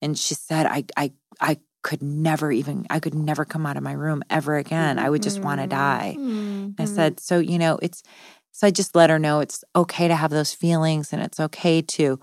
And 0.00 0.16
she 0.16 0.34
said, 0.34 0.66
I 0.66 0.84
I 0.96 1.12
I 1.40 1.58
could 1.82 2.02
never 2.02 2.52
even 2.52 2.86
I 2.90 3.00
could 3.00 3.14
never 3.14 3.44
come 3.44 3.66
out 3.66 3.76
of 3.76 3.82
my 3.82 3.92
room 3.92 4.22
ever 4.30 4.56
again. 4.56 5.00
I 5.00 5.10
would 5.10 5.22
just 5.22 5.40
want 5.40 5.60
to 5.60 5.66
mm-hmm. 5.66 5.70
die. 5.70 6.14
I 6.16 6.16
mm-hmm. 6.16 6.94
said, 6.94 7.18
so 7.18 7.40
you 7.40 7.58
know, 7.58 7.78
it's 7.82 8.04
so 8.52 8.66
I 8.66 8.70
just 8.70 8.94
let 8.94 9.10
her 9.10 9.18
know 9.18 9.40
it's 9.40 9.64
okay 9.76 10.08
to 10.08 10.14
have 10.16 10.30
those 10.30 10.52
feelings 10.54 11.12
and 11.12 11.22
it's 11.22 11.40
okay 11.40 11.82
to 11.82 12.18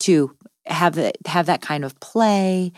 to 0.00 0.36
have 0.66 0.94
that 0.94 1.16
have 1.26 1.46
that 1.46 1.62
kind 1.62 1.84
of 1.84 1.98
play, 2.00 2.72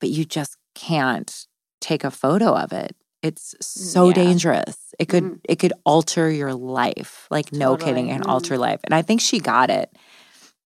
but 0.00 0.10
you 0.10 0.24
just 0.24 0.56
can't 0.74 1.46
take 1.80 2.04
a 2.04 2.10
photo 2.10 2.54
of 2.54 2.72
it. 2.72 2.94
It's 3.22 3.54
so 3.60 4.08
Yeah. 4.08 4.14
dangerous. 4.14 4.76
It 4.98 5.08
could 5.08 5.24
Mhm. 5.24 5.40
it 5.44 5.58
could 5.58 5.72
alter 5.84 6.30
your 6.30 6.54
life. 6.54 7.26
Like 7.30 7.52
no 7.52 7.76
kidding, 7.76 8.06
Totally. 8.06 8.10
and 8.10 8.24
alter 8.24 8.58
life. 8.58 8.80
And 8.84 8.94
I 8.94 9.02
think 9.02 9.20
she 9.20 9.40
got 9.40 9.70
it. 9.70 9.90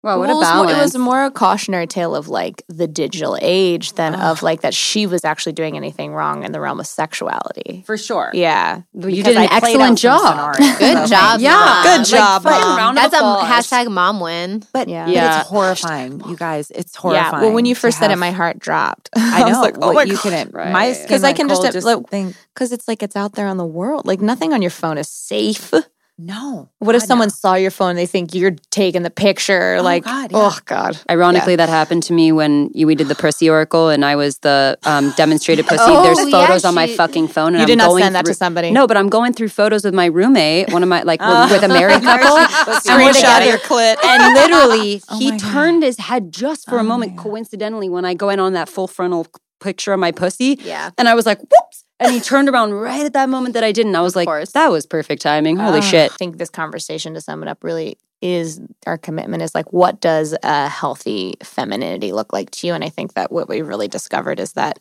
Wow, 0.04 0.20
what 0.20 0.28
Well, 0.28 0.32
a 0.32 0.34
it 0.34 0.38
was 0.40 0.48
more- 0.56 0.66
balance. 0.66 0.78
It 0.78 0.82
was 0.82 0.98
more 0.98 1.24
a 1.26 1.32
cautionary 1.32 1.88
tale 1.88 2.14
of 2.14 2.28
like 2.28 2.62
the 2.68 2.88
digital 2.88 3.38
age 3.42 3.94
than 3.94 4.14
of 4.16 4.44
like 4.44 4.60
that 4.62 4.74
she 4.74 5.08
was 5.08 5.24
actually 5.24 5.54
doing 5.54 5.78
anything 5.78 6.14
wrong 6.14 6.44
in 6.44 6.52
the 6.52 6.60
realm 6.60 6.82
of 6.82 6.88
sexuality. 6.88 7.84
For 7.88 7.98
sure. 7.98 8.30
Yeah. 8.34 8.82
Well, 8.92 9.10
you 9.10 9.24
did 9.24 9.38
an 9.38 9.44
I 9.44 9.56
excellent 9.56 9.98
job. 9.98 10.54
scenarios. 10.58 10.78
Good 10.80 10.98
So 10.98 11.06
job, 11.16 11.40
Yeah. 11.40 11.52
Mom. 11.56 11.84
Good 11.98 12.06
job, 12.08 12.44
fucking 12.44 12.76
Mom. 12.76 12.96
That's 12.96 13.14
a 13.14 13.18
hashtag 13.18 13.90
mom 13.90 14.20
win. 14.20 14.64
But, 14.74 14.90
Yeah. 14.90 15.06
but 15.06 15.14
it's 15.40 15.48
horrifying, 15.50 16.22
you 16.28 16.36
guys. 16.36 16.70
It's 16.72 16.96
horrifying. 16.98 17.34
Yeah. 17.36 17.42
Well, 17.42 17.54
when 17.54 17.66
you 17.66 17.74
first 17.74 17.98
said 18.00 18.12
it, 18.12 18.18
my 18.18 18.32
heart 18.32 18.60
dropped. 18.60 19.10
I 19.16 19.40
know. 19.44 19.48
was 19.50 19.58
like, 19.60 19.76
oh 19.82 19.94
what 19.94 19.96
my 19.96 20.04
you 20.04 20.16
God. 20.16 20.22
couldn't. 20.22 20.54
Right. 20.54 20.72
My 20.74 20.92
skin 20.92 21.08
'Cause 21.08 21.24
I 21.24 21.32
can 21.32 21.48
just 21.48 21.62
cold 21.62 21.74
have- 21.76 21.84
like, 21.86 22.10
think. 22.10 22.36
Because 22.54 22.74
it's 22.74 22.88
like 22.90 23.02
it's 23.04 23.16
out 23.16 23.34
there 23.36 23.48
on 23.48 23.56
the 23.58 23.66
world. 23.66 24.06
Like 24.06 24.20
nothing 24.22 24.52
on 24.52 24.62
your 24.62 24.70
phone 24.72 24.98
is 24.98 25.08
safe. 25.08 25.72
No. 26.20 26.70
What 26.78 26.94
if 26.96 27.02
someone 27.02 27.30
no. 27.30 27.34
saw 27.34 27.56
your 27.56 27.72
phone 27.72 27.90
and 27.92 27.98
they 27.98 28.06
think 28.06 28.36
you're 28.36 28.56
taking 28.70 29.02
the 29.02 29.10
picture? 29.10 29.78
Oh, 29.80 29.84
like, 29.84 30.04
God, 30.04 30.32
yeah. 30.32 30.38
oh 30.38 30.58
God. 30.66 30.98
Ironically, 31.10 31.56
that 31.56 31.70
happened 31.70 32.04
to 32.04 32.14
me 32.14 32.32
when 32.32 32.70
we 32.76 32.94
did 32.94 33.08
the 33.08 33.16
pussy 33.16 33.50
oracle, 33.50 33.90
and 33.90 34.06
I 34.06 34.16
was 34.16 34.38
the 34.40 34.78
um, 34.84 35.12
demonstrated 35.18 35.66
pussy. 35.66 35.82
Oh, 35.84 36.04
There's 36.04 36.30
yeah, 36.30 36.46
photos 36.46 36.66
on 36.66 36.76
my 36.76 36.86
she- 36.86 36.96
fucking 36.96 37.30
phone, 37.30 37.48
and 37.48 37.56
You 37.56 37.62
I'm 37.62 37.68
did 37.68 37.78
not 37.80 37.90
going 37.90 38.04
send 38.04 38.16
that 38.16 38.26
to 38.26 38.34
somebody. 38.36 38.70
No, 38.70 38.86
but 38.86 38.96
I'm 38.96 39.10
going 39.10 39.34
through 39.34 39.50
photos 39.50 39.84
with 39.84 39.96
my 39.96 40.06
roommate, 40.06 40.72
one 40.72 40.84
of 40.84 40.90
my 40.90 41.02
like 41.02 41.20
Uh. 41.22 41.48
with 41.52 41.64
a 41.64 41.68
married 41.68 42.04
couple, 42.04 42.38
and 42.38 42.48
we're 42.68 42.80
Screenshot 43.12 43.16
together. 43.16 43.46
your 43.48 43.58
clit. 43.58 43.96
And 44.06 44.34
literally, 44.36 45.02
Oh 45.10 45.18
he 45.18 45.32
my 45.32 45.38
God. 45.38 45.52
turned 45.52 45.84
his 45.84 45.98
head 45.98 46.32
just 46.32 46.70
for 46.70 46.78
Oh 46.78 46.82
a 46.82 46.84
moment, 46.84 47.18
coincidentally, 47.18 47.90
when 47.90 48.06
I 48.06 48.14
go 48.14 48.30
in 48.30 48.40
on 48.40 48.54
that 48.54 48.70
full 48.70 48.88
frontal 48.88 49.26
picture 49.60 49.94
of 49.94 50.00
my 50.00 50.12
pussy. 50.12 50.60
Yeah. 50.62 50.92
And 50.98 51.08
I 51.08 51.16
was 51.16 51.26
like, 51.26 51.40
whoops. 51.40 51.83
And 52.04 52.14
he 52.14 52.20
turned 52.20 52.50
around 52.50 52.74
right 52.74 53.06
at 53.06 53.14
that 53.14 53.30
moment 53.30 53.54
that 53.54 53.64
I 53.64 53.72
didn't. 53.72 53.96
I 53.96 54.02
was 54.02 54.16
like, 54.16 54.28
that 54.54 54.70
was 54.72 54.86
perfect 54.86 55.22
timing. 55.22 55.58
Holy 55.58 55.80
Ah. 55.80 55.82
shit. 55.82 56.12
I 56.12 56.16
think 56.16 56.38
this 56.38 56.50
conversation, 56.50 57.14
to 57.14 57.22
sum 57.22 57.42
it 57.44 57.50
up, 57.50 57.64
really 57.64 57.98
is 58.22 58.62
our 58.88 58.98
commitment 58.98 59.44
is 59.44 59.54
like, 59.54 59.72
what 59.74 60.00
does 60.00 60.34
a 60.44 60.70
healthy 60.70 61.36
femininity 61.44 62.14
look 62.14 62.32
like 62.32 62.52
to 62.52 62.68
you? 62.68 62.74
And 62.74 62.84
I 62.84 62.90
think 62.90 63.14
that 63.16 63.32
what 63.32 63.50
we 63.50 63.62
really 63.62 63.88
discovered 63.90 64.40
is 64.40 64.54
that 64.54 64.80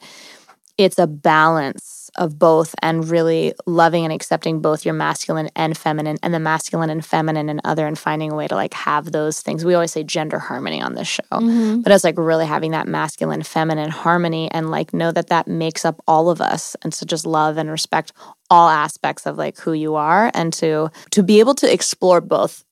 it's 0.78 0.98
a 0.98 1.06
balance 1.08 1.91
of 2.16 2.38
both 2.38 2.74
and 2.82 3.08
really 3.08 3.54
loving 3.66 4.04
and 4.04 4.12
accepting 4.12 4.60
both 4.60 4.84
your 4.84 4.94
masculine 4.94 5.50
and 5.56 5.76
feminine 5.76 6.18
and 6.22 6.34
the 6.34 6.40
masculine 6.40 6.90
and 6.90 7.04
feminine 7.04 7.48
and 7.48 7.60
other 7.64 7.86
and 7.86 7.98
finding 7.98 8.30
a 8.30 8.34
way 8.34 8.46
to 8.48 8.54
like 8.54 8.74
have 8.74 9.12
those 9.12 9.40
things. 9.40 9.64
We 9.64 9.74
always 9.74 9.92
say 9.92 10.04
gender 10.04 10.38
harmony 10.38 10.80
on 10.80 10.94
this 10.94 11.08
show, 11.08 11.22
mm-hmm. 11.32 11.80
but 11.80 11.92
it's 11.92 12.04
like 12.04 12.18
really 12.18 12.46
having 12.46 12.72
that 12.72 12.88
masculine 12.88 13.42
feminine 13.42 13.90
harmony 13.90 14.50
and 14.50 14.70
like 14.70 14.92
know 14.92 15.12
that 15.12 15.28
that 15.28 15.46
makes 15.46 15.84
up 15.84 16.02
all 16.06 16.30
of 16.30 16.40
us 16.40 16.76
and 16.82 16.92
to 16.94 17.06
just 17.06 17.26
love 17.26 17.56
and 17.56 17.70
respect 17.70 18.12
all 18.50 18.68
aspects 18.68 19.26
of 19.26 19.38
like 19.38 19.58
who 19.58 19.72
you 19.72 19.94
are 19.94 20.30
and 20.34 20.52
to 20.52 20.90
to 21.10 21.22
be 21.22 21.40
able 21.40 21.54
to 21.54 21.72
explore 21.72 22.20
both 22.20 22.64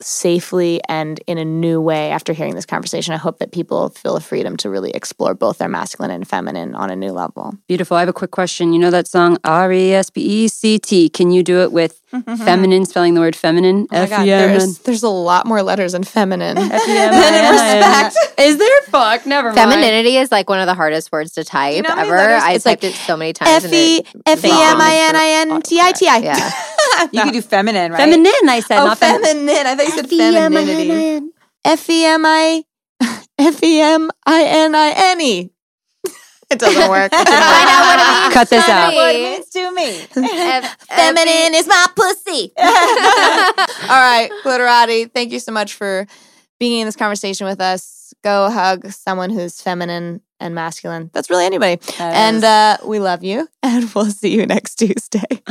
safely 0.00 0.80
and 0.88 1.20
in 1.26 1.38
a 1.38 1.44
new 1.44 1.80
way 1.80 2.10
after 2.10 2.32
hearing 2.32 2.54
this 2.54 2.66
conversation. 2.66 3.14
I 3.14 3.16
hope 3.16 3.38
that 3.38 3.50
people 3.52 3.88
feel 3.90 4.14
the 4.14 4.20
freedom 4.20 4.56
to 4.58 4.70
really 4.70 4.90
explore 4.92 5.34
both 5.34 5.58
their 5.58 5.68
masculine 5.68 6.10
and 6.10 6.26
feminine 6.26 6.74
on 6.74 6.90
a 6.90 6.96
new 6.96 7.10
level. 7.12 7.54
Beautiful. 7.66 7.96
I 7.96 8.00
have 8.00 8.08
a 8.08 8.12
quick 8.12 8.30
question. 8.30 8.72
You 8.72 8.78
know 8.78 8.90
that 8.90 9.08
song 9.08 9.38
R 9.44 9.72
E 9.72 9.92
S 9.92 10.10
P 10.10 10.20
E 10.44 10.48
C 10.48 10.78
T? 10.78 11.08
Can 11.08 11.30
you 11.32 11.42
do 11.42 11.60
it 11.62 11.72
with 11.72 12.00
feminine, 12.38 12.84
spelling 12.86 13.14
the 13.14 13.20
word 13.20 13.34
feminine? 13.36 13.86
Oh 13.90 14.00
my 14.00 14.06
God, 14.06 14.20
F-E-M-N. 14.20 14.48
there's, 14.58 14.78
there's 14.80 15.02
a 15.02 15.08
lot 15.08 15.46
more 15.46 15.62
letters 15.62 15.94
in 15.94 16.04
feminine. 16.04 16.56
F-E-M-I-N-I-N. 16.58 18.12
Is 18.38 18.56
there? 18.58 18.80
Fuck, 18.86 19.26
never 19.26 19.48
mind. 19.52 19.58
Femininity 19.70 20.16
is 20.16 20.30
like 20.30 20.48
one 20.48 20.60
of 20.60 20.66
the 20.66 20.74
hardest 20.74 21.10
words 21.12 21.32
to 21.32 21.42
type 21.44 21.82
know 21.84 21.94
ever. 21.96 22.16
letters? 22.16 22.42
I 22.42 22.52
It's 22.52 22.64
typed 22.64 22.84
it 22.84 22.94
so 22.94 23.16
many 23.16 23.32
times. 23.32 23.64
and 23.64 23.72
F 23.72 23.72
E 23.78 23.96
it- 23.98 24.06
F 24.26 24.44
E 24.44 24.48
M 24.48 24.80
I 24.80 24.94
N 25.08 25.16
I 25.16 25.28
N 25.54 25.60
T 25.62 25.80
I 25.80 25.92
T 25.92 26.06
I. 26.08 26.16
Yeah. 26.18 26.36
You 27.12 27.22
could 27.24 27.32
do 27.32 27.42
feminine, 27.42 27.92
right? 27.92 27.98
Feminine, 28.00 28.48
I 28.48 28.60
said. 28.60 28.78
Oh, 28.80 28.86
not 28.86 28.98
fem- 28.98 29.22
feminine. 29.22 29.66
I 29.66 29.74
thought 29.76 29.86
you 29.86 29.92
said 29.92 30.08
femininity. 30.08 31.30
F 31.64 31.88
E 31.90 32.04
M 32.04 32.22
I 32.24 32.62
F 33.38 33.62
E 33.62 33.80
M 33.80 34.10
I 34.26 34.44
N 34.44 34.74
I 34.74 34.92
N 34.96 35.20
E. 35.20 35.50
It 36.50 36.58
doesn't 36.60 36.88
work. 36.88 37.12
It 37.12 37.16
Find 37.16 37.28
out 37.28 37.84
what 37.84 38.00
it 38.00 38.22
means. 38.22 38.32
Cut 38.34 38.48
this 38.48 38.68
out. 38.70 38.94
What 38.94 39.14
it 39.14 39.22
means 39.22 39.48
to 39.50 39.70
me. 39.70 40.00
F- 40.62 40.76
Feminine 40.88 41.54
is 41.54 41.66
my 41.66 41.86
pussy. 41.94 42.52
All 42.56 44.00
right, 44.00 44.30
Glitterati, 44.44 45.12
thank 45.12 45.30
you 45.32 45.40
so 45.40 45.52
much 45.52 45.74
for 45.74 46.06
being 46.58 46.80
in 46.80 46.86
this 46.86 46.96
conversation 46.96 47.46
with 47.46 47.60
us. 47.60 48.14
Go 48.24 48.50
hug 48.50 48.90
someone 48.90 49.28
who's 49.28 49.60
feminine 49.60 50.22
and 50.40 50.54
masculine. 50.54 51.10
That's 51.12 51.28
really 51.28 51.44
anybody. 51.44 51.82
And 52.00 52.42
uh, 52.42 52.78
we 52.82 52.98
love 52.98 53.22
you, 53.22 53.46
and 53.62 53.90
we'll 53.94 54.06
see 54.06 54.34
you 54.34 54.46
next 54.46 54.76
Tuesday. 54.76 55.42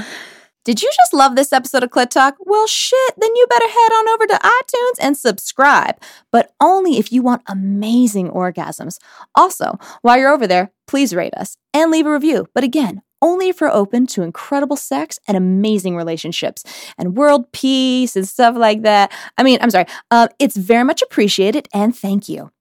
Did 0.67 0.81
you 0.81 0.91
just 0.93 1.13
love 1.13 1.37
this 1.37 1.53
episode 1.53 1.83
of 1.83 1.91
Clit 1.91 2.09
Talk? 2.09 2.35
Well, 2.41 2.67
shit, 2.67 3.13
then 3.15 3.33
you 3.37 3.47
better 3.49 3.69
head 3.69 3.91
on 3.93 4.09
over 4.09 4.27
to 4.27 4.33
iTunes 4.33 4.97
and 4.99 5.15
subscribe, 5.15 5.95
but 6.29 6.51
only 6.59 6.97
if 6.97 7.09
you 7.09 7.21
want 7.21 7.41
amazing 7.47 8.31
orgasms. 8.31 8.97
Also, 9.33 9.79
while 10.01 10.17
you're 10.17 10.33
over 10.33 10.45
there, 10.45 10.73
please 10.85 11.15
rate 11.15 11.33
us 11.35 11.55
and 11.73 11.89
leave 11.89 12.05
a 12.05 12.11
review. 12.11 12.47
But 12.53 12.65
again, 12.65 13.01
only 13.21 13.47
if 13.47 13.61
you're 13.61 13.71
open 13.71 14.07
to 14.07 14.23
incredible 14.23 14.75
sex 14.75 15.19
and 15.25 15.37
amazing 15.37 15.95
relationships 15.95 16.65
and 16.97 17.15
world 17.15 17.49
peace 17.53 18.17
and 18.17 18.27
stuff 18.27 18.57
like 18.57 18.81
that. 18.81 19.13
I 19.37 19.43
mean, 19.43 19.59
I'm 19.61 19.71
sorry. 19.71 19.85
Uh, 20.11 20.27
it's 20.37 20.57
very 20.57 20.83
much 20.83 21.01
appreciated 21.01 21.69
and 21.73 21.95
thank 21.95 22.27
you. 22.27 22.51